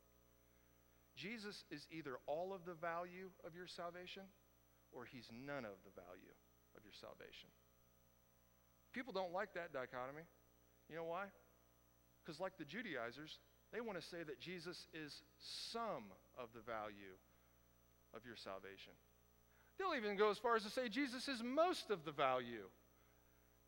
Jesus 1.15 1.63
is 1.71 1.87
either 1.89 2.17
all 2.27 2.53
of 2.53 2.65
the 2.65 2.73
value 2.73 3.29
of 3.45 3.55
your 3.55 3.67
salvation 3.67 4.23
or 4.91 5.05
he's 5.05 5.29
none 5.31 5.63
of 5.63 5.79
the 5.85 6.01
value 6.01 6.35
of 6.77 6.85
your 6.85 6.93
salvation. 6.93 7.49
People 8.93 9.13
don't 9.13 9.33
like 9.33 9.53
that 9.53 9.73
dichotomy. 9.73 10.23
You 10.89 10.95
know 10.95 11.03
why? 11.05 11.25
Because, 12.23 12.39
like 12.39 12.57
the 12.57 12.65
Judaizers, 12.65 13.39
they 13.73 13.81
want 13.81 13.99
to 13.99 14.05
say 14.05 14.23
that 14.23 14.39
Jesus 14.39 14.87
is 14.93 15.23
some 15.37 16.13
of 16.37 16.49
the 16.53 16.61
value 16.61 17.17
of 18.15 18.25
your 18.25 18.35
salvation. 18.35 18.93
They'll 19.77 19.95
even 19.95 20.17
go 20.17 20.31
as 20.31 20.37
far 20.37 20.55
as 20.55 20.63
to 20.63 20.69
say 20.69 20.89
Jesus 20.89 21.27
is 21.27 21.43
most 21.43 21.91
of 21.91 22.05
the 22.05 22.11
value. 22.11 22.69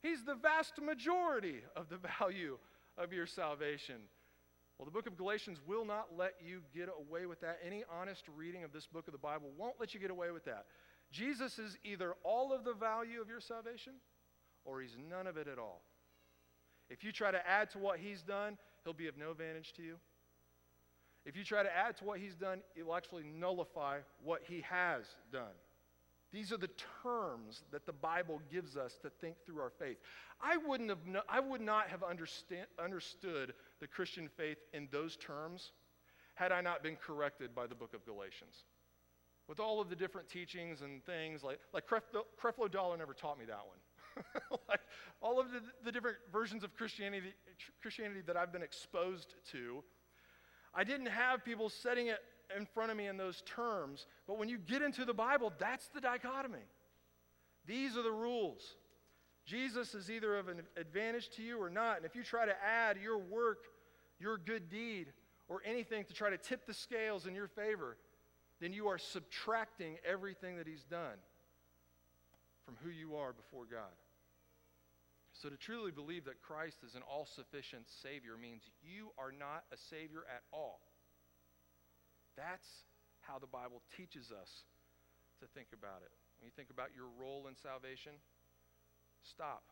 He's 0.01 0.23
the 0.23 0.35
vast 0.35 0.81
majority 0.81 1.61
of 1.75 1.89
the 1.89 1.99
value 2.19 2.57
of 2.97 3.13
your 3.13 3.27
salvation. 3.27 3.97
Well, 4.77 4.85
the 4.85 4.91
book 4.91 5.07
of 5.07 5.17
Galatians 5.17 5.59
will 5.67 5.83
not 5.83 6.07
let 6.17 6.35
you 6.39 6.61
get 6.73 6.87
away 6.87 7.25
with 7.25 7.41
that. 7.41 7.59
Any 7.65 7.83
honest 7.91 8.23
reading 8.35 8.63
of 8.63 8.71
this 8.71 8.87
book 8.87 9.07
of 9.07 9.11
the 9.11 9.19
Bible 9.19 9.49
won't 9.57 9.75
let 9.77 9.93
you 9.93 9.99
get 9.99 10.09
away 10.09 10.31
with 10.31 10.45
that. 10.45 10.65
Jesus 11.11 11.57
is 11.57 11.77
either 11.83 12.13
all 12.23 12.53
of 12.53 12.63
the 12.63 12.73
value 12.73 13.21
of 13.21 13.29
your 13.29 13.39
salvation 13.39 13.93
or 14.65 14.81
he's 14.81 14.97
none 15.09 15.27
of 15.27 15.37
it 15.37 15.47
at 15.47 15.57
all. 15.57 15.81
If 16.89 17.03
you 17.03 17.11
try 17.11 17.31
to 17.31 17.47
add 17.47 17.69
to 17.71 17.79
what 17.79 17.99
he's 17.99 18.21
done, 18.21 18.57
he'll 18.83 18.93
be 18.93 19.07
of 19.07 19.17
no 19.17 19.31
advantage 19.31 19.73
to 19.73 19.83
you. 19.83 19.95
If 21.25 21.35
you 21.35 21.43
try 21.43 21.63
to 21.63 21.75
add 21.75 21.97
to 21.97 22.05
what 22.05 22.19
he's 22.19 22.35
done, 22.35 22.61
it 22.75 22.85
will 22.85 22.95
actually 22.95 23.23
nullify 23.23 23.99
what 24.23 24.41
he 24.47 24.61
has 24.61 25.03
done. 25.31 25.53
These 26.31 26.51
are 26.51 26.57
the 26.57 26.69
terms 27.03 27.63
that 27.71 27.85
the 27.85 27.93
Bible 27.93 28.41
gives 28.51 28.77
us 28.77 28.97
to 29.01 29.09
think 29.09 29.35
through 29.45 29.61
our 29.61 29.71
faith. 29.71 29.97
I, 30.41 30.57
wouldn't 30.57 30.89
have 30.89 30.99
I 31.27 31.39
would 31.39 31.61
not 31.61 31.89
have 31.89 32.03
understood 32.03 33.53
the 33.79 33.87
Christian 33.87 34.29
faith 34.37 34.57
in 34.73 34.87
those 34.91 35.17
terms 35.17 35.71
had 36.35 36.51
I 36.51 36.61
not 36.61 36.83
been 36.83 36.95
corrected 36.95 37.53
by 37.55 37.67
the 37.67 37.75
book 37.75 37.93
of 37.93 38.05
Galatians. 38.05 38.63
With 39.49 39.59
all 39.59 39.81
of 39.81 39.89
the 39.89 39.95
different 39.95 40.29
teachings 40.29 40.81
and 40.81 41.03
things, 41.03 41.43
like, 41.43 41.59
like 41.73 41.87
Creflo, 41.87 42.21
Creflo 42.41 42.71
Dollar 42.71 42.95
never 42.95 43.13
taught 43.13 43.39
me 43.39 43.45
that 43.45 43.63
one. 43.67 44.59
like 44.69 44.81
all 45.21 45.39
of 45.39 45.47
the, 45.51 45.61
the 45.83 45.91
different 45.91 46.17
versions 46.31 46.63
of 46.63 46.75
Christianity, 46.75 47.33
Christianity 47.81 48.21
that 48.27 48.37
I've 48.37 48.53
been 48.53 48.61
exposed 48.61 49.33
to, 49.51 49.83
I 50.73 50.83
didn't 50.83 51.07
have 51.07 51.43
people 51.43 51.67
setting 51.67 52.07
it 52.07 52.19
in 52.55 52.67
front 52.67 52.91
of 52.91 52.97
me 52.97 53.07
in 53.07 53.17
those 53.17 53.41
terms. 53.41 54.05
But 54.27 54.37
when 54.37 54.49
you 54.49 54.59
get 54.59 54.83
into 54.83 55.03
the 55.03 55.15
Bible, 55.15 55.51
that's 55.57 55.87
the 55.87 56.01
dichotomy. 56.01 56.59
These 57.65 57.97
are 57.97 58.03
the 58.03 58.11
rules. 58.11 58.75
Jesus 59.45 59.95
is 59.95 60.11
either 60.11 60.37
of 60.37 60.47
an 60.47 60.61
advantage 60.77 61.29
to 61.31 61.41
you 61.41 61.59
or 61.59 61.71
not. 61.71 61.97
And 61.97 62.05
if 62.05 62.15
you 62.15 62.21
try 62.21 62.45
to 62.45 62.55
add 62.63 62.97
your 63.01 63.17
work, 63.17 63.65
your 64.19 64.37
good 64.37 64.69
deed, 64.69 65.07
or 65.47 65.61
anything 65.65 66.03
to 66.05 66.13
try 66.13 66.29
to 66.29 66.37
tip 66.37 66.67
the 66.67 66.73
scales 66.73 67.25
in 67.25 67.33
your 67.33 67.47
favor, 67.47 67.97
then 68.59 68.73
you 68.73 68.87
are 68.87 68.97
subtracting 68.97 69.97
everything 70.05 70.57
that 70.57 70.67
He's 70.67 70.83
done 70.83 71.17
from 72.65 72.75
who 72.83 72.89
you 72.89 73.15
are 73.15 73.33
before 73.33 73.65
God. 73.65 73.95
So, 75.33 75.47
to 75.49 75.55
truly 75.55 75.91
believe 75.91 76.25
that 76.25 76.41
Christ 76.41 76.77
is 76.85 76.95
an 76.95 77.01
all 77.09 77.25
sufficient 77.25 77.87
Savior 77.87 78.35
means 78.35 78.63
you 78.83 79.11
are 79.17 79.31
not 79.31 79.63
a 79.71 79.77
Savior 79.77 80.27
at 80.27 80.43
all. 80.51 80.81
That's 82.35 82.67
how 83.21 83.39
the 83.39 83.47
Bible 83.47 83.81
teaches 83.95 84.31
us 84.31 84.67
to 85.39 85.47
think 85.55 85.67
about 85.71 86.03
it. 86.03 86.11
When 86.39 86.47
you 86.47 86.53
think 86.55 86.69
about 86.69 86.89
your 86.95 87.07
role 87.19 87.47
in 87.47 87.55
salvation, 87.55 88.13
stop. 89.23 89.63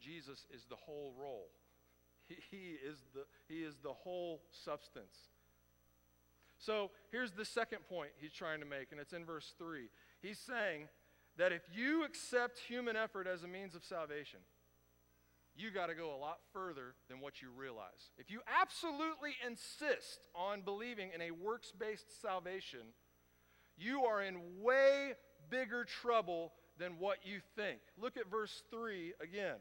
Jesus 0.00 0.46
is 0.54 0.66
the 0.68 0.76
whole 0.76 1.14
role. 1.18 1.50
He, 2.26 2.36
he, 2.50 2.64
is, 2.78 2.98
the, 3.14 3.24
he 3.48 3.62
is 3.62 3.74
the 3.82 3.92
whole 3.92 4.42
substance. 4.50 5.30
So 6.64 6.90
here's 7.10 7.32
the 7.32 7.44
second 7.44 7.80
point 7.88 8.10
he's 8.20 8.32
trying 8.32 8.60
to 8.60 8.66
make, 8.66 8.92
and 8.92 9.00
it's 9.00 9.12
in 9.12 9.24
verse 9.24 9.52
3. 9.58 9.88
He's 10.20 10.38
saying 10.38 10.88
that 11.36 11.50
if 11.50 11.62
you 11.74 12.04
accept 12.04 12.58
human 12.58 12.94
effort 12.94 13.26
as 13.26 13.42
a 13.42 13.48
means 13.48 13.74
of 13.74 13.84
salvation, 13.84 14.40
you 15.56 15.70
got 15.70 15.86
to 15.86 15.94
go 15.94 16.14
a 16.14 16.16
lot 16.16 16.38
further 16.52 16.94
than 17.08 17.20
what 17.20 17.42
you 17.42 17.48
realize. 17.54 18.10
If 18.16 18.30
you 18.30 18.40
absolutely 18.60 19.32
insist 19.46 20.28
on 20.34 20.62
believing 20.62 21.10
in 21.12 21.20
a 21.20 21.32
works 21.32 21.72
based 21.76 22.22
salvation, 22.22 22.94
you 23.76 24.04
are 24.04 24.22
in 24.22 24.36
way 24.60 25.14
bigger 25.50 25.84
trouble 25.84 26.52
than 26.78 26.92
what 26.98 27.18
you 27.24 27.40
think. 27.56 27.80
Look 28.00 28.16
at 28.16 28.30
verse 28.30 28.62
3 28.70 29.14
again. 29.20 29.56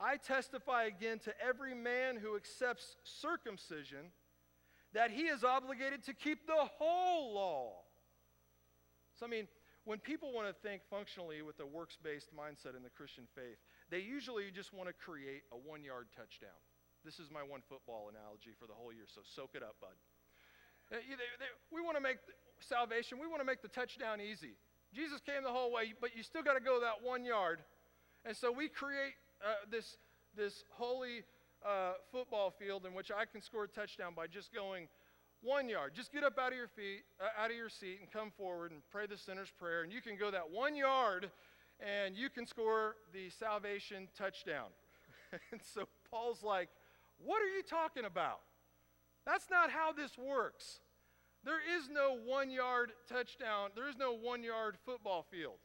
I 0.00 0.16
testify 0.16 0.84
again 0.84 1.18
to 1.20 1.34
every 1.40 1.74
man 1.74 2.16
who 2.16 2.34
accepts 2.34 2.96
circumcision 3.04 4.10
that 4.94 5.10
he 5.10 5.22
is 5.22 5.44
obligated 5.44 6.02
to 6.04 6.14
keep 6.14 6.46
the 6.46 6.64
whole 6.78 7.34
law. 7.34 7.72
So, 9.18 9.26
I 9.26 9.28
mean, 9.28 9.46
when 9.84 9.98
people 9.98 10.32
want 10.32 10.48
to 10.48 10.54
think 10.66 10.82
functionally 10.88 11.42
with 11.42 11.60
a 11.60 11.66
works 11.66 11.98
based 12.02 12.30
mindset 12.34 12.74
in 12.76 12.82
the 12.82 12.94
Christian 12.94 13.24
faith, 13.34 13.58
they 13.90 14.00
usually 14.00 14.50
just 14.54 14.72
want 14.72 14.88
to 14.88 14.94
create 14.94 15.42
a 15.52 15.56
one 15.56 15.84
yard 15.84 16.06
touchdown. 16.16 16.56
This 17.04 17.18
is 17.20 17.28
my 17.30 17.42
one 17.42 17.60
football 17.68 18.08
analogy 18.08 18.56
for 18.58 18.66
the 18.66 18.72
whole 18.72 18.92
year, 18.92 19.04
so 19.06 19.20
soak 19.22 19.50
it 19.54 19.62
up, 19.62 19.76
bud. 19.80 19.92
Uh, 20.92 20.96
we 21.72 21.82
want 21.82 21.96
to 21.96 22.02
make 22.02 22.16
salvation, 22.60 23.18
we 23.20 23.26
want 23.26 23.40
to 23.40 23.46
make 23.46 23.60
the 23.60 23.68
touchdown 23.68 24.20
easy. 24.20 24.56
Jesus 24.94 25.20
came 25.20 25.42
the 25.42 25.52
whole 25.52 25.72
way, 25.72 25.92
but 26.00 26.16
you 26.16 26.22
still 26.22 26.42
got 26.42 26.54
to 26.54 26.64
go 26.64 26.80
that 26.80 27.02
one 27.02 27.24
yard. 27.24 27.60
And 28.24 28.36
so 28.36 28.52
we 28.52 28.68
create 28.68 29.18
uh, 29.44 29.68
this, 29.70 29.98
this 30.36 30.64
holy 30.70 31.24
uh, 31.64 31.92
football 32.12 32.50
field 32.50 32.86
in 32.86 32.94
which 32.94 33.10
I 33.10 33.24
can 33.24 33.40
score 33.40 33.64
a 33.64 33.68
touchdown 33.68 34.12
by 34.14 34.26
just 34.26 34.52
going 34.52 34.88
one 35.42 35.68
yard. 35.68 35.92
Just 35.94 36.12
get 36.12 36.24
up 36.24 36.38
out 36.38 36.52
of 36.52 36.58
your 36.58 36.68
feet, 36.68 37.02
uh, 37.20 37.42
out 37.42 37.50
of 37.50 37.56
your 37.56 37.68
seat, 37.68 37.98
and 38.00 38.10
come 38.10 38.30
forward 38.30 38.70
and 38.70 38.80
pray 38.90 39.06
the 39.06 39.16
sinner's 39.16 39.50
prayer. 39.50 39.82
And 39.82 39.92
you 39.92 40.00
can 40.00 40.16
go 40.16 40.30
that 40.30 40.50
one 40.50 40.74
yard 40.74 41.30
and 41.80 42.16
you 42.16 42.30
can 42.30 42.46
score 42.46 42.96
the 43.12 43.30
salvation 43.30 44.08
touchdown. 44.16 44.68
and 45.52 45.60
so 45.62 45.84
Paul's 46.10 46.42
like, 46.42 46.68
What 47.18 47.42
are 47.42 47.48
you 47.48 47.62
talking 47.62 48.04
about? 48.04 48.40
That's 49.26 49.50
not 49.50 49.70
how 49.70 49.92
this 49.92 50.16
works. 50.18 50.80
There 51.44 51.60
is 51.76 51.90
no 51.92 52.16
one 52.16 52.50
yard 52.50 52.92
touchdown, 53.08 53.70
there 53.74 53.88
is 53.88 53.96
no 53.96 54.14
one 54.14 54.42
yard 54.42 54.76
football 54.84 55.26
field. 55.30 55.58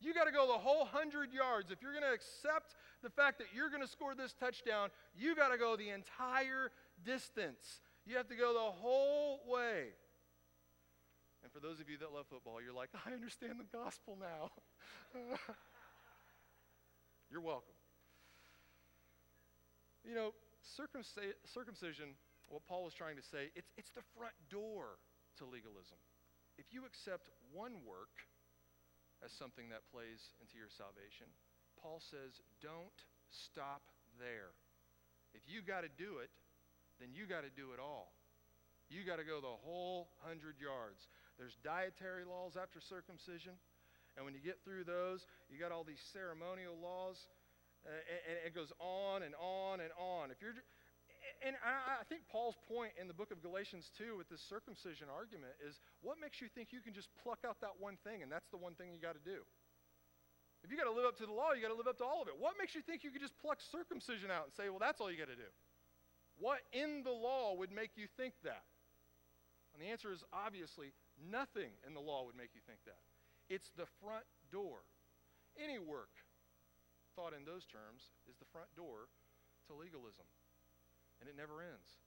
You 0.00 0.12
got 0.12 0.24
to 0.24 0.32
go 0.32 0.48
the 0.48 0.58
whole 0.58 0.80
100 0.80 1.32
yards. 1.32 1.70
If 1.70 1.80
you're 1.80 1.92
going 1.92 2.02
to 2.02 2.12
accept 2.12 2.74
the 3.02 3.10
fact 3.10 3.38
that 3.38 3.48
you're 3.54 3.68
going 3.68 3.82
to 3.82 3.88
score 3.88 4.14
this 4.14 4.32
touchdown, 4.32 4.90
you 5.14 5.34
got 5.34 5.48
to 5.48 5.58
go 5.58 5.76
the 5.76 5.90
entire 5.90 6.70
distance. 7.04 7.80
You 8.06 8.16
have 8.16 8.28
to 8.28 8.36
go 8.36 8.52
the 8.54 8.70
whole 8.80 9.40
way. 9.46 9.94
And 11.42 11.50
for 11.52 11.58
those 11.58 11.80
of 11.80 11.90
you 11.90 11.98
that 11.98 12.12
love 12.14 12.26
football, 12.30 12.62
you're 12.62 12.74
like, 12.74 12.90
I 13.06 13.12
understand 13.12 13.58
the 13.58 13.66
gospel 13.76 14.16
now. 14.18 14.50
you're 17.30 17.40
welcome. 17.40 17.74
You 20.06 20.14
know, 20.14 20.34
circumcision, 20.62 22.14
what 22.48 22.66
Paul 22.66 22.84
was 22.84 22.94
trying 22.94 23.16
to 23.16 23.22
say, 23.22 23.50
it's, 23.54 23.70
it's 23.76 23.90
the 23.90 24.02
front 24.16 24.34
door 24.50 24.98
to 25.38 25.44
legalism. 25.44 25.98
If 26.58 26.70
you 26.70 26.86
accept 26.86 27.30
one 27.50 27.82
work 27.86 28.22
as 29.24 29.32
something 29.32 29.70
that 29.70 29.82
plays 29.90 30.34
into 30.42 30.58
your 30.58 30.70
salvation, 30.70 31.26
Paul 31.82 31.98
says, 31.98 32.38
don't 32.62 32.98
stop 33.28 33.82
there. 34.22 34.54
If 35.34 35.42
you 35.50 35.60
got 35.66 35.82
to 35.82 35.90
do 35.90 36.22
it, 36.22 36.30
then 37.02 37.10
you 37.10 37.26
got 37.26 37.42
to 37.42 37.50
do 37.50 37.74
it 37.74 37.80
all. 37.82 38.14
You 38.86 39.02
got 39.02 39.18
to 39.18 39.26
go 39.26 39.42
the 39.42 39.58
whole 39.66 40.12
hundred 40.22 40.60
yards. 40.62 41.10
There's 41.40 41.56
dietary 41.64 42.22
laws 42.22 42.54
after 42.60 42.78
circumcision. 42.78 43.58
And 44.14 44.28
when 44.28 44.36
you 44.36 44.44
get 44.44 44.60
through 44.62 44.84
those, 44.84 45.24
you 45.48 45.56
got 45.56 45.72
all 45.72 45.82
these 45.82 46.02
ceremonial 46.12 46.76
laws. 46.76 47.16
Uh, 47.82 47.90
and, 47.90 48.20
and, 48.28 48.36
it 48.46 48.54
goes 48.54 48.70
on 48.78 49.26
and 49.26 49.34
on 49.40 49.80
and 49.80 49.90
on. 49.98 50.30
If 50.30 50.38
you're, 50.38 50.54
and 51.42 51.58
I, 51.64 51.98
I 51.98 52.06
think 52.06 52.22
Paul's 52.30 52.54
point 52.70 52.94
in 53.00 53.08
the 53.10 53.16
book 53.16 53.34
of 53.34 53.42
Galatians 53.42 53.90
2 53.98 54.14
with 54.14 54.30
this 54.30 54.44
circumcision 54.46 55.10
argument 55.10 55.56
is 55.58 55.80
what 56.04 56.20
makes 56.22 56.38
you 56.38 56.46
think 56.52 56.70
you 56.70 56.78
can 56.78 56.94
just 56.94 57.10
pluck 57.24 57.42
out 57.42 57.58
that 57.64 57.74
one 57.80 57.98
thing 58.06 58.22
and 58.22 58.30
that's 58.30 58.46
the 58.54 58.60
one 58.60 58.78
thing 58.78 58.94
you 58.94 59.02
got 59.02 59.18
to 59.18 59.24
do? 59.26 59.42
If 60.62 60.70
you 60.70 60.78
got 60.78 60.86
to 60.86 60.94
live 60.94 61.06
up 61.06 61.18
to 61.18 61.26
the 61.26 61.34
law, 61.34 61.52
you 61.52 61.62
got 61.62 61.74
to 61.74 61.78
live 61.78 61.90
up 61.90 61.98
to 61.98 62.06
all 62.06 62.22
of 62.22 62.28
it. 62.30 62.38
What 62.38 62.54
makes 62.54 62.74
you 62.74 62.82
think 62.82 63.02
you 63.02 63.10
could 63.10 63.22
just 63.22 63.34
pluck 63.42 63.58
circumcision 63.58 64.30
out 64.30 64.46
and 64.46 64.54
say, 64.54 64.70
well, 64.70 64.78
that's 64.78 65.02
all 65.02 65.10
you 65.10 65.18
got 65.18 65.30
to 65.30 65.38
do? 65.38 65.50
What 66.38 66.62
in 66.72 67.02
the 67.02 67.12
law 67.12 67.54
would 67.58 67.74
make 67.74 67.98
you 67.98 68.06
think 68.16 68.34
that? 68.46 68.62
And 69.74 69.82
the 69.82 69.90
answer 69.90 70.12
is 70.14 70.22
obviously 70.30 70.94
nothing 71.18 71.74
in 71.86 71.94
the 71.94 72.00
law 72.00 72.24
would 72.26 72.38
make 72.38 72.54
you 72.54 72.62
think 72.62 72.78
that. 72.86 73.02
It's 73.50 73.70
the 73.74 73.90
front 73.98 74.24
door. 74.54 74.86
Any 75.58 75.82
work 75.82 76.12
thought 77.16 77.34
in 77.34 77.44
those 77.44 77.66
terms 77.66 78.14
is 78.30 78.38
the 78.38 78.48
front 78.54 78.70
door 78.78 79.10
to 79.66 79.72
legalism. 79.74 80.24
And 81.20 81.28
it 81.28 81.36
never 81.36 81.62
ends. 81.62 82.00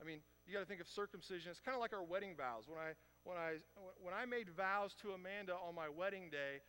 I 0.00 0.04
mean, 0.04 0.20
you 0.44 0.52
got 0.52 0.60
to 0.60 0.68
think 0.68 0.80
of 0.80 0.88
circumcision. 0.88 1.50
It's 1.50 1.62
kind 1.62 1.74
of 1.74 1.80
like 1.80 1.96
our 1.96 2.04
wedding 2.04 2.36
vows. 2.36 2.68
When 2.68 2.78
I, 2.78 2.92
when, 3.24 3.38
I, 3.38 3.62
when 4.02 4.12
I 4.12 4.28
made 4.28 4.52
vows 4.52 4.92
to 5.02 5.16
Amanda 5.16 5.56
on 5.56 5.74
my 5.74 5.88
wedding 5.88 6.28
day, 6.28 6.60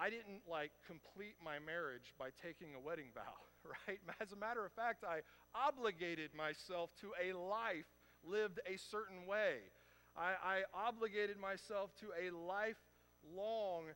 I 0.00 0.08
didn't 0.08 0.48
like 0.48 0.72
complete 0.86 1.36
my 1.44 1.60
marriage 1.60 2.14
by 2.18 2.32
taking 2.40 2.72
a 2.72 2.80
wedding 2.80 3.12
vow, 3.12 3.36
right? 3.86 4.00
As 4.20 4.32
a 4.32 4.36
matter 4.36 4.64
of 4.64 4.72
fact, 4.72 5.04
I 5.04 5.20
obligated 5.52 6.32
myself 6.32 6.88
to 7.04 7.12
a 7.20 7.36
life 7.36 7.84
lived 8.24 8.60
a 8.64 8.78
certain 8.78 9.26
way. 9.28 9.60
I, 10.16 10.32
I 10.40 10.88
obligated 10.88 11.36
myself 11.38 11.92
to 12.00 12.08
a 12.16 12.32
lifelong 12.32 13.92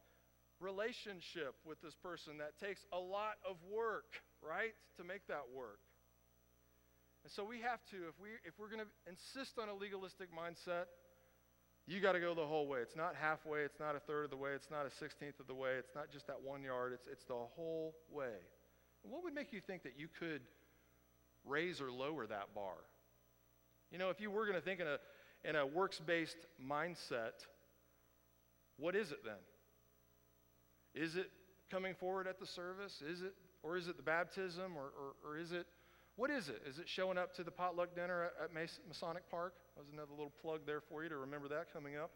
relationship 0.60 1.54
with 1.64 1.80
this 1.80 1.94
person 1.94 2.38
that 2.38 2.58
takes 2.60 2.84
a 2.92 2.98
lot 2.98 3.40
of 3.48 3.56
work, 3.64 4.20
right, 4.42 4.76
to 4.96 5.04
make 5.04 5.26
that 5.28 5.48
work. 5.56 5.80
And 7.24 7.32
so 7.32 7.44
we 7.44 7.60
have 7.64 7.80
to, 7.90 7.96
if, 8.12 8.20
we, 8.20 8.28
if 8.44 8.52
we're 8.60 8.68
going 8.68 8.84
to 8.84 8.92
insist 9.08 9.58
on 9.58 9.68
a 9.68 9.74
legalistic 9.74 10.28
mindset, 10.28 10.92
you 11.86 12.00
got 12.00 12.12
to 12.12 12.20
go 12.20 12.34
the 12.34 12.46
whole 12.46 12.66
way. 12.66 12.80
It's 12.80 12.96
not 12.96 13.14
halfway, 13.14 13.60
it's 13.60 13.78
not 13.78 13.94
a 13.94 14.00
third 14.00 14.24
of 14.24 14.30
the 14.30 14.36
way, 14.36 14.50
it's 14.54 14.70
not 14.70 14.86
a 14.86 14.90
sixteenth 14.90 15.38
of 15.40 15.46
the 15.46 15.54
way, 15.54 15.72
it's 15.78 15.94
not 15.94 16.10
just 16.10 16.26
that 16.26 16.40
one 16.42 16.62
yard, 16.62 16.92
it's, 16.92 17.06
it's 17.06 17.24
the 17.24 17.34
whole 17.34 17.94
way. 18.10 18.36
What 19.02 19.22
would 19.22 19.34
make 19.34 19.52
you 19.52 19.60
think 19.60 19.82
that 19.82 19.98
you 19.98 20.08
could 20.18 20.40
raise 21.44 21.80
or 21.80 21.90
lower 21.90 22.26
that 22.26 22.54
bar? 22.54 22.76
You 23.90 23.98
know, 23.98 24.10
if 24.10 24.20
you 24.20 24.30
were 24.30 24.46
going 24.46 24.58
to 24.58 24.64
think 24.64 24.80
in 24.80 24.86
a, 24.86 24.98
in 25.44 25.56
a 25.56 25.66
works 25.66 26.00
based 26.00 26.46
mindset, 26.60 27.46
what 28.78 28.96
is 28.96 29.12
it 29.12 29.22
then? 29.24 29.34
Is 30.94 31.16
it 31.16 31.30
coming 31.70 31.94
forward 31.94 32.26
at 32.26 32.40
the 32.40 32.46
service? 32.46 33.02
Is 33.02 33.22
it, 33.22 33.34
or 33.62 33.76
is 33.76 33.88
it 33.88 33.96
the 33.96 34.02
baptism? 34.02 34.72
Or, 34.76 34.84
or, 34.84 35.30
or 35.32 35.38
is 35.38 35.52
it, 35.52 35.66
what 36.16 36.30
is 36.30 36.48
it? 36.48 36.62
Is 36.68 36.78
it 36.78 36.88
showing 36.88 37.18
up 37.18 37.34
to 37.34 37.42
the 37.42 37.50
potluck 37.50 37.94
dinner 37.94 38.30
at, 38.42 38.50
Masonic 38.88 39.28
Park? 39.30 39.54
That 39.76 39.82
was 39.82 39.92
another 39.92 40.12
little 40.12 40.32
plug 40.40 40.60
there 40.66 40.80
for 40.80 41.02
you 41.02 41.08
to 41.08 41.16
remember 41.16 41.48
that 41.48 41.72
coming 41.72 41.96
up. 41.96 42.10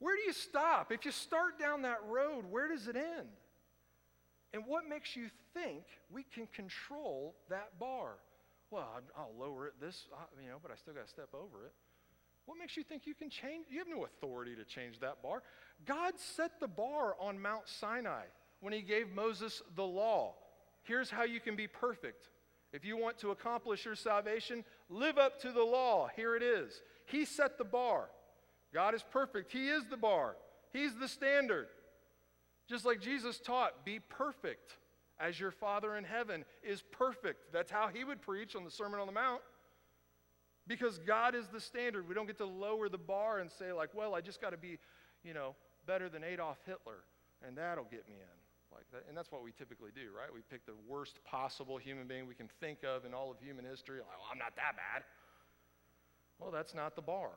Where 0.00 0.16
do 0.16 0.22
you 0.22 0.32
stop? 0.32 0.92
If 0.92 1.04
you 1.04 1.12
start 1.12 1.58
down 1.58 1.82
that 1.82 2.00
road, 2.06 2.44
where 2.50 2.68
does 2.68 2.88
it 2.88 2.96
end? 2.96 3.28
And 4.52 4.64
what 4.66 4.88
makes 4.88 5.16
you 5.16 5.28
think 5.54 5.84
we 6.12 6.24
can 6.24 6.46
control 6.48 7.34
that 7.48 7.78
bar? 7.78 8.16
Well, 8.70 8.88
I'll 9.16 9.32
lower 9.38 9.66
it 9.66 9.74
this, 9.80 10.06
you 10.42 10.48
know, 10.48 10.56
but 10.60 10.70
I 10.70 10.74
still 10.76 10.94
got 10.94 11.06
to 11.06 11.10
step 11.10 11.28
over 11.32 11.64
it. 11.64 11.72
What 12.46 12.58
makes 12.58 12.76
you 12.76 12.82
think 12.82 13.06
you 13.06 13.14
can 13.14 13.30
change? 13.30 13.66
You 13.70 13.78
have 13.78 13.88
no 13.88 14.04
authority 14.04 14.54
to 14.56 14.64
change 14.64 15.00
that 15.00 15.22
bar. 15.22 15.42
God 15.86 16.14
set 16.16 16.60
the 16.60 16.68
bar 16.68 17.16
on 17.18 17.40
Mount 17.40 17.66
Sinai 17.66 18.24
when 18.60 18.72
he 18.72 18.82
gave 18.82 19.10
Moses 19.14 19.62
the 19.74 19.84
law. 19.84 20.34
Here's 20.82 21.08
how 21.08 21.24
you 21.24 21.40
can 21.40 21.56
be 21.56 21.66
perfect. 21.66 22.28
If 22.74 22.84
you 22.84 22.96
want 22.96 23.18
to 23.18 23.30
accomplish 23.30 23.84
your 23.84 23.94
salvation, 23.94 24.64
live 24.90 25.16
up 25.16 25.40
to 25.42 25.52
the 25.52 25.62
law. 25.62 26.08
Here 26.16 26.34
it 26.34 26.42
is. 26.42 26.82
He 27.06 27.24
set 27.24 27.56
the 27.56 27.64
bar. 27.64 28.10
God 28.74 28.96
is 28.96 29.04
perfect. 29.12 29.52
He 29.52 29.68
is 29.68 29.84
the 29.88 29.96
bar, 29.96 30.36
He's 30.72 30.94
the 30.96 31.08
standard. 31.08 31.68
Just 32.68 32.84
like 32.84 33.00
Jesus 33.00 33.38
taught, 33.38 33.84
be 33.84 34.00
perfect 34.00 34.72
as 35.20 35.38
your 35.38 35.50
Father 35.52 35.96
in 35.96 36.02
heaven 36.02 36.44
is 36.62 36.82
perfect. 36.90 37.52
That's 37.52 37.70
how 37.70 37.88
he 37.88 38.04
would 38.04 38.22
preach 38.22 38.56
on 38.56 38.64
the 38.64 38.70
Sermon 38.70 38.98
on 38.98 39.06
the 39.06 39.12
Mount. 39.12 39.42
Because 40.66 40.98
God 40.98 41.34
is 41.34 41.46
the 41.48 41.60
standard. 41.60 42.08
We 42.08 42.14
don't 42.14 42.26
get 42.26 42.38
to 42.38 42.46
lower 42.46 42.88
the 42.88 42.96
bar 42.96 43.40
and 43.40 43.50
say, 43.52 43.70
like, 43.70 43.90
well, 43.94 44.14
I 44.14 44.22
just 44.22 44.40
got 44.40 44.50
to 44.50 44.56
be, 44.56 44.78
you 45.22 45.34
know, 45.34 45.54
better 45.86 46.08
than 46.08 46.24
Adolf 46.24 46.56
Hitler, 46.64 47.04
and 47.46 47.58
that'll 47.58 47.84
get 47.84 48.08
me 48.08 48.14
in. 48.14 48.43
Like 48.74 48.90
that. 48.92 49.08
And 49.08 49.16
that's 49.16 49.30
what 49.30 49.42
we 49.42 49.52
typically 49.52 49.90
do, 49.94 50.10
right? 50.16 50.32
We 50.32 50.40
pick 50.50 50.66
the 50.66 50.74
worst 50.88 51.22
possible 51.24 51.76
human 51.76 52.06
being 52.06 52.26
we 52.26 52.34
can 52.34 52.48
think 52.60 52.78
of 52.82 53.04
in 53.04 53.14
all 53.14 53.30
of 53.30 53.38
human 53.38 53.64
history. 53.64 53.98
Like, 53.98 54.18
well, 54.18 54.28
I'm 54.32 54.38
not 54.38 54.56
that 54.56 54.76
bad. 54.76 55.04
Well, 56.38 56.50
that's 56.50 56.74
not 56.74 56.96
the 56.96 57.02
bar. 57.02 57.30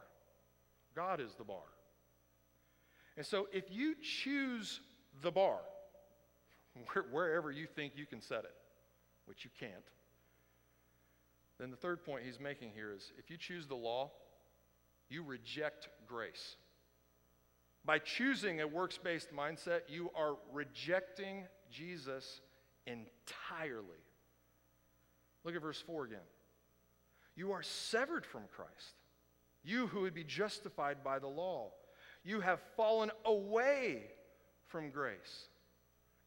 God 0.96 1.22
is 1.22 1.36
the 1.38 1.44
bar. 1.44 1.70
And 3.16 3.26
so 3.26 3.48
if 3.52 3.66
you 3.70 3.96
choose 4.02 4.82
the 5.22 5.32
bar, 5.32 5.60
wherever 7.12 7.52
you 7.52 7.68
think 7.68 7.94
you 7.96 8.06
can 8.06 8.22
set 8.22 8.44
it, 8.44 8.56
which 9.26 9.44
you 9.44 9.52
can't. 9.60 9.74
Then 11.60 11.72
the 11.72 11.78
third 11.78 12.04
point 12.04 12.24
he's 12.24 12.40
making 12.40 12.72
here 12.74 12.92
is 12.92 13.12
if 13.18 13.30
you 13.30 13.38
choose 13.38 13.68
the 13.68 13.76
law, 13.76 14.12
you 15.10 15.24
reject 15.24 15.90
grace. 16.08 16.56
By 17.88 18.00
choosing 18.00 18.60
a 18.60 18.68
works 18.68 18.98
based 18.98 19.34
mindset, 19.34 19.84
you 19.88 20.12
are 20.14 20.36
rejecting 20.52 21.46
Jesus 21.72 22.42
entirely. 22.86 24.04
Look 25.46 25.56
at 25.56 25.62
verse 25.62 25.82
4 25.88 26.04
again. 26.04 26.20
You 27.38 27.54
are 27.54 27.64
severed 27.64 28.26
from 28.26 28.42
Christ. 28.54 28.96
You 29.64 29.88
who 29.88 30.02
would 30.02 30.14
be 30.14 30.26
justified 30.26 31.02
by 31.02 31.20
the 31.20 31.28
law. 31.28 31.72
You 32.26 32.42
have 32.42 32.60
fallen 32.76 33.10
away 33.24 34.04
from 34.66 34.90
grace. 34.90 35.48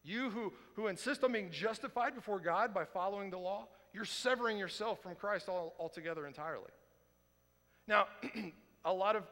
You 0.03 0.31
who, 0.31 0.53
who 0.75 0.87
insist 0.87 1.23
on 1.23 1.31
being 1.31 1.51
justified 1.51 2.15
before 2.15 2.39
God 2.39 2.73
by 2.73 2.85
following 2.85 3.29
the 3.29 3.37
law, 3.37 3.67
you're 3.93 4.03
severing 4.03 4.57
yourself 4.57 5.03
from 5.03 5.13
Christ 5.13 5.47
all, 5.47 5.75
altogether 5.77 6.25
entirely. 6.25 6.71
Now, 7.87 8.07
a 8.85 8.91
lot 8.91 9.15
of, 9.15 9.25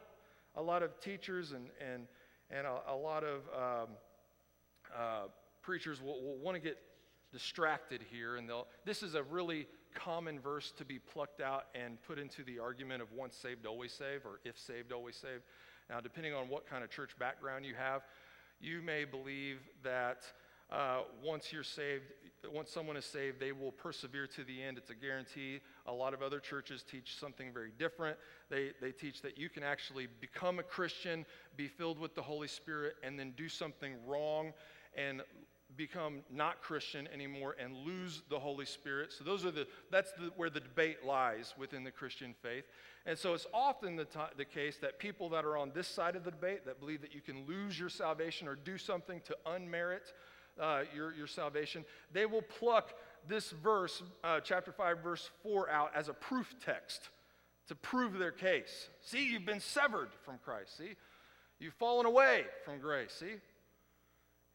a 0.56 0.62
lot 0.62 0.84
of 0.84 1.00
teachers 1.00 1.54
and, 1.54 1.70
and, 1.82 2.06
and 2.52 2.66
a, 2.66 2.92
a 2.92 2.96
lot 2.96 3.24
of 3.24 3.42
um, 3.56 3.90
uh, 4.96 5.28
preachers 5.62 6.02
will, 6.02 6.22
will 6.22 6.38
want 6.38 6.56
to 6.56 6.62
get 6.62 6.78
distracted 7.32 8.02
here, 8.12 8.38
and 8.38 8.50
they'll, 8.50 8.68
this 8.86 9.04
is 9.04 9.16
a 9.16 9.24
really 9.24 9.68
common 9.94 10.40
verse 10.40 10.72
to 10.78 10.86
be 10.86 11.00
plucked 11.00 11.42
out 11.42 11.66
and 11.76 12.02
put 12.04 12.20
into 12.20 12.44
the 12.44 12.60
argument 12.60 13.02
of 13.02 13.12
once 13.12 13.36
saved, 13.36 13.66
always 13.66 13.92
saved, 13.92 14.26
or 14.26 14.40
if 14.46 14.58
saved, 14.58 14.92
always 14.92 15.16
saved. 15.16 15.44
Now, 15.90 16.00
depending 16.00 16.34
on 16.34 16.50
what 16.50 16.68
kind 16.68 16.84
of 16.84 16.90
church 16.90 17.18
background 17.18 17.66
you 17.66 17.74
have, 17.76 18.02
you 18.60 18.82
may 18.82 19.06
believe 19.06 19.58
that 19.84 20.24
uh, 20.72 21.02
once 21.24 21.52
you're 21.52 21.64
saved, 21.64 22.04
once 22.52 22.72
someone 22.72 22.98
is 22.98 23.06
saved, 23.06 23.40
they 23.40 23.52
will 23.52 23.72
persevere 23.72 24.28
to 24.28 24.44
the 24.44 24.62
end. 24.62 24.78
It's 24.78 24.90
a 24.90 24.96
guarantee. 24.96 25.60
A 25.86 25.92
lot 25.92 26.14
of 26.14 26.22
other 26.22 26.40
churches 26.40 26.84
teach 26.84 27.18
something 27.20 27.52
very 27.54 27.72
different. 27.78 28.18
They, 28.50 28.72
they 28.82 28.92
teach 28.92 29.22
that 29.22 29.38
you 29.38 29.50
can 29.50 29.64
actually 29.64 30.08
become 30.22 30.60
a 30.60 30.64
Christian, 30.64 31.26
be 31.58 31.68
filled 31.68 32.00
with 32.00 32.16
the 32.16 32.22
Holy 32.22 32.48
Spirit, 32.48 32.96
and 33.04 33.20
then 33.20 33.34
do 33.36 33.50
something 33.50 33.96
wrong 34.08 34.54
and 34.96 35.22
become 35.76 36.22
not 36.32 36.62
Christian 36.62 37.08
anymore 37.14 37.56
and 37.60 37.76
lose 37.86 38.24
the 38.30 38.40
Holy 38.40 38.66
Spirit. 38.66 39.12
So 39.12 39.24
those 39.24 39.46
are 39.46 39.52
the 39.52 39.68
that's 39.92 40.12
the, 40.14 40.32
where 40.36 40.50
the 40.50 40.60
debate 40.60 41.06
lies 41.06 41.54
within 41.58 41.84
the 41.84 41.92
Christian 41.92 42.34
faith. 42.42 42.66
And 43.06 43.18
so 43.18 43.34
it's 43.34 43.46
often 43.54 43.96
the, 43.96 44.06
t- 44.06 44.20
the 44.36 44.46
case 44.46 44.78
that 44.78 45.00
people 45.00 45.30
that 45.30 45.46
are 45.46 45.58
on 45.58 45.72
this 45.74 45.88
side 45.88 46.16
of 46.16 46.24
the 46.24 46.32
debate 46.32 46.66
that 46.66 46.80
believe 46.80 47.02
that 47.02 47.14
you 47.14 47.22
can 47.22 47.46
lose 47.46 47.80
your 47.80 47.90
salvation 47.90 48.48
or 48.48 48.56
do 48.56 48.78
something 48.78 49.22
to 49.26 49.38
unmerit 49.46 50.12
uh, 50.60 50.82
your, 50.96 51.14
your 51.14 51.28
salvation, 51.28 51.86
they 52.14 52.26
will 52.26 52.42
pluck 52.42 52.94
this 53.28 53.52
verse, 53.52 54.02
uh, 54.24 54.40
chapter 54.40 54.72
5, 54.72 55.00
verse 55.00 55.30
4, 55.44 55.70
out 55.70 55.92
as 55.96 56.10
a 56.10 56.14
proof 56.14 56.56
text 56.64 57.10
to 57.68 57.76
prove 57.76 58.18
their 58.18 58.32
case. 58.32 58.90
See, 59.02 59.30
you've 59.30 59.46
been 59.46 59.60
severed 59.60 60.10
from 60.24 60.40
Christ. 60.44 60.78
See, 60.78 60.96
you've 61.60 61.74
fallen 61.76 62.06
away 62.06 62.46
from 62.66 62.80
grace. 62.80 63.14
See? 63.20 63.36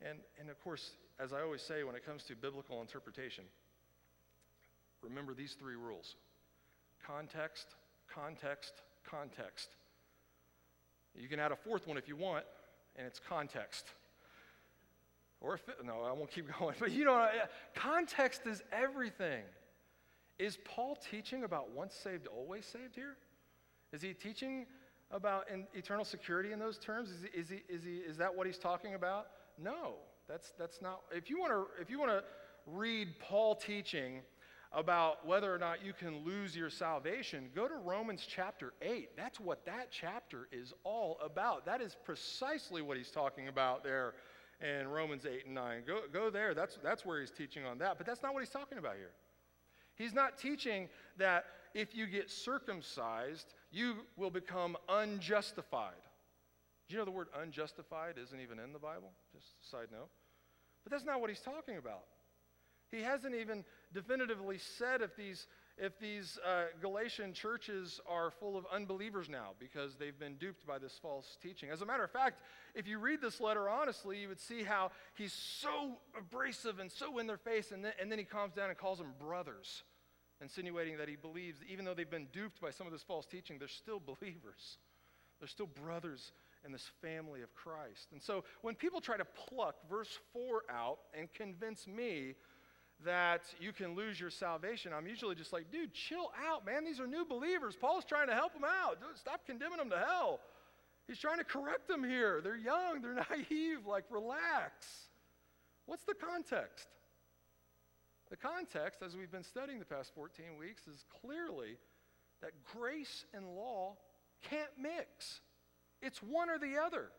And, 0.03 0.19
and 0.41 0.51
of 0.51 0.63
course, 0.63 0.91
as 1.21 1.33
I 1.33 1.43
always 1.43 1.63
say 1.63 1.85
when 1.85 1.95
it 1.95 2.05
comes 2.05 2.25
to 2.25 2.37
biblical 2.37 2.81
interpretation, 2.81 3.45
remember 5.03 5.35
these 5.35 5.55
three 5.59 5.77
rules 5.77 6.17
context, 7.07 7.67
context, 8.13 8.73
context. 9.09 9.69
You 11.15 11.29
can 11.29 11.39
add 11.39 11.53
a 11.53 11.57
fourth 11.57 11.87
one 11.87 11.97
if 11.97 12.09
you 12.09 12.17
want, 12.17 12.45
and 12.97 13.07
it's 13.07 13.21
context. 13.21 13.87
Or, 15.41 15.61
no, 15.85 16.03
I 16.03 16.13
won't 16.13 16.31
keep 16.31 16.47
going. 16.59 16.75
But 16.79 16.93
you 16.93 17.05
know, 17.05 17.15
uh, 17.15 17.31
context 17.75 18.43
is 18.47 18.63
everything. 18.73 19.43
Is 20.39 20.59
Paul 20.65 20.97
teaching 20.97 21.45
about 21.45 21.71
once 21.71 21.95
saved, 21.95 22.27
always 22.27 22.67
saved 22.67 22.95
here? 22.95 23.17
Is 23.93 24.03
he 24.03 24.13
teaching 24.13 24.67
about 25.11 25.47
eternal 25.75 26.05
security 26.05 26.53
in 26.53 26.59
those 26.59 26.79
terms? 26.79 27.11
Is, 27.11 27.23
he, 27.23 27.39
is, 27.39 27.49
he, 27.49 27.63
is, 27.69 27.85
he, 27.85 27.97
is 27.99 28.17
that 28.17 28.35
what 28.35 28.47
he's 28.47 28.59
talking 28.59 28.95
about? 28.95 29.29
No, 29.63 29.95
that's, 30.29 30.53
that's 30.59 30.83
not. 30.83 31.03
If 31.13 31.31
you 31.31 31.39
want 31.39 31.53
to 31.53 31.81
if 31.81 31.89
you 31.89 32.01
want 32.01 32.11
to 32.11 32.25
read 32.67 33.21
Paul 33.21 33.55
teaching 33.55 34.23
about 34.73 35.25
whether 35.25 35.55
or 35.55 35.59
not 35.59 35.85
you 35.85 35.93
can 35.93 36.25
lose 36.25 36.57
your 36.57 36.71
salvation, 36.71 37.49
go 37.55 37.69
to 37.69 37.77
Romans 37.77 38.27
chapter 38.29 38.73
8. 38.83 39.11
That's 39.17 39.39
what 39.39 39.65
that 39.67 39.89
chapter 39.93 40.49
is 40.51 40.73
all 40.83 41.19
about. 41.25 41.65
That 41.67 41.81
is 41.81 41.97
precisely 42.05 42.83
what 42.83 42.97
he's 42.97 43.11
talking 43.11 43.47
about 43.47 43.85
there 43.85 44.15
in 44.61 44.89
Romans 44.89 45.27
8 45.27 45.47
and 45.47 45.55
9. 45.55 45.83
Go, 45.87 46.01
go 46.13 46.31
there. 46.31 46.55
That's, 46.55 46.79
that's 46.83 47.05
where 47.05 47.21
he's 47.21 47.31
teaching 47.31 47.65
on 47.65 47.79
that. 47.79 47.99
But 47.99 48.07
that's 48.07 48.23
not 48.23 48.35
what 48.35 48.41
he's 48.41 48.51
talking 48.51 48.79
about 48.79 48.97
here. 48.97 49.13
He's 49.97 50.15
not 50.15 50.39
teaching 50.39 50.89
that 51.19 51.45
if 51.75 51.95
you 51.95 52.07
get 52.07 52.31
circumcised, 52.31 53.55
you 53.71 53.97
will 54.17 54.31
become 54.31 54.77
unjustified. 54.89 55.93
Do 56.89 56.95
you 56.95 56.99
know 56.99 57.05
the 57.05 57.11
word 57.11 57.29
unjustified 57.41 58.15
isn't 58.23 58.41
even 58.41 58.59
in 58.59 58.73
the 58.73 58.79
Bible? 58.79 59.11
Just 59.33 59.47
a 59.65 59.69
side 59.69 59.87
note. 59.91 60.09
But 60.83 60.93
that's 60.93 61.05
not 61.05 61.21
what 61.21 61.31
he's 61.31 61.41
talking 61.41 61.77
about. 61.77 62.05
He 62.91 63.03
hasn't 63.03 63.35
even 63.35 63.65
definitively 63.93 64.59
said 64.59 65.01
if 65.01 65.17
these, 65.17 65.47
if 65.77 65.99
these 65.99 66.39
uh, 66.47 66.65
Galatian 66.81 67.33
churches 67.33 68.01
are 68.09 68.31
full 68.31 68.57
of 68.57 68.65
unbelievers 68.73 69.29
now 69.29 69.51
because 69.59 69.97
they've 69.97 70.19
been 70.19 70.37
duped 70.37 70.67
by 70.67 70.79
this 70.79 70.99
false 71.03 71.37
teaching. 71.43 71.71
As 71.71 71.83
a 71.83 71.87
matter 71.87 72.05
of 72.05 72.11
fact, 72.11 72.41
if 72.75 72.87
you 72.87 72.99
read 72.99 73.21
this 73.21 73.41
letter 73.41 73.69
honestly, 73.69 74.19
you 74.19 74.29
would 74.29 74.41
see 74.41 74.63
how 74.63 74.93
he's 75.15 75.33
so 75.33 75.99
abrasive 76.19 76.79
and 76.79 76.91
so 76.91 77.19
in 77.19 77.27
their 77.27 77.37
face, 77.37 77.73
and 77.73 77.85
then, 77.85 77.93
and 78.01 78.11
then 78.11 78.19
he 78.19 78.25
calms 78.25 78.55
down 78.55 78.69
and 78.69 78.79
calls 78.79 78.99
them 78.99 79.13
brothers, 79.19 79.83
insinuating 80.41 80.99
that 80.99 81.09
he 81.09 81.17
believes, 81.17 81.59
even 81.69 81.85
though 81.85 81.95
they've 81.95 82.11
been 82.11 82.29
duped 82.33 82.61
by 82.61 82.71
some 82.71 82.87
of 82.87 82.93
this 82.93 83.03
false 83.03 83.27
teaching, 83.27 83.59
they're 83.59 83.69
still 83.69 84.01
believers. 84.21 84.79
They're 85.41 85.49
still 85.49 85.67
brothers 85.67 86.33
in 86.65 86.73
this 86.73 86.89
family 87.03 87.43
of 87.43 87.53
Christ. 87.55 88.09
And 88.13 88.23
so 88.23 88.45
when 88.63 88.75
people 88.75 89.01
try 89.01 89.17
to 89.17 89.25
pluck 89.25 89.75
verse 89.89 90.19
4 90.33 90.63
out 90.71 90.99
and 91.13 91.33
convince 91.33 91.87
me 91.87 92.35
that 93.05 93.43
you 93.61 93.73
can 93.73 93.95
lose 93.95 94.21
your 94.21 94.31
salvation, 94.31 94.93
I'm 94.97 95.07
usually 95.07 95.35
just 95.35 95.53
like, 95.53 95.71
dude, 95.71 95.93
chill 95.93 96.31
out, 96.47 96.65
man. 96.65 96.85
These 96.85 97.01
are 97.01 97.07
new 97.07 97.25
believers. 97.25 97.77
Paul's 97.79 98.05
trying 98.05 98.29
to 98.29 98.35
help 98.35 98.55
them 98.55 98.65
out. 98.65 99.01
Dude, 99.01 99.19
stop 99.19 99.45
condemning 99.47 99.79
them 99.79 99.91
to 99.91 99.99
hell. 99.99 100.41
He's 101.07 101.19
trying 101.19 101.39
to 101.39 101.45
correct 101.45 101.89
them 101.89 102.03
here. 102.03 102.41
They're 102.41 102.57
young, 102.57 103.03
they're 103.03 103.15
naive. 103.31 103.87
Like, 103.87 104.05
relax. 104.11 104.87
What's 105.87 106.05
the 106.05 106.15
context? 106.15 106.89
The 108.31 108.37
context, 108.37 109.03
as 109.03 109.17
we've 109.17 109.31
been 109.31 109.45
studying 109.45 109.79
the 109.79 109.85
past 109.85 110.15
14 110.15 110.57
weeks, 110.59 110.87
is 110.87 111.05
clearly 111.21 111.77
that 112.41 112.53
grace 112.73 113.27
and 113.35 113.55
law 113.55 113.97
can't 114.43 114.71
mix. 114.81 115.41
It's 116.01 116.23
one 116.23 116.49
or 116.51 116.59
the 116.59 116.79
other. 116.79 117.11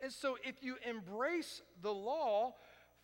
And 0.00 0.12
so 0.12 0.36
if 0.42 0.62
you 0.62 0.76
embrace 0.88 1.62
the 1.82 1.92
law, 1.92 2.54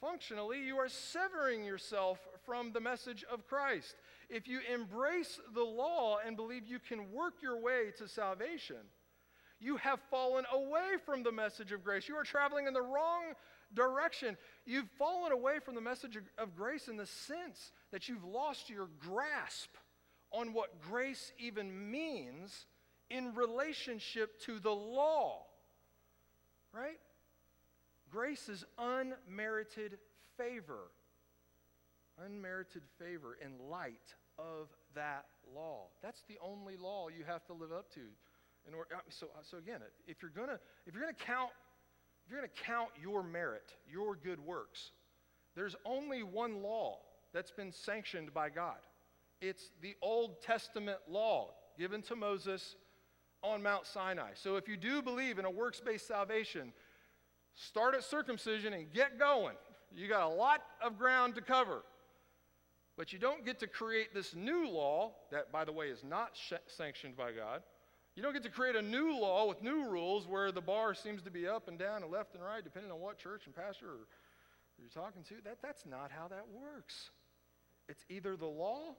functionally, 0.00 0.62
you 0.62 0.76
are 0.76 0.88
severing 0.88 1.64
yourself 1.64 2.18
from 2.44 2.72
the 2.72 2.80
message 2.80 3.24
of 3.32 3.46
Christ. 3.46 3.96
If 4.28 4.48
you 4.48 4.60
embrace 4.72 5.40
the 5.54 5.62
law 5.62 6.18
and 6.24 6.36
believe 6.36 6.66
you 6.66 6.78
can 6.78 7.12
work 7.12 7.34
your 7.42 7.60
way 7.60 7.92
to 7.98 8.08
salvation, 8.08 8.76
you 9.58 9.76
have 9.78 10.00
fallen 10.10 10.44
away 10.52 10.96
from 11.04 11.22
the 11.22 11.32
message 11.32 11.72
of 11.72 11.82
grace. 11.82 12.08
You 12.08 12.16
are 12.16 12.24
traveling 12.24 12.66
in 12.66 12.74
the 12.74 12.82
wrong 12.82 13.32
direction. 13.74 14.36
You've 14.64 14.90
fallen 14.98 15.32
away 15.32 15.58
from 15.64 15.74
the 15.74 15.80
message 15.80 16.18
of 16.38 16.56
grace 16.56 16.88
in 16.88 16.96
the 16.96 17.06
sense 17.06 17.72
that 17.90 18.08
you've 18.08 18.24
lost 18.24 18.68
your 18.68 18.88
grasp 18.98 19.70
on 20.32 20.52
what 20.52 20.80
grace 20.82 21.32
even 21.38 21.90
means 21.90 22.66
in 23.10 23.34
relationship 23.34 24.40
to 24.42 24.58
the 24.58 24.70
law. 24.70 25.46
Right? 26.72 26.98
Grace 28.10 28.48
is 28.48 28.64
unmerited 28.78 29.98
favor. 30.36 30.90
Unmerited 32.24 32.82
favor 32.98 33.36
in 33.44 33.68
light 33.68 34.14
of 34.38 34.68
that 34.94 35.26
law. 35.54 35.88
That's 36.02 36.22
the 36.28 36.38
only 36.42 36.76
law 36.76 37.08
you 37.08 37.24
have 37.24 37.44
to 37.46 37.52
live 37.52 37.72
up 37.72 37.92
to. 37.94 38.00
In 38.68 38.74
order, 38.74 38.96
uh, 38.96 38.98
so, 39.08 39.26
uh, 39.26 39.42
so 39.42 39.58
again, 39.58 39.80
if 40.06 40.22
you're 40.22 40.30
gonna 40.30 40.58
if 40.86 40.94
you're 40.94 41.02
gonna 41.02 41.14
count 41.14 41.50
if 42.24 42.32
you're 42.32 42.40
gonna 42.40 42.52
count 42.64 42.90
your 43.00 43.22
merit, 43.22 43.72
your 43.88 44.16
good 44.16 44.40
works, 44.40 44.90
there's 45.54 45.76
only 45.84 46.22
one 46.22 46.62
law 46.62 46.98
that's 47.32 47.52
been 47.52 47.72
sanctioned 47.72 48.34
by 48.34 48.50
God. 48.50 48.78
It's 49.40 49.70
the 49.82 49.94
Old 50.02 50.40
Testament 50.42 50.98
law 51.08 51.50
given 51.78 52.02
to 52.02 52.16
Moses 52.16 52.76
on 53.42 53.62
Mount 53.62 53.86
Sinai. 53.86 54.30
So 54.34 54.56
if 54.56 54.68
you 54.68 54.76
do 54.76 55.02
believe 55.02 55.38
in 55.38 55.44
a 55.44 55.50
works 55.50 55.80
based 55.80 56.08
salvation, 56.08 56.72
start 57.56 57.94
at 57.94 58.04
circumcision 58.04 58.72
and 58.72 58.92
get 58.92 59.18
going. 59.18 59.56
You 59.94 60.08
got 60.08 60.22
a 60.22 60.34
lot 60.34 60.62
of 60.82 60.98
ground 60.98 61.34
to 61.34 61.40
cover. 61.40 61.82
But 62.96 63.12
you 63.12 63.18
don't 63.18 63.44
get 63.44 63.58
to 63.60 63.66
create 63.66 64.14
this 64.14 64.34
new 64.34 64.68
law, 64.68 65.12
that, 65.30 65.52
by 65.52 65.64
the 65.64 65.72
way, 65.72 65.88
is 65.88 66.02
not 66.02 66.30
sh- 66.34 66.54
sanctioned 66.66 67.16
by 67.16 67.32
God. 67.32 67.62
You 68.14 68.22
don't 68.22 68.32
get 68.32 68.42
to 68.44 68.50
create 68.50 68.76
a 68.76 68.80
new 68.80 69.18
law 69.18 69.46
with 69.46 69.62
new 69.62 69.86
rules 69.86 70.26
where 70.26 70.50
the 70.50 70.62
bar 70.62 70.94
seems 70.94 71.20
to 71.22 71.30
be 71.30 71.46
up 71.46 71.68
and 71.68 71.78
down 71.78 72.02
and 72.02 72.10
left 72.10 72.34
and 72.34 72.42
right, 72.42 72.64
depending 72.64 72.90
on 72.90 73.00
what 73.00 73.18
church 73.18 73.42
and 73.44 73.54
pastor 73.54 73.86
you're 74.78 74.88
talking 74.88 75.22
to. 75.24 75.34
That, 75.44 75.58
that's 75.62 75.84
not 75.84 76.10
how 76.10 76.28
that 76.28 76.44
works. 76.54 77.10
It's 77.88 78.04
either 78.08 78.36
the 78.36 78.46
law 78.46 78.94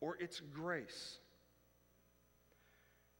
or 0.00 0.16
it's 0.20 0.40
grace. 0.52 1.18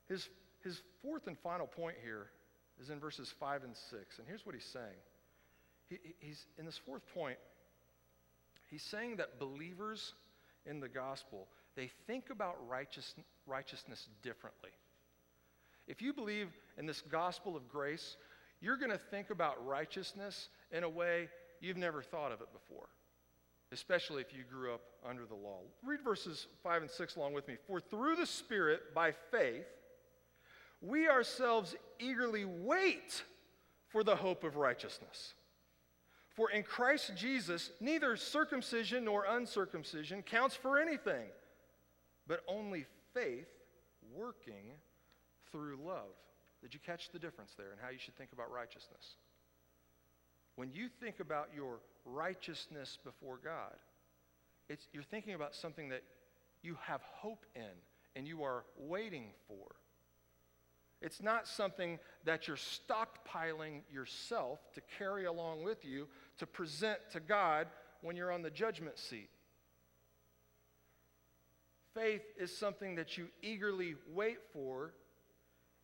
His, 0.09 0.29
his 0.62 0.81
fourth 1.03 1.27
and 1.27 1.37
final 1.38 1.66
point 1.66 1.97
here 2.03 2.29
is 2.80 2.90
in 2.90 2.98
verses 3.00 3.32
5 3.38 3.64
and 3.64 3.76
6. 3.76 4.18
And 4.18 4.26
here's 4.26 4.44
what 4.44 4.54
he's 4.54 4.64
saying. 4.64 5.00
He, 5.88 5.98
he's, 6.18 6.46
in 6.58 6.64
this 6.64 6.78
fourth 6.78 7.02
point, 7.14 7.38
he's 8.70 8.82
saying 8.82 9.16
that 9.16 9.38
believers 9.38 10.14
in 10.66 10.80
the 10.80 10.88
gospel, 10.88 11.46
they 11.76 11.90
think 12.06 12.30
about 12.30 12.56
righteous, 12.68 13.14
righteousness 13.46 14.08
differently. 14.22 14.70
If 15.87 16.00
you 16.00 16.12
believe 16.12 16.48
in 16.78 16.87
this 16.87 17.02
gospel 17.02 17.56
of 17.56 17.68
grace, 17.68 18.16
you're 18.60 18.78
going 18.78 18.90
to 18.90 18.98
think 18.98 19.30
about 19.30 19.64
righteousness 19.66 20.48
in 20.70 20.84
a 20.84 20.88
way 20.88 21.28
you've 21.60 21.76
never 21.76 22.02
thought 22.02 22.32
of 22.32 22.40
it 22.40 22.48
before, 22.52 22.88
especially 23.72 24.22
if 24.22 24.32
you 24.32 24.44
grew 24.50 24.72
up 24.72 24.80
under 25.06 25.26
the 25.26 25.34
law. 25.34 25.60
Read 25.84 26.00
verses 26.02 26.46
5 26.62 26.82
and 26.82 26.90
6 26.90 27.16
along 27.16 27.34
with 27.34 27.46
me. 27.46 27.56
For 27.66 27.80
through 27.80 28.16
the 28.16 28.26
Spirit, 28.26 28.94
by 28.94 29.12
faith, 29.30 29.66
we 30.80 31.08
ourselves 31.08 31.74
eagerly 31.98 32.44
wait 32.44 33.22
for 33.88 34.02
the 34.02 34.16
hope 34.16 34.44
of 34.44 34.57
righteousness. 34.57 35.35
For 36.35 36.50
in 36.50 36.64
Christ 36.64 37.12
Jesus, 37.16 37.70
neither 37.80 38.16
circumcision 38.16 39.04
nor 39.04 39.24
uncircumcision 39.24 40.22
counts 40.22 40.57
for 40.57 40.80
anything, 40.80 41.26
but 42.26 42.42
only 42.48 42.87
faith 43.12 43.46
working 44.12 44.72
through 45.52 45.78
love. 45.85 46.11
Did 46.61 46.74
you 46.74 46.80
catch 46.85 47.11
the 47.11 47.18
difference 47.18 47.52
there 47.57 47.70
and 47.70 47.80
how 47.80 47.90
you 47.90 47.98
should 47.98 48.16
think 48.16 48.33
about 48.33 48.50
righteousness? 48.50 49.16
When 50.57 50.72
you 50.72 50.88
think 51.00 51.20
about 51.20 51.50
your 51.54 51.80
righteousness 52.04 52.98
before 53.04 53.38
God, 53.42 53.74
it's, 54.68 54.88
you're 54.92 55.02
thinking 55.02 55.35
about 55.35 55.54
something 55.54 55.88
that 55.90 56.02
you 56.62 56.76
have 56.83 57.02
hope 57.02 57.44
in 57.54 57.62
and 58.16 58.26
you 58.26 58.42
are 58.42 58.64
waiting 58.78 59.26
for. 59.46 59.76
It's 61.04 61.22
not 61.22 61.46
something 61.46 61.98
that 62.24 62.48
you're 62.48 62.56
stockpiling 62.56 63.82
yourself 63.92 64.58
to 64.72 64.80
carry 64.98 65.26
along 65.26 65.62
with 65.62 65.84
you 65.84 66.08
to 66.38 66.46
present 66.46 66.98
to 67.12 67.20
God 67.20 67.66
when 68.00 68.16
you're 68.16 68.32
on 68.32 68.40
the 68.40 68.50
judgment 68.50 68.98
seat. 68.98 69.28
Faith 71.92 72.22
is 72.38 72.56
something 72.56 72.94
that 72.94 73.18
you 73.18 73.28
eagerly 73.42 73.96
wait 74.14 74.38
for 74.54 74.94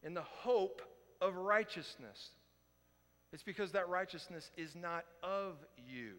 in 0.02 0.14
the 0.14 0.22
hope 0.22 0.80
of 1.20 1.36
righteousness. 1.36 2.30
It's 3.34 3.42
because 3.42 3.72
that 3.72 3.90
righteousness 3.90 4.50
is 4.56 4.74
not 4.74 5.04
of 5.22 5.56
you. 5.76 6.14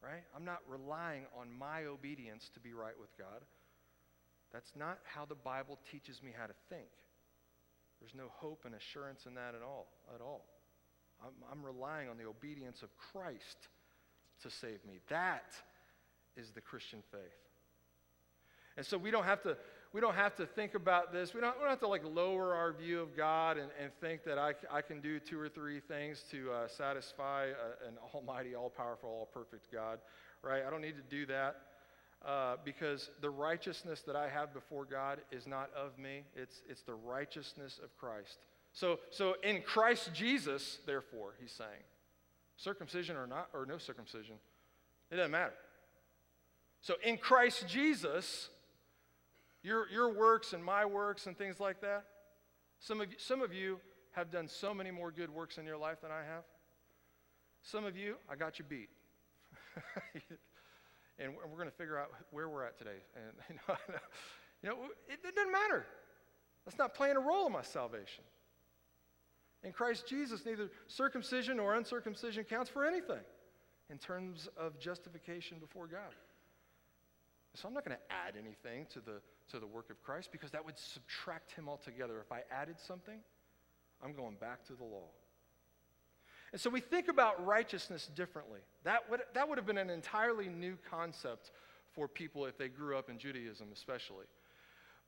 Right? 0.00 0.22
I'm 0.34 0.44
not 0.44 0.60
relying 0.68 1.24
on 1.36 1.48
my 1.58 1.86
obedience 1.86 2.50
to 2.54 2.60
be 2.60 2.72
right 2.72 2.94
with 3.00 3.10
God. 3.18 3.42
That's 4.52 4.70
not 4.76 5.00
how 5.02 5.24
the 5.24 5.34
Bible 5.34 5.76
teaches 5.90 6.22
me 6.22 6.32
how 6.38 6.46
to 6.46 6.54
think. 6.68 6.86
There's 8.00 8.14
no 8.14 8.28
hope 8.28 8.62
and 8.64 8.74
assurance 8.74 9.26
in 9.26 9.34
that 9.34 9.54
at 9.54 9.62
all. 9.62 9.88
At 10.14 10.20
all. 10.20 10.44
I'm, 11.22 11.32
I'm 11.50 11.64
relying 11.64 12.08
on 12.08 12.16
the 12.16 12.26
obedience 12.26 12.82
of 12.82 12.90
Christ 12.96 13.68
to 14.42 14.50
save 14.50 14.84
me. 14.86 15.00
That 15.08 15.52
is 16.36 16.50
the 16.52 16.60
Christian 16.60 17.02
faith. 17.10 17.20
And 18.76 18.86
so 18.86 18.96
we 18.96 19.10
don't 19.10 19.24
have 19.24 19.42
to 19.42 19.56
we 19.92 20.02
don't 20.02 20.14
have 20.14 20.36
to 20.36 20.44
think 20.44 20.74
about 20.74 21.12
this. 21.12 21.32
We 21.32 21.40
don't, 21.40 21.56
we 21.56 21.62
don't 21.62 21.70
have 21.70 21.80
to 21.80 21.88
like 21.88 22.04
lower 22.04 22.54
our 22.54 22.72
view 22.72 23.00
of 23.00 23.16
God 23.16 23.56
and, 23.56 23.70
and 23.82 23.90
think 24.02 24.22
that 24.24 24.38
I, 24.38 24.52
I 24.70 24.82
can 24.82 25.00
do 25.00 25.18
two 25.18 25.40
or 25.40 25.48
three 25.48 25.80
things 25.80 26.24
to 26.30 26.52
uh, 26.52 26.68
satisfy 26.68 27.46
a, 27.46 27.88
an 27.88 27.94
almighty, 28.14 28.54
all 28.54 28.68
powerful, 28.68 29.08
all 29.08 29.28
perfect 29.32 29.72
God, 29.72 29.98
right? 30.42 30.62
I 30.66 30.70
don't 30.70 30.82
need 30.82 30.96
to 30.96 31.16
do 31.16 31.24
that 31.26 31.56
uh, 32.26 32.56
because 32.64 33.10
the 33.20 33.30
righteousness 33.30 34.02
that 34.02 34.16
I 34.16 34.28
have 34.28 34.52
before 34.52 34.84
God 34.84 35.20
is 35.30 35.46
not 35.46 35.70
of 35.74 35.98
me, 35.98 36.22
it's, 36.34 36.62
it's 36.68 36.82
the 36.82 36.94
righteousness 36.94 37.80
of 37.82 37.96
Christ. 37.96 38.38
So, 38.72 38.98
so 39.10 39.36
in 39.42 39.62
Christ 39.62 40.10
Jesus, 40.12 40.78
therefore, 40.84 41.34
he's 41.40 41.52
saying, 41.52 41.82
circumcision 42.56 43.16
or 43.16 43.26
not, 43.26 43.48
or 43.54 43.66
no 43.66 43.78
circumcision, 43.78 44.34
it 45.10 45.16
doesn't 45.16 45.30
matter. 45.30 45.54
So 46.80 46.94
in 47.04 47.16
Christ 47.16 47.66
Jesus, 47.68 48.48
your, 49.62 49.88
your 49.90 50.12
works 50.12 50.52
and 50.52 50.62
my 50.62 50.84
works 50.84 51.26
and 51.26 51.36
things 51.36 51.60
like 51.60 51.80
that, 51.80 52.04
some 52.80 53.00
of, 53.00 53.08
some 53.16 53.42
of 53.42 53.52
you 53.52 53.78
have 54.12 54.30
done 54.30 54.48
so 54.48 54.72
many 54.74 54.90
more 54.90 55.10
good 55.10 55.30
works 55.30 55.58
in 55.58 55.64
your 55.64 55.76
life 55.76 56.00
than 56.02 56.10
I 56.10 56.24
have. 56.24 56.44
Some 57.62 57.84
of 57.84 57.96
you, 57.96 58.16
I 58.30 58.36
got 58.36 58.58
you 58.58 58.64
beat. 58.68 58.88
and 61.18 61.32
we're 61.34 61.56
going 61.56 61.70
to 61.70 61.76
figure 61.76 61.98
out 61.98 62.10
where 62.30 62.48
we're 62.48 62.64
at 62.64 62.78
today. 62.78 63.02
And 63.16 63.58
you 64.62 64.68
know, 64.68 64.76
it, 65.08 65.18
it 65.24 65.34
doesn't 65.34 65.52
matter. 65.52 65.86
That's 66.64 66.78
not 66.78 66.94
playing 66.94 67.16
a 67.16 67.20
role 67.20 67.46
in 67.46 67.52
my 67.52 67.62
salvation. 67.62 68.24
In 69.64 69.72
Christ 69.72 70.06
Jesus, 70.06 70.44
neither 70.46 70.70
circumcision 70.86 71.56
nor 71.56 71.74
uncircumcision 71.74 72.44
counts 72.44 72.70
for 72.70 72.84
anything 72.84 73.20
in 73.90 73.98
terms 73.98 74.48
of 74.56 74.78
justification 74.78 75.58
before 75.58 75.86
God. 75.86 76.14
So 77.54 77.66
I'm 77.66 77.74
not 77.74 77.84
going 77.84 77.96
to 77.96 78.14
add 78.14 78.34
anything 78.38 78.86
to 78.92 79.00
the, 79.00 79.20
to 79.50 79.58
the 79.58 79.66
work 79.66 79.90
of 79.90 80.00
Christ 80.02 80.30
because 80.30 80.50
that 80.52 80.64
would 80.64 80.78
subtract 80.78 81.50
him 81.52 81.68
altogether. 81.68 82.20
If 82.20 82.30
I 82.30 82.42
added 82.52 82.76
something, 82.78 83.18
I'm 84.02 84.12
going 84.12 84.36
back 84.40 84.64
to 84.66 84.74
the 84.74 84.84
law. 84.84 85.08
And 86.52 86.60
so 86.60 86.70
we 86.70 86.80
think 86.80 87.08
about 87.08 87.44
righteousness 87.44 88.08
differently. 88.14 88.60
That 88.84 89.08
would, 89.10 89.20
that 89.34 89.48
would 89.48 89.58
have 89.58 89.66
been 89.66 89.78
an 89.78 89.90
entirely 89.90 90.48
new 90.48 90.78
concept 90.90 91.50
for 91.92 92.08
people 92.08 92.46
if 92.46 92.56
they 92.56 92.68
grew 92.68 92.96
up 92.96 93.10
in 93.10 93.18
Judaism, 93.18 93.68
especially. 93.72 94.24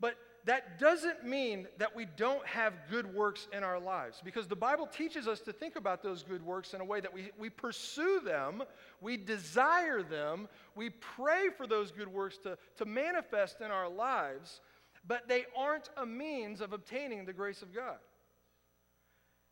But 0.01 0.17
that 0.47 0.79
doesn't 0.79 1.25
mean 1.25 1.67
that 1.79 1.95
we 1.95 2.07
don't 2.17 2.45
have 2.47 2.73
good 2.91 3.15
works 3.15 3.47
in 3.53 3.63
our 3.63 3.79
lives 3.79 4.21
because 4.25 4.47
the 4.47 4.57
Bible 4.57 4.87
teaches 4.87 5.29
us 5.29 5.41
to 5.41 5.53
think 5.53 5.77
about 5.77 6.03
those 6.03 6.23
good 6.23 6.43
works 6.43 6.73
in 6.73 6.81
a 6.81 6.85
way 6.85 7.01
that 7.01 7.13
we, 7.13 7.31
we 7.39 7.51
pursue 7.51 8.21
them, 8.25 8.63
we 9.03 9.19
desire 9.19 10.03
them, 10.03 10.49
we 10.75 10.91
pray 10.91 11.49
for 11.55 11.67
those 11.67 11.91
good 11.91 12.09
works 12.09 12.39
to, 12.39 12.57
to 12.79 12.87
manifest 12.87 13.61
in 13.61 13.71
our 13.71 13.89
lives, 13.89 14.63
but 15.07 15.29
they 15.29 15.45
aren't 15.57 15.91
a 15.99 16.07
means 16.07 16.63
of 16.63 16.73
obtaining 16.73 17.27
the 17.27 17.33
grace 17.35 17.61
of 17.61 17.75
God. 17.75 17.99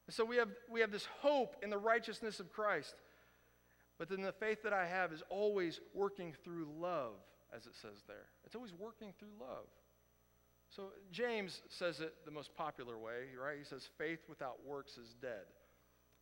And 0.08 0.14
so 0.14 0.24
we 0.24 0.36
have, 0.36 0.48
we 0.70 0.80
have 0.80 0.90
this 0.90 1.06
hope 1.20 1.56
in 1.62 1.68
the 1.68 1.76
righteousness 1.76 2.40
of 2.40 2.50
Christ. 2.50 2.94
But 3.98 4.08
then 4.08 4.22
the 4.22 4.32
faith 4.32 4.62
that 4.62 4.72
I 4.72 4.86
have 4.86 5.12
is 5.12 5.22
always 5.28 5.80
working 5.92 6.34
through 6.42 6.66
love, 6.80 7.12
as 7.54 7.66
it 7.66 7.74
says 7.82 8.04
there. 8.06 8.24
It's 8.46 8.54
always 8.54 8.72
working 8.72 9.12
through 9.18 9.36
love. 9.38 9.66
So 10.70 10.92
James 11.12 11.60
says 11.68 12.00
it 12.00 12.14
the 12.24 12.30
most 12.30 12.54
popular 12.56 12.96
way, 12.96 13.34
right? 13.38 13.58
He 13.58 13.64
says, 13.64 13.86
faith 13.98 14.20
without 14.30 14.64
works 14.66 14.96
is 14.96 15.14
dead. 15.20 15.44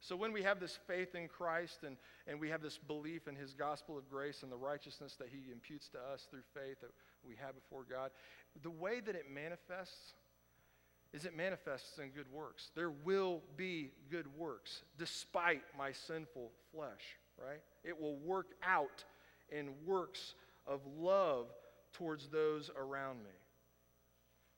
So 0.01 0.17
when 0.17 0.33
we 0.33 0.43
have 0.43 0.59
this 0.59 0.81
faith 0.89 1.15
in 1.15 1.29
Christ 1.29 1.85
and, 1.87 1.97
and 2.27 2.41
we 2.41 2.51
have 2.51 2.63
this 2.63 2.79
belief 2.79 3.29
in 3.29 3.37
his 3.37 3.55
gospel 3.55 3.97
of 3.97 4.11
grace 4.11 4.43
and 4.43 4.51
the 4.51 4.57
righteousness 4.57 5.15
that 5.21 5.29
he 5.29 5.53
imputes 5.53 5.89
to 5.91 5.99
us 6.13 6.27
through 6.29 6.43
faith 6.55 6.81
that 6.81 6.91
we 7.25 7.37
have 7.41 7.55
before 7.55 7.85
God, 7.89 8.11
the 8.63 8.71
way 8.71 8.99
that 8.99 9.15
it 9.15 9.31
manifests 9.33 10.15
is 11.17 11.25
it 11.25 11.35
manifests 11.35 11.99
in 11.99 12.11
good 12.11 12.31
works. 12.31 12.71
There 12.75 12.91
will 12.91 13.41
be 13.57 13.91
good 14.11 14.27
works 14.37 14.83
despite 14.99 15.63
my 15.77 15.91
sinful 15.91 16.51
flesh, 16.71 17.17
right? 17.43 17.63
It 17.85 17.99
will 17.99 18.17
work 18.17 18.49
out 18.63 19.03
in 19.51 19.71
works 19.87 20.35
of 20.67 20.81
love 20.99 21.47
towards 21.95 22.29
those 22.29 22.71
around 22.77 23.21
me. 23.21 23.31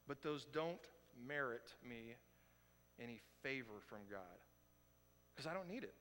But 0.09 0.21
those 0.21 0.47
don't 0.53 0.81
merit 1.29 1.75
me 1.89 2.17
any 3.01 3.21
favor 3.45 3.81
from 3.89 3.99
God 4.11 4.19
because 5.33 5.49
I 5.49 5.55
don't 5.55 5.69
need 5.69 5.85
it. 5.85 5.95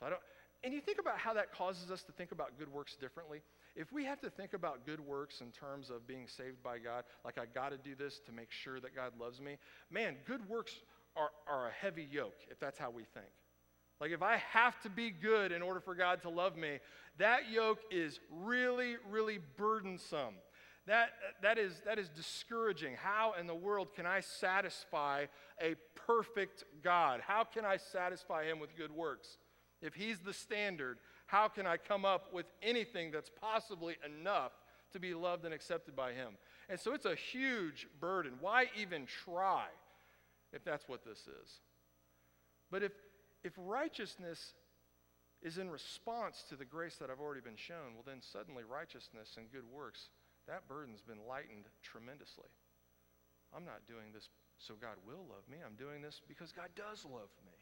So 0.00 0.06
I 0.06 0.08
don't 0.08 0.22
and 0.64 0.72
you 0.72 0.80
think 0.80 0.98
about 0.98 1.18
how 1.18 1.34
that 1.34 1.52
causes 1.52 1.90
us 1.90 2.02
to 2.04 2.12
think 2.12 2.32
about 2.32 2.58
good 2.58 2.72
works 2.72 2.96
differently. 2.96 3.42
If 3.76 3.92
we 3.92 4.04
have 4.04 4.20
to 4.22 4.30
think 4.30 4.54
about 4.54 4.86
good 4.86 5.00
works 5.00 5.40
in 5.40 5.50
terms 5.50 5.90
of 5.90 6.06
being 6.06 6.26
saved 6.26 6.62
by 6.62 6.78
God, 6.78 7.04
like 7.24 7.38
I 7.38 7.44
got 7.46 7.70
to 7.70 7.76
do 7.76 7.94
this 7.94 8.20
to 8.26 8.32
make 8.32 8.50
sure 8.50 8.80
that 8.80 8.94
God 8.94 9.12
loves 9.20 9.40
me, 9.40 9.58
man, 9.90 10.16
good 10.26 10.48
works 10.48 10.72
are, 11.16 11.30
are 11.46 11.68
a 11.68 11.72
heavy 11.72 12.08
yoke 12.10 12.38
if 12.50 12.58
that's 12.58 12.78
how 12.78 12.90
we 12.90 13.02
think. 13.12 13.26
Like 14.00 14.10
if 14.10 14.22
I 14.22 14.36
have 14.52 14.80
to 14.82 14.90
be 14.90 15.10
good 15.10 15.52
in 15.52 15.62
order 15.62 15.80
for 15.80 15.94
God 15.94 16.22
to 16.22 16.28
love 16.28 16.56
me, 16.56 16.78
that 17.18 17.50
yoke 17.50 17.80
is 17.90 18.18
really, 18.30 18.96
really 19.10 19.38
burdensome. 19.56 20.34
That, 20.86 21.10
that, 21.42 21.56
is, 21.56 21.80
that 21.86 21.98
is 21.98 22.08
discouraging. 22.10 22.94
How 23.02 23.34
in 23.40 23.46
the 23.46 23.54
world 23.54 23.88
can 23.94 24.04
I 24.04 24.20
satisfy 24.20 25.26
a 25.60 25.76
perfect 25.94 26.64
God? 26.82 27.20
How 27.26 27.44
can 27.44 27.64
I 27.64 27.78
satisfy 27.78 28.44
him 28.44 28.60
with 28.60 28.76
good 28.76 28.92
works? 28.92 29.38
If 29.84 29.94
he's 29.94 30.18
the 30.18 30.32
standard, 30.32 30.98
how 31.26 31.48
can 31.48 31.66
I 31.66 31.76
come 31.76 32.04
up 32.04 32.32
with 32.32 32.46
anything 32.62 33.10
that's 33.10 33.30
possibly 33.40 33.96
enough 34.04 34.52
to 34.92 34.98
be 34.98 35.14
loved 35.14 35.44
and 35.44 35.52
accepted 35.52 35.94
by 35.94 36.12
Him? 36.12 36.38
And 36.68 36.80
so 36.80 36.94
it's 36.94 37.04
a 37.04 37.14
huge 37.14 37.86
burden. 38.00 38.32
Why 38.40 38.66
even 38.76 39.06
try 39.06 39.66
if 40.52 40.64
that's 40.64 40.88
what 40.88 41.04
this 41.04 41.18
is? 41.18 41.60
But 42.70 42.82
if, 42.82 42.92
if 43.44 43.52
righteousness 43.58 44.54
is 45.42 45.58
in 45.58 45.68
response 45.68 46.44
to 46.48 46.56
the 46.56 46.64
grace 46.64 46.96
that 46.96 47.10
I've 47.10 47.20
already 47.20 47.42
been 47.42 47.56
shown, 47.56 47.92
well, 47.92 48.04
then 48.06 48.22
suddenly 48.22 48.64
righteousness 48.64 49.36
and 49.36 49.52
good 49.52 49.64
works, 49.70 50.08
that 50.48 50.66
burden's 50.66 51.02
been 51.02 51.20
lightened 51.28 51.66
tremendously. 51.82 52.48
I'm 53.54 53.64
not 53.64 53.86
doing 53.86 54.12
this 54.12 54.30
so 54.58 54.74
God 54.80 54.96
will 55.06 55.26
love 55.28 55.44
me. 55.50 55.58
I'm 55.64 55.76
doing 55.76 56.00
this 56.00 56.20
because 56.26 56.52
God 56.52 56.68
does 56.74 57.04
love 57.04 57.28
me. 57.44 57.53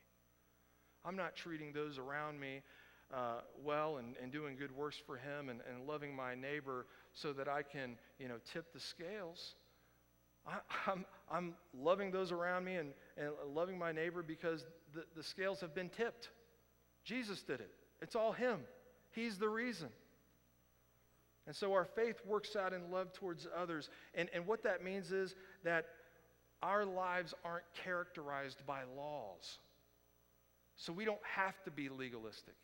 I'm 1.05 1.17
not 1.17 1.35
treating 1.37 1.73
those 1.73 1.99
around 1.99 2.39
me 2.39 2.63
uh, 3.13 3.41
well 3.63 3.99
and, 3.99 4.15
and 4.23 4.33
doing 4.33 4.57
good 4.57 4.75
works 4.75 4.97
for 5.05 5.17
him 5.17 5.49
and, 5.49 5.61
and 5.71 5.87
loving 5.87 6.15
my 6.15 6.35
neighbor 6.35 6.87
so 7.13 7.33
that 7.33 7.49
I 7.49 7.63
can, 7.63 7.97
you 8.19 8.29
know, 8.29 8.37
tip 8.53 8.73
the 8.73 8.81
scales. 8.81 9.55
I, 10.47 10.55
am 10.55 10.61
I'm, 10.87 11.05
I'm 11.31 11.55
loving 11.79 12.11
those 12.11 12.33
around 12.33 12.65
me 12.65 12.77
and, 12.77 12.93
and 13.17 13.31
loving 13.55 13.79
my 13.79 13.93
neighbor 13.93 14.23
because 14.23 14.65
the, 14.95 15.05
the 15.17 15.23
scales 15.23 15.61
have 15.61 15.75
been 15.75 15.89
tipped. 15.89 16.31
Jesus 17.05 17.43
did 17.43 17.61
it. 17.61 17.71
It's 18.01 18.17
all 18.17 18.33
him. 18.33 18.61
He's 19.11 19.39
the 19.39 19.49
reason. 19.49 19.89
And 21.47 21.55
so 21.55 21.73
our 21.73 21.85
faith 21.85 22.21
works 22.25 22.57
out 22.57 22.73
in 22.73 22.91
love 22.91 23.13
towards 23.13 23.47
others. 23.57 23.91
And, 24.15 24.29
and 24.33 24.47
what 24.47 24.63
that 24.63 24.85
means 24.85 25.11
is 25.11 25.35
that 25.65 25.87
our 26.63 26.85
lives 26.85 27.35
aren't 27.45 27.65
characterized 27.85 28.65
by 28.67 28.83
laws. 28.97 29.59
So 30.77 30.93
we 30.93 31.05
don't 31.05 31.21
have 31.23 31.63
to 31.65 31.71
be 31.71 31.89
legalistic. 31.89 32.55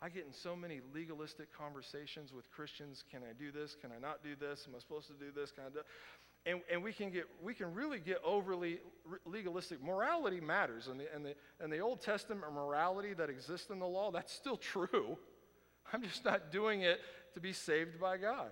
I 0.00 0.08
get 0.08 0.26
in 0.26 0.32
so 0.32 0.56
many 0.56 0.80
legalistic 0.92 1.56
conversations 1.56 2.32
with 2.32 2.50
Christians. 2.50 3.04
Can 3.08 3.20
I 3.22 3.32
do 3.38 3.52
this? 3.52 3.76
Can 3.80 3.90
I 3.92 4.00
not 4.00 4.22
do 4.22 4.34
this? 4.34 4.66
Am 4.68 4.74
I 4.74 4.80
supposed 4.80 5.06
to 5.06 5.14
do 5.14 5.30
this? 5.34 5.52
Can 5.52 5.64
I 5.64 5.68
do? 5.68 5.80
And, 6.44 6.60
and 6.72 6.82
we 6.82 6.92
can 6.92 7.10
get 7.10 7.26
we 7.40 7.54
can 7.54 7.72
really 7.72 8.00
get 8.00 8.20
overly 8.24 8.80
legalistic. 9.24 9.80
Morality 9.80 10.40
matters, 10.40 10.88
and 10.88 10.98
the, 10.98 11.06
and 11.14 11.24
the 11.24 11.34
and 11.60 11.72
the 11.72 11.78
Old 11.78 12.00
Testament 12.00 12.52
morality 12.52 13.14
that 13.14 13.30
exists 13.30 13.70
in 13.70 13.78
the 13.78 13.86
law 13.86 14.10
that's 14.10 14.32
still 14.32 14.56
true. 14.56 15.16
I'm 15.92 16.02
just 16.02 16.24
not 16.24 16.50
doing 16.50 16.82
it 16.82 17.00
to 17.34 17.40
be 17.40 17.52
saved 17.52 18.00
by 18.00 18.16
God, 18.16 18.50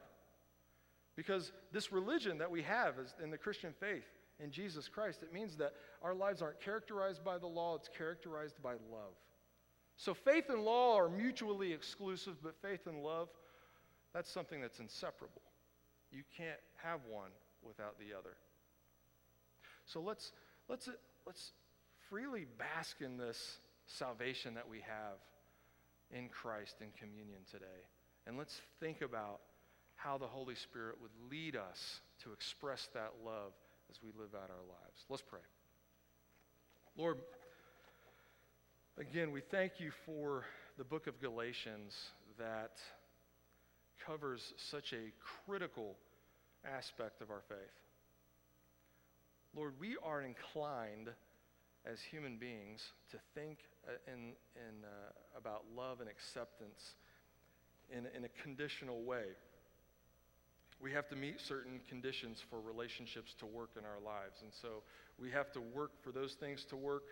because 1.16 1.50
this 1.72 1.90
religion 1.90 2.38
that 2.38 2.50
we 2.50 2.62
have 2.62 2.98
is 3.00 3.12
in 3.20 3.32
the 3.32 3.38
Christian 3.38 3.74
faith 3.80 4.06
in 4.42 4.50
Jesus 4.50 4.88
Christ. 4.88 5.22
It 5.22 5.32
means 5.32 5.56
that 5.56 5.74
our 6.02 6.14
lives 6.14 6.42
aren't 6.42 6.60
characterized 6.60 7.24
by 7.24 7.38
the 7.38 7.46
law; 7.46 7.74
it's 7.76 7.88
characterized 7.88 8.62
by 8.62 8.72
love. 8.72 9.14
So 9.96 10.14
faith 10.14 10.48
and 10.48 10.64
law 10.64 10.96
are 10.96 11.10
mutually 11.10 11.72
exclusive, 11.72 12.36
but 12.42 12.54
faith 12.62 12.86
and 12.86 13.02
love, 13.02 13.28
that's 14.14 14.30
something 14.30 14.60
that's 14.60 14.80
inseparable. 14.80 15.42
You 16.10 16.22
can't 16.36 16.58
have 16.76 17.00
one 17.08 17.30
without 17.62 17.98
the 17.98 18.16
other. 18.16 18.36
So 19.84 20.00
let's, 20.00 20.32
let's, 20.68 20.88
let's 21.26 21.52
freely 22.08 22.46
bask 22.58 23.02
in 23.02 23.18
this 23.18 23.58
salvation 23.86 24.54
that 24.54 24.68
we 24.68 24.78
have 24.78 25.18
in 26.12 26.28
Christ 26.28 26.76
in 26.80 26.88
communion 26.98 27.40
today. 27.50 27.86
And 28.26 28.38
let's 28.38 28.60
think 28.80 29.02
about 29.02 29.40
how 29.96 30.16
the 30.16 30.26
Holy 30.26 30.54
Spirit 30.54 30.96
would 31.02 31.10
lead 31.30 31.56
us 31.56 32.00
to 32.22 32.32
express 32.32 32.88
that 32.94 33.12
love 33.24 33.52
as 33.90 33.98
we 34.02 34.10
live 34.18 34.34
out 34.34 34.50
our 34.50 34.66
lives. 34.68 35.04
Let's 35.08 35.22
pray. 35.22 35.40
Lord, 36.96 37.18
Again, 39.00 39.32
we 39.32 39.40
thank 39.40 39.80
you 39.80 39.92
for 40.04 40.44
the 40.76 40.84
book 40.84 41.06
of 41.06 41.18
Galatians 41.22 41.96
that 42.38 42.72
covers 44.04 44.52
such 44.58 44.92
a 44.92 45.10
critical 45.46 45.96
aspect 46.66 47.22
of 47.22 47.30
our 47.30 47.40
faith. 47.48 47.56
Lord, 49.56 49.72
we 49.80 49.96
are 50.04 50.20
inclined 50.20 51.08
as 51.86 51.98
human 52.02 52.36
beings 52.36 52.82
to 53.10 53.16
think 53.34 53.60
uh, 53.88 53.92
in, 54.12 54.32
in, 54.54 54.84
uh, 54.84 55.38
about 55.38 55.64
love 55.74 56.00
and 56.00 56.10
acceptance 56.10 56.96
in, 57.90 58.06
in 58.14 58.24
a 58.24 58.42
conditional 58.42 59.02
way. 59.02 59.24
We 60.82 60.92
have 60.92 61.08
to 61.08 61.16
meet 61.16 61.40
certain 61.40 61.80
conditions 61.88 62.42
for 62.48 62.60
relationships 62.60 63.34
to 63.40 63.46
work 63.46 63.70
in 63.78 63.84
our 63.84 64.00
lives. 64.04 64.42
And 64.42 64.52
so 64.52 64.82
we 65.18 65.30
have 65.30 65.52
to 65.52 65.60
work 65.60 65.92
for 66.02 66.10
those 66.10 66.34
things 66.34 66.64
to 66.66 66.76
work 66.76 67.04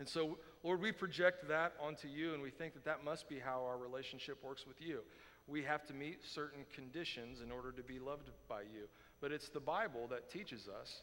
and 0.00 0.08
so, 0.08 0.38
Lord, 0.64 0.80
we 0.80 0.92
project 0.92 1.46
that 1.48 1.74
onto 1.78 2.08
you, 2.08 2.32
and 2.32 2.42
we 2.42 2.48
think 2.48 2.72
that 2.72 2.86
that 2.86 3.04
must 3.04 3.28
be 3.28 3.38
how 3.38 3.62
our 3.66 3.76
relationship 3.76 4.42
works 4.42 4.66
with 4.66 4.80
you. 4.80 5.00
We 5.46 5.62
have 5.64 5.86
to 5.88 5.92
meet 5.92 6.24
certain 6.24 6.64
conditions 6.74 7.42
in 7.42 7.52
order 7.52 7.70
to 7.70 7.82
be 7.82 7.98
loved 7.98 8.30
by 8.48 8.62
you. 8.62 8.88
But 9.20 9.30
it's 9.30 9.50
the 9.50 9.60
Bible 9.60 10.06
that 10.08 10.30
teaches 10.30 10.68
us 10.68 11.02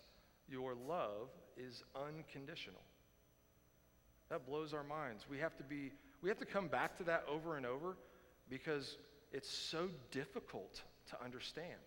your 0.49 0.73
love 0.73 1.29
is 1.55 1.83
unconditional. 1.95 2.81
That 4.29 4.47
blows 4.47 4.73
our 4.73 4.83
minds. 4.83 5.25
We 5.29 5.37
have 5.37 5.55
to 5.57 5.63
be 5.63 5.91
we 6.23 6.29
have 6.29 6.39
to 6.39 6.45
come 6.45 6.67
back 6.67 6.97
to 6.97 7.03
that 7.03 7.23
over 7.29 7.57
and 7.57 7.65
over 7.67 7.97
because 8.49 8.97
it's 9.31 9.49
so 9.49 9.89
difficult 10.09 10.81
to 11.09 11.23
understand. 11.23 11.79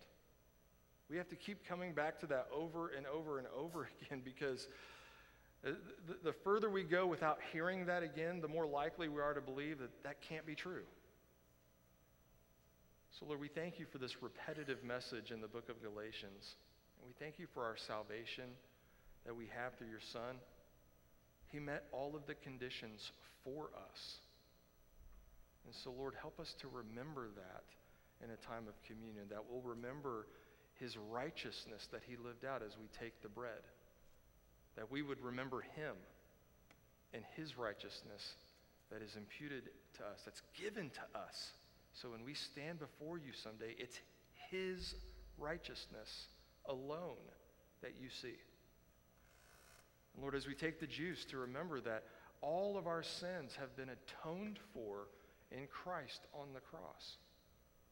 We 1.09 1.17
have 1.17 1.27
to 1.29 1.35
keep 1.35 1.67
coming 1.67 1.93
back 1.93 2.19
to 2.21 2.27
that 2.27 2.47
over 2.53 2.89
and 2.89 3.05
over 3.05 3.37
and 3.37 3.47
over 3.55 3.89
again 4.01 4.21
because 4.23 4.67
the, 5.63 5.75
the 6.23 6.33
further 6.43 6.69
we 6.69 6.83
go 6.83 7.05
without 7.05 7.39
hearing 7.51 7.85
that 7.85 8.03
again, 8.03 8.41
the 8.41 8.47
more 8.47 8.65
likely 8.65 9.09
we 9.09 9.21
are 9.21 9.33
to 9.33 9.41
believe 9.41 9.79
that 9.79 9.91
that 10.03 10.21
can't 10.21 10.45
be 10.45 10.55
true. 10.55 10.83
So, 13.19 13.25
Lord, 13.25 13.41
we 13.41 13.49
thank 13.49 13.77
you 13.77 13.85
for 13.91 13.97
this 13.97 14.23
repetitive 14.23 14.83
message 14.83 15.31
in 15.31 15.41
the 15.41 15.47
book 15.47 15.69
of 15.69 15.81
Galatians. 15.83 16.55
And 16.97 17.07
we 17.07 17.13
thank 17.19 17.37
you 17.37 17.47
for 17.53 17.63
our 17.63 17.75
salvation 17.75 18.45
that 19.25 19.35
we 19.35 19.47
have 19.55 19.75
through 19.77 19.89
your 19.89 19.99
Son. 20.13 20.37
He 21.49 21.59
met 21.59 21.83
all 21.91 22.15
of 22.15 22.25
the 22.25 22.35
conditions 22.35 23.11
for 23.43 23.65
us. 23.75 24.15
And 25.65 25.75
so, 25.75 25.91
Lord, 25.91 26.13
help 26.19 26.39
us 26.39 26.55
to 26.61 26.67
remember 26.69 27.27
that 27.35 27.63
in 28.23 28.29
a 28.31 28.37
time 28.37 28.67
of 28.67 28.81
communion, 28.83 29.25
that 29.29 29.43
we'll 29.49 29.61
remember 29.61 30.27
his 30.79 30.97
righteousness 30.97 31.87
that 31.91 32.01
he 32.07 32.15
lived 32.17 32.45
out 32.45 32.61
as 32.65 32.77
we 32.77 32.87
take 32.97 33.21
the 33.21 33.29
bread, 33.29 33.61
that 34.75 34.91
we 34.91 35.01
would 35.01 35.21
remember 35.21 35.61
him 35.61 35.95
and 37.13 37.23
his 37.35 37.57
righteousness 37.57 38.35
that 38.91 39.01
is 39.01 39.15
imputed 39.15 39.69
to 39.97 40.03
us, 40.03 40.21
that's 40.25 40.41
given 40.59 40.89
to 40.89 41.19
us. 41.19 41.51
So 41.93 42.09
when 42.09 42.23
we 42.25 42.33
stand 42.33 42.79
before 42.79 43.17
you 43.17 43.31
someday, 43.33 43.75
it's 43.77 43.99
his 44.49 44.95
righteousness 45.37 46.27
alone 46.67 47.17
that 47.81 47.93
you 48.01 48.09
see. 48.09 48.35
Lord, 50.19 50.35
as 50.35 50.47
we 50.47 50.53
take 50.53 50.79
the 50.79 50.87
juice 50.87 51.25
to 51.25 51.37
remember 51.37 51.79
that 51.81 52.03
all 52.41 52.77
of 52.77 52.87
our 52.87 53.03
sins 53.03 53.55
have 53.59 53.75
been 53.75 53.89
atoned 53.89 54.59
for 54.73 55.07
in 55.51 55.67
Christ 55.67 56.21
on 56.33 56.47
the 56.53 56.59
cross. 56.59 57.17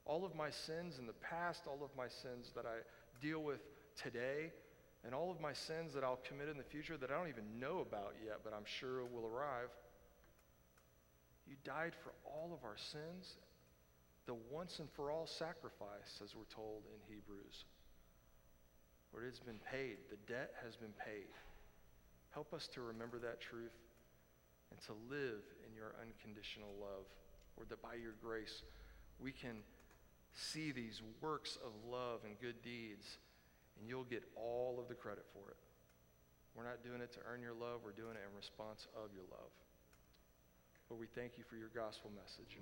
All 0.10 0.26
of 0.26 0.34
my 0.34 0.49
sins 0.49 0.97
in 0.97 1.05
the 1.05 1.14
past, 1.22 1.68
all 1.68 1.86
of 1.86 1.95
my 1.95 2.07
sins 2.07 2.49
that 2.55 2.66
I 2.66 2.82
deal 3.22 3.43
with 3.43 3.62
today, 3.95 4.49
and 5.05 5.14
all 5.14 5.30
of 5.30 5.39
my 5.39 5.53
sins 5.53 5.93
that 5.93 6.03
I'll 6.03 6.20
commit 6.28 6.49
in 6.49 6.57
the 6.57 6.64
future 6.64 6.97
that 6.97 7.12
I 7.12 7.14
don't 7.14 7.30
even 7.30 7.60
know 7.60 7.86
about 7.86 8.16
yet, 8.26 8.39
but 8.43 8.51
I'm 8.51 8.66
sure 8.66 9.05
will 9.05 9.30
arrive. 9.30 9.70
You 11.45 11.55
died 11.64 11.93
for 11.93 12.12
all 12.26 12.49
of 12.51 12.66
our 12.66 12.76
sins, 12.76 13.38
the 14.26 14.34
once 14.49 14.80
and 14.80 14.89
for 14.97 15.12
all 15.12 15.28
sacrifice, 15.28 16.18
as 16.24 16.34
we're 16.34 16.49
told 16.49 16.89
in 16.89 17.14
Hebrews. 17.14 17.66
Lord, 19.14 19.26
it's 19.28 19.39
been 19.39 19.62
paid. 19.70 19.97
The 20.10 20.18
debt 20.26 20.53
has 20.66 20.76
been 20.76 20.93
paid. 21.05 21.30
Help 22.34 22.51
us 22.53 22.68
to 22.74 22.82
remember 22.82 23.20
that 23.20 23.41
truth 23.41 23.78
and 24.72 24.82
to 24.89 24.93
live 25.10 25.45
in 25.70 25.74
your 25.78 25.93
unconditional 26.01 26.74
love. 26.82 27.05
Or 27.57 27.66
that 27.70 27.82
by 27.82 27.93
your 27.93 28.14
grace 28.24 28.64
we 29.20 29.32
can 29.32 29.62
see 30.34 30.71
these 30.71 31.01
works 31.21 31.57
of 31.63 31.71
love 31.89 32.21
and 32.25 32.39
good 32.39 32.61
deeds, 32.61 33.17
and 33.80 33.88
you'll 33.88 34.03
get 34.03 34.23
all 34.36 34.80
of 34.80 34.88
the 34.88 34.95
credit 34.95 35.25
for 35.34 35.49
it. 35.51 35.57
We're 36.55 36.65
not 36.65 36.84
doing 36.84 37.01
it 37.01 37.13
to 37.13 37.19
earn 37.32 37.41
your 37.41 37.53
love, 37.53 37.82
we're 37.84 37.91
doing 37.91 38.15
it 38.15 38.23
in 38.30 38.36
response 38.36 38.88
of 38.95 39.13
your 39.13 39.23
love. 39.32 39.51
But 40.89 40.97
we 40.97 41.05
thank 41.05 41.38
you 41.38 41.43
for 41.43 41.55
your 41.55 41.69
gospel 41.73 42.11
message. 42.15 42.57